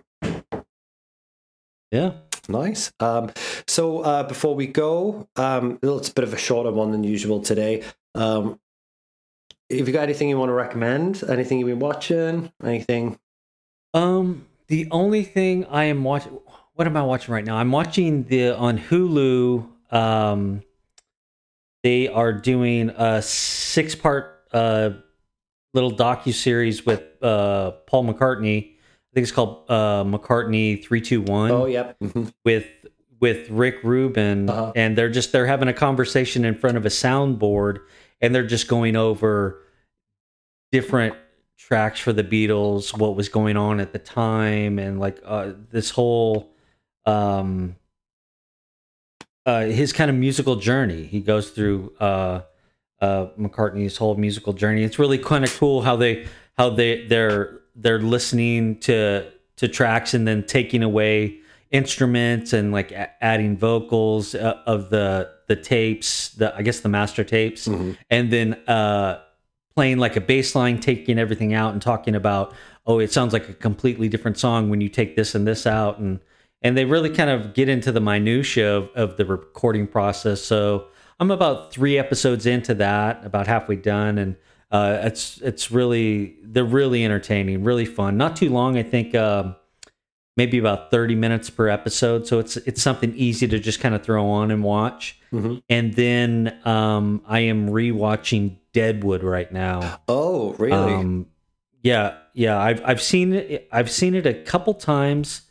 Yeah. 1.92 2.12
Nice. 2.48 2.92
Um, 3.00 3.30
so 3.66 4.00
uh, 4.00 4.22
before 4.24 4.54
we 4.54 4.66
go, 4.66 5.28
um, 5.36 5.78
it's 5.82 6.08
a 6.08 6.12
bit 6.14 6.24
of 6.24 6.32
a 6.32 6.36
shorter 6.38 6.70
one 6.70 6.92
than 6.92 7.04
usual 7.04 7.40
today. 7.40 7.82
Um, 8.14 8.58
if 9.68 9.86
you 9.86 9.92
got 9.92 10.02
anything 10.04 10.28
you 10.28 10.38
want 10.38 10.48
to 10.50 10.54
recommend, 10.54 11.22
anything 11.28 11.58
you've 11.58 11.68
been 11.68 11.78
watching, 11.78 12.52
anything? 12.62 13.18
Um, 13.94 14.46
the 14.68 14.88
only 14.90 15.22
thing 15.24 15.64
I 15.66 15.84
am 15.84 16.04
watching, 16.04 16.38
what 16.74 16.86
am 16.86 16.96
I 16.96 17.02
watching 17.02 17.32
right 17.34 17.44
now? 17.44 17.56
I'm 17.56 17.72
watching 17.72 18.24
the 18.24 18.56
on 18.56 18.78
Hulu. 18.78 19.66
Um, 19.92 20.62
they 21.82 22.08
are 22.08 22.32
doing 22.32 22.90
a 22.90 23.22
six 23.22 23.94
part 23.94 24.32
uh 24.52 24.90
little 25.74 25.92
docu 25.92 26.32
series 26.32 26.84
with 26.86 27.02
uh 27.22 27.72
Paul 27.86 28.04
McCartney. 28.06 28.72
I 28.72 29.14
think 29.14 29.22
it's 29.24 29.32
called 29.32 29.70
uh 29.70 30.02
McCartney 30.04 30.82
three 30.84 31.00
two 31.00 31.20
one. 31.22 31.50
Oh, 31.50 31.66
yep. 31.66 31.96
Mhm. 32.00 32.32
with 32.44 32.66
with 33.20 33.48
Rick 33.50 33.82
Rubin, 33.82 34.50
Uh-huh. 34.50 34.72
and 34.76 34.96
they're 34.98 35.08
just 35.08 35.32
they're 35.32 35.46
having 35.46 35.68
a 35.68 35.72
conversation 35.72 36.44
in 36.44 36.54
front 36.54 36.76
of 36.76 36.84
a 36.84 36.88
soundboard, 36.90 37.78
and 38.20 38.34
they're 38.34 38.46
just 38.46 38.68
going 38.68 38.96
over 38.96 39.62
different 40.72 41.14
tracks 41.58 42.00
for 42.00 42.12
the 42.12 42.24
Beatles, 42.24 42.96
what 42.96 43.16
was 43.16 43.28
going 43.28 43.56
on 43.56 43.80
at 43.80 43.92
the 43.92 43.98
time, 43.98 44.78
and 44.78 45.00
like 45.00 45.20
uh, 45.24 45.52
this 45.70 45.90
whole 45.90 46.52
um, 47.06 47.76
uh, 49.46 49.64
his 49.66 49.92
kind 49.92 50.10
of 50.10 50.16
musical 50.16 50.56
journey. 50.56 51.04
He 51.04 51.20
goes 51.20 51.50
through 51.50 51.94
uh, 52.00 52.42
uh, 53.00 53.26
McCartney's 53.38 53.96
whole 53.96 54.16
musical 54.16 54.52
journey. 54.52 54.82
It's 54.82 54.98
really 54.98 55.18
kind 55.18 55.44
of 55.44 55.56
cool 55.56 55.82
how 55.82 55.96
they 55.96 56.26
how 56.58 56.70
they 56.70 57.06
they're 57.06 57.60
they're 57.74 58.00
listening 58.00 58.78
to 58.80 59.30
to 59.56 59.68
tracks 59.68 60.14
and 60.14 60.26
then 60.26 60.44
taking 60.44 60.82
away 60.82 61.38
instruments 61.70 62.52
and 62.52 62.72
like 62.72 62.92
a- 62.92 63.24
adding 63.24 63.56
vocals 63.56 64.34
uh, 64.34 64.60
of 64.66 64.90
the 64.90 65.30
the 65.46 65.56
tapes 65.56 66.30
the 66.30 66.54
i 66.56 66.62
guess 66.62 66.80
the 66.80 66.88
master 66.88 67.24
tapes 67.24 67.66
Mhm. 67.68 67.96
and 68.10 68.32
then 68.32 68.54
uh 68.68 69.20
playing 69.74 69.98
like 69.98 70.16
a 70.16 70.20
bass 70.20 70.54
line 70.54 70.80
taking 70.80 71.18
everything 71.18 71.52
out 71.54 71.72
and 71.72 71.82
talking 71.82 72.14
about 72.14 72.54
oh 72.86 72.98
it 72.98 73.12
sounds 73.12 73.32
like 73.32 73.48
a 73.48 73.52
completely 73.54 74.08
different 74.08 74.38
song 74.38 74.70
when 74.70 74.80
you 74.80 74.88
take 74.88 75.16
this 75.16 75.34
and 75.34 75.46
this 75.46 75.66
out. 75.66 75.98
And 75.98 76.20
and 76.62 76.76
they 76.76 76.84
really 76.86 77.10
kind 77.10 77.28
of 77.30 77.52
get 77.52 77.68
into 77.68 77.92
the 77.92 78.00
minutia 78.00 78.74
of, 78.76 78.88
of 78.94 79.16
the 79.18 79.24
recording 79.26 79.86
process. 79.86 80.40
So 80.42 80.86
i'm 81.20 81.30
about 81.30 81.72
three 81.72 81.98
episodes 81.98 82.46
into 82.46 82.74
that 82.74 83.24
about 83.24 83.46
halfway 83.46 83.76
done. 83.76 84.16
And 84.18 84.36
uh 84.72 84.98
it's 85.02 85.40
it's 85.42 85.70
really 85.70 86.36
they're 86.42 86.64
really 86.64 87.04
entertaining 87.04 87.62
really 87.64 87.84
fun. 87.84 88.16
Not 88.16 88.34
too 88.36 88.48
long 88.50 88.78
i 88.78 88.82
think 88.82 89.14
um 89.14 89.54
maybe 90.36 90.58
about 90.58 90.90
30 90.90 91.14
minutes 91.14 91.48
per 91.50 91.68
episode 91.68 92.26
so 92.26 92.38
it's 92.38 92.56
it's 92.58 92.82
something 92.82 93.14
easy 93.14 93.48
to 93.48 93.58
just 93.58 93.80
kind 93.80 93.94
of 93.94 94.02
throw 94.02 94.28
on 94.28 94.50
and 94.50 94.62
watch 94.62 95.18
Mhm. 95.32 95.62
and 95.68 95.94
then 95.94 96.56
um 96.64 97.22
i 97.26 97.40
am 97.40 97.68
rewatching 97.68 98.56
deadwood 98.72 99.22
right 99.22 99.50
now 99.50 100.00
Oh, 100.08 100.52
really? 100.58 100.94
um 100.94 101.26
yeah 101.82 102.14
yeah 102.34 102.58
i've 102.58 102.82
i've 102.84 103.02
seen 103.02 103.32
it 103.32 103.68
i've 103.72 103.90
seen 103.90 104.14
it 104.14 104.26
a 104.26 104.34
couple 104.34 104.74
times 104.74 105.42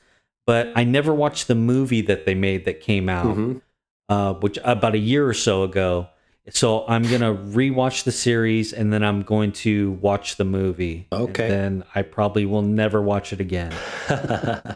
but 0.45 0.71
i 0.75 0.83
never 0.83 1.13
watched 1.13 1.47
the 1.47 1.55
movie 1.55 2.01
that 2.01 2.25
they 2.25 2.35
made 2.35 2.65
that 2.65 2.79
came 2.81 3.09
out 3.09 3.25
Mhm. 3.35 3.61
uh 4.09 4.33
which 4.35 4.59
about 4.63 4.93
a 4.95 4.99
year 4.99 5.27
or 5.27 5.33
so 5.33 5.63
ago 5.63 6.07
so 6.49 6.85
i'm 6.87 7.03
gonna 7.03 7.33
rewatch 7.33 8.03
the 8.03 8.11
series 8.11 8.71
and 8.73 8.93
then 8.93 9.03
i'm 9.03 9.21
going 9.23 9.51
to 9.51 9.91
watch 9.93 10.35
the 10.35 10.45
movie 10.45 11.07
Okay. 11.11 11.47
then 11.49 11.83
i 11.95 12.01
probably 12.01 12.45
will 12.45 12.61
never 12.61 13.01
watch 13.01 13.33
it 13.33 13.39
again 13.39 13.73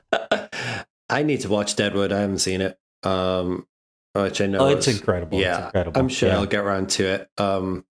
I 1.11 1.23
need 1.23 1.41
to 1.41 1.49
watch 1.49 1.75
Deadwood. 1.75 2.11
I 2.11 2.19
haven't 2.19 2.37
seen 2.37 2.61
it. 2.61 2.77
Um, 3.01 3.65
which 4.13 4.41
I 4.41 4.45
know 4.45 4.59
oh 4.59 4.67
it's 4.67 4.87
incredible 4.87 5.37
it's 5.39 5.45
Yeah, 5.45 5.65
incredible 5.65 5.99
I'm 5.99 6.09
sure 6.09 6.29
Yeah. 6.29 6.37
I'll 6.37 6.45
get 6.45 6.59
around 6.59 6.89
to 6.91 7.05
it. 7.05 7.29
Um, 7.37 7.85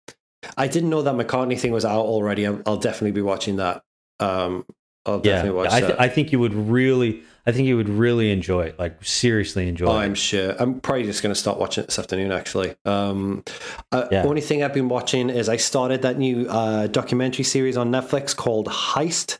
I 0.56 0.68
didn't 0.68 0.90
know 0.90 1.02
that 1.02 1.14
McCartney 1.14 1.58
thing 1.58 1.72
was 1.72 1.84
out 1.84 2.04
already. 2.04 2.44
I'm, 2.44 2.62
I'll 2.66 2.76
definitely 2.76 3.12
be 3.12 3.22
watching 3.22 3.56
that. 3.56 3.82
Um, 4.20 4.66
I'll 5.06 5.16
yeah, 5.24 5.36
definitely 5.36 5.56
watch 5.56 5.72
I, 5.72 5.80
th- 5.80 5.92
that. 5.92 6.00
I 6.00 6.08
think 6.08 6.32
you 6.32 6.40
would 6.40 6.54
really, 6.54 7.22
I 7.48 7.52
think 7.52 7.68
you 7.68 7.76
would 7.76 7.88
really 7.88 8.32
enjoy 8.32 8.62
it. 8.62 8.78
Like 8.78 9.04
seriously 9.04 9.68
enjoy 9.68 9.86
Oh, 9.86 9.96
it. 9.98 10.00
I'm 10.02 10.14
sure. 10.14 10.56
I'm 10.58 10.80
probably 10.80 11.04
just 11.04 11.22
going 11.22 11.32
to 11.34 11.38
start 11.40 11.58
watching 11.58 11.84
it 11.84 11.88
this 11.88 11.98
afternoon. 11.98 12.32
Actually, 12.32 12.74
um, 12.84 13.44
uh, 13.92 14.08
Yeah. 14.10 14.24
only 14.24 14.40
thing 14.40 14.62
I've 14.64 14.74
been 14.74 14.88
watching 14.88 15.30
is 15.30 15.48
I 15.48 15.56
started 15.56 16.02
that 16.02 16.18
new 16.18 16.48
uh, 16.48 16.88
documentary 16.88 17.44
series 17.44 17.76
on 17.76 17.90
Netflix 17.92 18.34
called 18.34 18.66
Heist, 18.66 19.38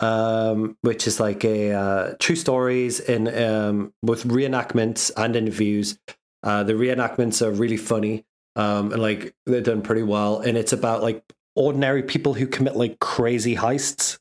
um, 0.00 0.76
which 0.80 1.06
is 1.06 1.20
like 1.20 1.44
a 1.44 1.72
uh, 1.72 2.14
true 2.18 2.36
stories 2.36 2.98
in 3.00 3.28
um, 3.42 3.92
with 4.02 4.24
reenactments 4.24 5.10
and 5.16 5.36
interviews. 5.36 5.98
Uh, 6.42 6.62
the 6.62 6.72
reenactments 6.74 7.40
are 7.40 7.50
really 7.50 7.76
funny 7.78 8.24
um, 8.56 8.92
and 8.92 9.00
like 9.02 9.34
they're 9.46 9.60
done 9.60 9.82
pretty 9.82 10.02
well, 10.02 10.40
and 10.40 10.56
it's 10.56 10.72
about 10.72 11.02
like 11.02 11.22
ordinary 11.56 12.02
people 12.02 12.34
who 12.34 12.46
commit 12.46 12.76
like 12.76 12.98
crazy 13.00 13.56
heists. 13.56 14.18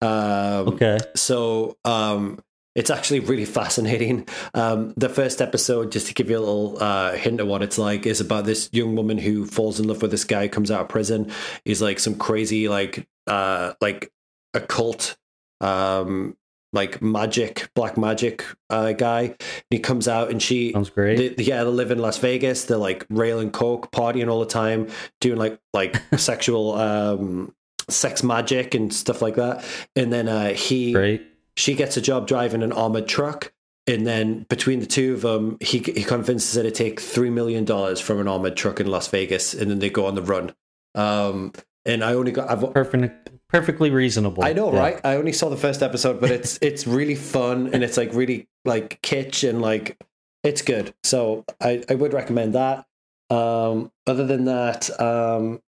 Um, 0.00 0.68
okay. 0.68 0.98
so 1.14 1.76
um, 1.84 2.40
it's 2.74 2.90
actually 2.90 3.20
really 3.20 3.46
fascinating. 3.46 4.28
Um, 4.52 4.92
the 4.96 5.08
first 5.08 5.40
episode, 5.40 5.90
just 5.90 6.08
to 6.08 6.14
give 6.14 6.28
you 6.28 6.38
a 6.38 6.40
little 6.40 6.82
uh, 6.82 7.12
hint 7.14 7.40
of 7.40 7.48
what 7.48 7.62
it's 7.62 7.78
like, 7.78 8.06
is 8.06 8.20
about 8.20 8.44
this 8.44 8.68
young 8.72 8.94
woman 8.94 9.16
who 9.16 9.46
falls 9.46 9.80
in 9.80 9.88
love 9.88 10.02
with 10.02 10.10
this 10.10 10.24
guy 10.24 10.42
who 10.42 10.48
comes 10.50 10.70
out 10.70 10.82
of 10.82 10.88
prison. 10.88 11.32
He's 11.64 11.80
like 11.80 11.98
some 11.98 12.16
crazy, 12.16 12.68
like, 12.68 13.08
uh, 13.26 13.72
like 13.80 14.12
occult, 14.52 15.16
um, 15.62 16.36
like 16.74 17.00
magic, 17.00 17.70
black 17.74 17.96
magic 17.96 18.44
uh, 18.68 18.92
guy. 18.92 19.22
And 19.22 19.36
he 19.70 19.78
comes 19.78 20.06
out, 20.06 20.30
and 20.30 20.42
she 20.42 20.72
Sounds 20.72 20.90
great. 20.90 21.38
they, 21.38 21.44
yeah, 21.44 21.64
they 21.64 21.70
live 21.70 21.90
in 21.90 21.98
Las 21.98 22.18
Vegas. 22.18 22.64
They're 22.64 22.76
like 22.76 23.06
railing 23.08 23.52
coke, 23.52 23.90
partying 23.90 24.30
all 24.30 24.40
the 24.40 24.46
time, 24.46 24.88
doing 25.22 25.38
like 25.38 25.58
like 25.72 25.96
sexual 26.18 26.74
um 26.74 27.54
sex 27.88 28.22
magic 28.22 28.74
and 28.74 28.92
stuff 28.92 29.22
like 29.22 29.36
that. 29.36 29.64
And 29.94 30.12
then 30.12 30.28
uh 30.28 30.48
he 30.54 30.92
great. 30.92 31.22
she 31.56 31.74
gets 31.74 31.96
a 31.96 32.00
job 32.00 32.26
driving 32.26 32.62
an 32.62 32.72
armored 32.72 33.08
truck. 33.08 33.52
And 33.88 34.04
then 34.04 34.44
between 34.48 34.80
the 34.80 34.86
two 34.86 35.14
of 35.14 35.20
them, 35.22 35.58
he 35.60 35.78
he 35.78 36.02
convinces 36.02 36.54
her 36.56 36.64
to 36.64 36.72
take 36.72 36.98
three 37.00 37.30
million 37.30 37.64
dollars 37.64 38.00
from 38.00 38.18
an 38.18 38.26
armored 38.26 38.56
truck 38.56 38.80
in 38.80 38.88
Las 38.88 39.06
Vegas, 39.08 39.54
and 39.54 39.70
then 39.70 39.78
they 39.78 39.90
go 39.90 40.06
on 40.06 40.16
the 40.16 40.22
run. 40.22 40.52
Um, 40.96 41.52
and 41.84 42.02
I 42.02 42.14
only 42.14 42.32
got 42.32 42.50
I've 42.50 42.72
Perfect. 42.74 43.30
Perfectly 43.48 43.90
reasonable. 43.90 44.42
I 44.42 44.52
know, 44.54 44.72
Yeah. 44.72 44.78
right? 44.80 45.00
I 45.04 45.14
only 45.14 45.30
saw 45.32 45.48
the 45.50 45.56
first 45.56 45.84
episode, 45.84 46.20
but 46.20 46.32
it's 46.32 46.58
it's 46.60 46.84
really 46.84 47.14
fun 47.14 47.70
and 47.72 47.84
it's 47.84 47.96
like 47.96 48.12
really 48.12 48.48
like 48.64 49.00
kitsch 49.02 49.48
and 49.48 49.62
like 49.62 49.96
it's 50.42 50.62
good. 50.62 50.92
So 51.04 51.44
I, 51.60 51.84
I 51.88 51.94
would 51.94 52.12
recommend 52.12 52.54
that. 52.56 52.86
Um, 53.30 53.92
other 54.04 54.26
than 54.26 54.46
that, 54.46 54.90
um, 55.00 55.60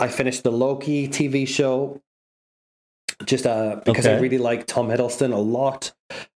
I 0.00 0.08
finished 0.08 0.42
the 0.42 0.50
Loki 0.52 1.08
TV 1.08 1.46
show 1.46 2.00
just 3.24 3.46
uh, 3.46 3.80
because 3.84 4.06
I 4.06 4.18
really 4.20 4.38
like 4.38 4.66
Tom 4.66 4.88
Hiddleston 4.88 5.32
a 5.32 5.36
lot. 5.38 5.92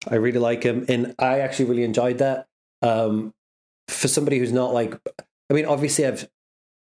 I 0.08 0.16
really 0.16 0.38
like 0.38 0.62
him, 0.62 0.84
and 0.88 1.14
I 1.18 1.40
actually 1.40 1.66
really 1.66 1.84
enjoyed 1.84 2.18
that. 2.18 2.46
Um, 2.82 3.32
for 3.88 4.08
somebody 4.08 4.38
who's 4.38 4.52
not 4.52 4.72
like, 4.72 4.94
I 5.50 5.54
mean, 5.54 5.64
obviously, 5.66 6.06
I've 6.06 6.28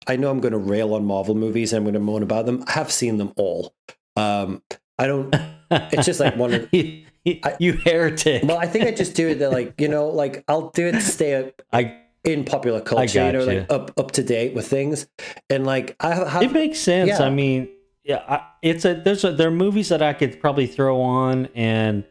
I 0.06 0.16
know 0.16 0.30
I'm 0.30 0.40
going 0.40 0.52
to 0.52 0.58
rail 0.58 0.94
on 0.94 1.04
Marvel 1.04 1.34
movies 1.34 1.72
and 1.72 1.78
I'm 1.78 1.84
going 1.84 1.94
to 1.94 2.00
moan 2.00 2.22
about 2.22 2.46
them. 2.46 2.64
I 2.66 2.72
have 2.72 2.90
seen 2.90 3.18
them 3.18 3.32
all. 3.36 3.74
Um, 4.16 4.62
I 4.98 5.06
don't. 5.06 5.34
It's 5.70 6.06
just 6.06 6.18
like 6.20 6.36
one 6.36 6.54
of- 6.54 6.68
you, 6.72 7.04
I- 7.26 7.56
you 7.60 7.74
heretic. 7.74 8.42
Well, 8.44 8.58
I 8.58 8.66
think 8.66 8.86
I 8.86 8.90
just 8.92 9.14
do 9.14 9.28
it 9.28 9.36
that 9.36 9.52
like 9.52 9.78
you 9.80 9.88
know, 9.88 10.08
like 10.08 10.42
I'll 10.48 10.70
do 10.70 10.86
it 10.86 10.92
to 10.92 11.00
stay 11.02 11.34
up 11.34 11.62
I. 11.72 11.96
in 12.24 12.44
popular 12.44 12.80
culture, 12.80 13.26
you 13.26 13.32
know, 13.32 13.44
like 13.44 13.72
up 13.72 13.92
up 13.98 14.12
to 14.12 14.22
date 14.22 14.54
with 14.54 14.66
things, 14.66 15.06
and 15.48 15.66
like 15.66 15.96
I 16.00 16.14
have. 16.14 16.42
It 16.42 16.52
makes 16.52 16.78
sense. 16.78 17.08
Yeah. 17.08 17.22
I 17.22 17.30
mean, 17.30 17.68
yeah, 18.04 18.22
I, 18.28 18.46
it's 18.62 18.84
a 18.84 18.94
there's 18.94 19.24
a 19.24 19.32
there 19.32 19.48
are 19.48 19.52
movies 19.52 19.88
that 19.88 20.02
I 20.02 20.12
could 20.12 20.40
probably 20.40 20.66
throw 20.66 21.00
on 21.00 21.48
and 21.54 22.04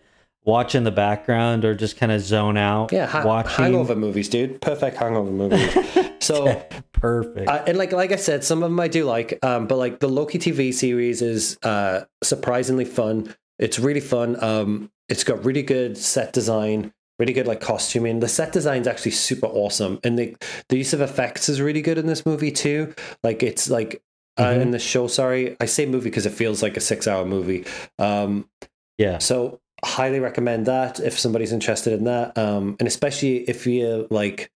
watch 0.44 0.74
in 0.74 0.84
the 0.84 0.92
background 0.92 1.64
or 1.64 1.76
just 1.76 1.98
kind 1.98 2.12
of 2.12 2.22
zone 2.22 2.58
out. 2.58 2.92
yeah, 2.92 3.06
ha- 3.06 3.24
watching. 3.26 3.66
hangover 3.66 3.96
movies, 3.96 4.30
dude. 4.30 4.62
Perfect 4.62 4.98
hangover 4.98 5.32
movies. 5.32 5.76
So 6.22 6.62
Perfect. 6.92 7.50
I, 7.50 7.58
and 7.60 7.78
like 7.78 7.94
like 7.94 8.12
I 8.12 8.18
said, 8.18 8.44
some 8.44 8.62
of 8.62 8.70
them 8.70 8.80
I 8.80 8.90
do 8.90 9.06
like, 9.06 9.40
um, 9.42 9.68
but 9.68 9.78
like 9.78 10.02
the 10.02 10.10
Loki 10.10 10.38
TV 10.38 10.74
series 10.74 11.22
is 11.22 11.58
uh, 11.64 12.02
surprisingly 12.22 12.84
fun. 12.84 13.34
It's 13.58 13.80
really 13.80 14.02
fun. 14.02 14.42
Um, 14.44 14.92
it's 15.08 15.24
got 15.24 15.46
really 15.46 15.64
good 15.64 15.98
set 15.98 16.34
design, 16.34 16.94
really 17.20 17.34
good 17.34 17.48
like 17.48 17.62
costuming. 17.62 18.20
The 18.22 18.28
set 18.28 18.52
design 18.54 18.82
is 18.82 18.88
actually 18.88 19.12
super 19.12 19.48
awesome, 19.48 20.00
and 20.04 20.18
the 20.18 20.36
the 20.70 20.78
use 20.78 20.94
of 20.94 21.02
effects 21.02 21.50
is 21.50 21.60
really 21.62 21.82
good 21.82 21.98
in 21.98 22.08
this 22.08 22.26
movie 22.26 22.52
too. 22.52 22.94
Like 23.24 23.44
it's 23.44 23.70
like 23.70 24.02
uh, 24.38 24.46
Mhm. 24.54 24.62
in 24.62 24.72
the 24.72 24.80
show. 24.80 25.08
Sorry, 25.08 25.58
I 25.60 25.66
say 25.66 25.86
movie 25.86 26.10
because 26.10 26.26
it 26.26 26.32
feels 26.34 26.64
like 26.64 26.78
a 26.78 26.82
six 26.82 27.08
hour 27.08 27.26
movie. 27.26 27.66
Um, 28.00 28.50
yeah. 28.98 29.18
so 29.20 29.60
highly 29.84 30.20
recommend 30.20 30.66
that 30.66 31.00
if 31.00 31.18
somebody's 31.18 31.54
interested 31.54 31.94
in 31.94 32.04
that. 32.06 32.38
Um, 32.38 32.76
and 32.80 32.88
especially 32.88 33.38
if 33.50 33.66
you're 33.66 34.08
like 34.10 34.52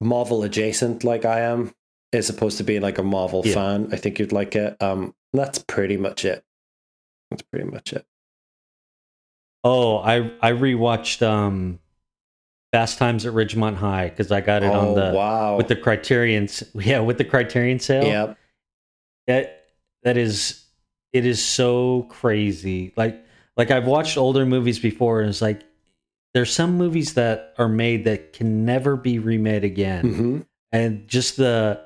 Marvel 0.00 0.42
adjacent 0.44 1.02
like 1.04 1.24
I 1.24 1.40
am, 1.40 1.72
as 2.12 2.30
opposed 2.30 2.58
to 2.58 2.64
being 2.64 2.80
like 2.82 2.98
a 2.98 3.02
Marvel 3.02 3.42
Yeah. 3.44 3.54
fan, 3.54 3.88
I 3.92 3.96
think 3.96 4.18
you'd 4.20 4.30
like 4.32 4.54
it. 4.54 4.76
Um, 4.80 5.14
that's 5.32 5.58
pretty 5.58 5.96
much 5.96 6.24
it. 6.24 6.44
That's 7.30 7.42
pretty 7.42 7.66
much 7.68 7.92
it. 7.92 8.06
Oh, 9.66 9.98
I 9.98 10.30
I 10.40 10.52
rewatched 10.52 11.26
um 11.26 11.78
Fast 12.72 12.98
Times 12.98 13.26
at 13.26 13.32
Ridgemont 13.32 13.76
High 13.76 14.08
because 14.08 14.30
I 14.30 14.40
got 14.40 14.62
it 14.62 14.66
oh 14.66 14.80
on 14.80 14.94
the 14.94 15.12
wow. 15.14 15.56
with 15.56 15.68
the 15.68 15.76
Criterion. 15.76 16.48
Yeah, 16.74 17.00
with 17.00 17.18
the 17.18 17.24
Criterion 17.24 17.78
sale. 17.78 18.04
yeah. 18.04 18.34
that 19.26 19.66
that 20.02 20.16
is 20.16 20.66
it 21.12 21.26
is 21.26 21.44
so 21.44 22.02
crazy 22.10 22.92
like 22.96 23.24
like 23.56 23.70
i've 23.70 23.86
watched 23.86 24.16
older 24.16 24.46
movies 24.46 24.78
before 24.78 25.20
and 25.20 25.28
it's 25.28 25.42
like 25.42 25.62
there's 26.34 26.52
some 26.52 26.76
movies 26.76 27.14
that 27.14 27.54
are 27.58 27.68
made 27.68 28.04
that 28.04 28.32
can 28.32 28.64
never 28.64 28.96
be 28.96 29.18
remade 29.18 29.64
again 29.64 30.14
hmm 30.14 30.38
and 30.72 31.08
just 31.08 31.36
the 31.36 31.80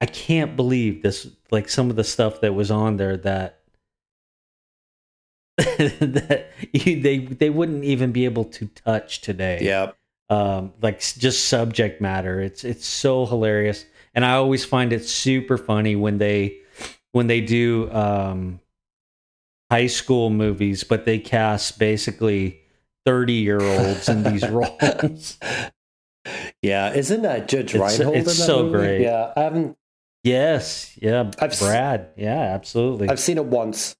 i 0.00 0.06
can't 0.06 0.54
believe 0.54 1.02
this 1.02 1.28
like 1.50 1.68
some 1.68 1.88
of 1.88 1.96
the 1.96 2.04
stuff 2.04 2.40
that 2.40 2.54
was 2.54 2.70
on 2.70 2.96
there 2.96 3.16
that 3.16 3.61
that 5.58 6.46
you, 6.72 7.00
they 7.02 7.18
they 7.18 7.50
wouldn't 7.50 7.84
even 7.84 8.12
be 8.12 8.24
able 8.24 8.44
to 8.46 8.66
touch 8.68 9.20
today 9.20 9.58
Yeah. 9.62 9.92
um, 10.30 10.72
like 10.80 11.00
just 11.00 11.46
subject 11.46 12.00
matter. 12.00 12.40
It's 12.40 12.64
it's 12.64 12.86
so 12.86 13.26
hilarious, 13.26 13.84
and 14.14 14.24
I 14.24 14.32
always 14.34 14.64
find 14.64 14.92
it 14.92 15.04
super 15.04 15.58
funny 15.58 15.94
when 15.96 16.18
they 16.18 16.58
when 17.12 17.26
they 17.26 17.40
do 17.42 17.90
um, 17.92 18.60
high 19.70 19.86
school 19.88 20.30
movies, 20.30 20.84
but 20.84 21.04
they 21.04 21.18
cast 21.18 21.78
basically 21.78 22.60
thirty 23.04 23.34
year 23.34 23.60
olds 23.60 24.08
in 24.08 24.22
these 24.22 24.48
roles. 24.48 25.38
Yeah. 26.62 26.94
Isn't 26.94 27.22
that 27.22 27.48
Judge 27.48 27.74
It's- 27.74 27.98
Reinhold? 27.98 28.16
it's 28.16 28.32
in 28.34 28.38
that 28.40 28.46
so 28.46 28.62
movie? 28.62 28.78
great. 28.78 29.00
Yeah. 29.02 29.32
I 29.36 29.40
haven't. 29.42 29.76
yes, 30.24 30.96
yeah, 31.02 31.30
I've 31.40 31.50
s- 31.50 31.60
Brad, 31.60 32.10
yeah, 32.16 32.38
absolutely. 32.54 33.08
I've 33.08 33.18
seen 33.20 33.36
it 33.38 33.44
once. 33.44 33.96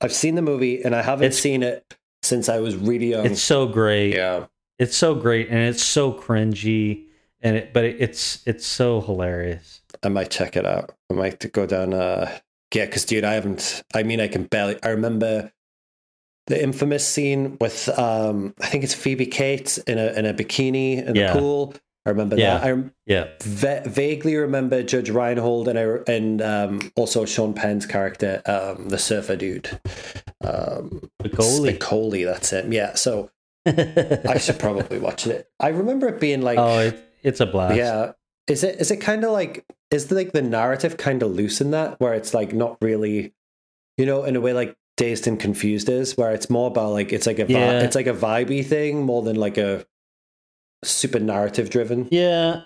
I've 0.00 0.12
seen 0.12 0.34
the 0.34 0.42
movie, 0.42 0.82
and 0.82 0.94
I 0.94 1.02
haven't 1.02 1.26
It's- 1.26 1.40
seen 1.40 1.62
it 1.62 1.84
since 2.22 2.48
I 2.48 2.60
was 2.60 2.76
really 2.76 3.10
young. 3.10 3.26
it's 3.26 3.42
so 3.42 3.66
great. 3.66 4.14
yeah. 4.14 4.46
It's 4.78 4.96
so 4.96 5.14
great, 5.14 5.48
and 5.48 5.58
it's 5.60 5.82
so 5.82 6.12
cringy, 6.12 7.04
and 7.40 7.56
it, 7.56 7.72
but 7.72 7.84
it, 7.84 7.96
it's 7.98 8.40
it's 8.46 8.66
so 8.66 9.00
hilarious. 9.00 9.80
I 10.02 10.08
might 10.10 10.30
check 10.30 10.54
it 10.56 10.66
out. 10.66 10.92
I 11.10 11.14
might 11.14 11.50
go 11.52 11.64
down. 11.66 11.94
Uh, 11.94 12.30
yeah, 12.74 12.84
because 12.84 13.06
dude, 13.06 13.24
I 13.24 13.32
haven't. 13.34 13.82
I 13.94 14.02
mean, 14.02 14.20
I 14.20 14.28
can 14.28 14.44
barely. 14.44 14.76
I 14.82 14.88
remember 14.90 15.50
the 16.46 16.62
infamous 16.62 17.06
scene 17.06 17.56
with. 17.58 17.88
Um, 17.98 18.54
I 18.60 18.66
think 18.66 18.84
it's 18.84 18.92
Phoebe 18.94 19.26
Cates 19.26 19.78
in 19.78 19.98
a 19.98 20.08
in 20.12 20.26
a 20.26 20.34
bikini 20.34 21.06
in 21.06 21.14
Yeah. 21.14 21.32
the 21.32 21.38
pool. 21.38 21.74
I 22.06 22.10
remember 22.10 22.36
Yeah. 22.36 22.58
that. 22.58 22.64
I 22.78 22.82
Yeah, 23.06 23.26
va- 23.42 23.82
vaguely 23.84 24.36
remember 24.36 24.82
Judge 24.82 25.10
Reinhold 25.10 25.68
and 25.68 25.78
I, 25.78 26.12
and 26.12 26.40
um, 26.40 26.92
also 26.96 27.24
Sean 27.26 27.52
Penn's 27.52 27.84
character, 27.84 28.40
um, 28.46 28.88
the 28.88 28.98
surfer 28.98 29.36
dude. 29.36 29.68
Um, 30.44 31.10
Spicoli. 31.22 31.76
Spicoli, 31.78 32.24
that's 32.24 32.52
it. 32.52 32.72
Yeah, 32.72 32.94
so 32.94 33.30
I 33.66 34.38
should 34.38 34.58
probably 34.58 34.98
watch 34.98 35.26
it. 35.26 35.48
I 35.60 35.68
remember 35.68 36.08
it 36.08 36.20
being 36.20 36.42
like, 36.42 36.58
oh, 36.58 36.78
it, 36.78 36.98
it's 37.22 37.40
a 37.40 37.46
blast. 37.46 37.76
yeah. 37.76 38.12
Is 38.46 38.62
it 38.62 38.80
is 38.80 38.92
it 38.92 38.98
kind 38.98 39.24
of 39.24 39.32
like 39.32 39.64
is 39.90 40.06
the, 40.06 40.14
like 40.14 40.30
the 40.32 40.42
narrative 40.42 40.96
kind 40.96 41.22
of 41.24 41.32
loose 41.32 41.60
in 41.60 41.72
that 41.72 41.98
where 41.98 42.14
it's 42.14 42.32
like 42.32 42.52
not 42.52 42.76
really, 42.80 43.34
you 43.98 44.06
know, 44.06 44.22
in 44.22 44.36
a 44.36 44.40
way 44.40 44.52
like 44.52 44.76
Dazed 44.96 45.26
and 45.26 45.38
Confused 45.40 45.88
is, 45.88 46.16
where 46.16 46.32
it's 46.32 46.48
more 46.48 46.68
about 46.68 46.92
like 46.92 47.12
it's 47.12 47.26
like 47.26 47.40
a 47.40 47.44
vi- 47.46 47.54
Yeah. 47.54 47.80
it's 47.82 47.96
like 47.96 48.06
a 48.06 48.12
vibey 48.14 48.64
thing 48.64 49.02
more 49.02 49.22
than 49.22 49.34
like 49.34 49.58
a 49.58 49.84
super 50.84 51.18
narrative 51.18 51.70
driven. 51.70 52.08
Yeah. 52.10 52.62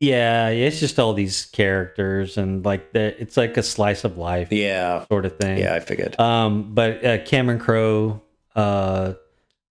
Yeah, 0.00 0.48
it's 0.48 0.80
just 0.80 0.98
all 0.98 1.12
these 1.12 1.44
characters 1.46 2.38
and 2.38 2.64
like 2.64 2.92
the, 2.94 3.20
it's 3.20 3.36
like 3.36 3.58
a 3.58 3.62
slice 3.62 4.02
of 4.04 4.16
life 4.16 4.50
Yeah, 4.50 5.04
sort 5.08 5.26
of 5.26 5.36
thing. 5.36 5.58
yeah, 5.58 5.74
I 5.74 5.80
figured. 5.80 6.18
Um, 6.18 6.74
but 6.74 7.04
uh, 7.04 7.18
Cameron 7.24 7.58
Crowe 7.58 8.22
uh, 8.56 9.14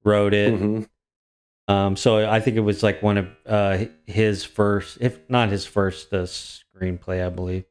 wrote 0.04 0.36
it. 0.36 0.54
hmm 0.54 0.84
Um, 1.68 1.96
so 1.96 2.30
I 2.30 2.40
think 2.42 2.58
it 2.58 2.62
was 2.62 2.84
like 2.84 3.02
one 3.02 3.18
of 3.18 3.28
uh, 3.46 3.86
his 4.06 4.44
first, 4.44 4.98
if 5.02 5.20
not 5.30 5.50
his 5.50 5.66
first, 5.66 6.14
uh, 6.14 6.24
screenplay, 6.24 7.26
I 7.26 7.30
believe. 7.30 7.66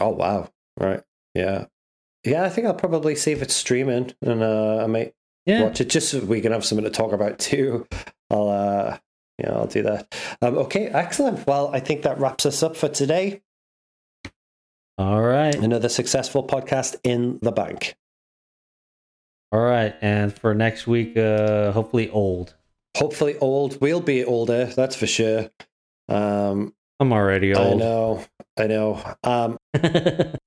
Oh 0.00 0.10
wow! 0.10 0.50
Right, 0.78 1.02
yeah, 1.34 1.66
yeah. 2.24 2.44
I 2.44 2.48
think 2.48 2.66
I'll 2.66 2.74
probably 2.74 3.14
see 3.16 3.32
if 3.32 3.42
it's 3.42 3.54
streaming, 3.54 4.12
and 4.22 4.42
uh, 4.42 4.78
I 4.82 4.86
might 4.86 5.14
Yeah. 5.46 5.62
watch 5.62 5.80
it 5.80 5.90
just 5.90 6.08
so 6.10 6.20
we 6.24 6.40
can 6.40 6.52
have 6.52 6.64
something 6.64 6.84
to 6.84 6.90
talk 6.90 7.12
about 7.12 7.38
too. 7.38 7.86
I'll, 8.30 8.48
uh, 8.48 8.98
yeah, 9.38 9.52
I'll 9.52 9.66
do 9.66 9.82
that. 9.82 10.14
Um, 10.40 10.58
okay, 10.58 10.86
excellent. 10.86 11.46
Well, 11.46 11.70
I 11.72 11.80
think 11.80 12.02
that 12.02 12.18
wraps 12.18 12.46
us 12.46 12.62
up 12.62 12.76
for 12.76 12.88
today. 12.88 13.42
All 14.96 15.22
right. 15.22 15.54
Another 15.54 15.88
successful 15.88 16.46
podcast 16.46 16.96
in 17.02 17.40
the 17.42 17.50
bank. 17.50 17.96
All 19.50 19.60
right. 19.60 19.94
And 20.00 20.36
for 20.36 20.54
next 20.54 20.86
week, 20.86 21.16
uh, 21.16 21.72
hopefully 21.72 22.10
old. 22.10 22.54
Hopefully, 22.96 23.36
old. 23.38 23.80
We'll 23.80 24.00
be 24.00 24.24
older. 24.24 24.66
That's 24.66 24.94
for 24.94 25.08
sure. 25.08 25.50
Um, 26.08 26.74
I'm 27.00 27.12
already 27.12 27.52
old. 27.52 27.82
I 27.82 27.84
know. 27.84 28.24
I 28.56 28.66
know. 28.68 29.14
Um, 29.24 29.58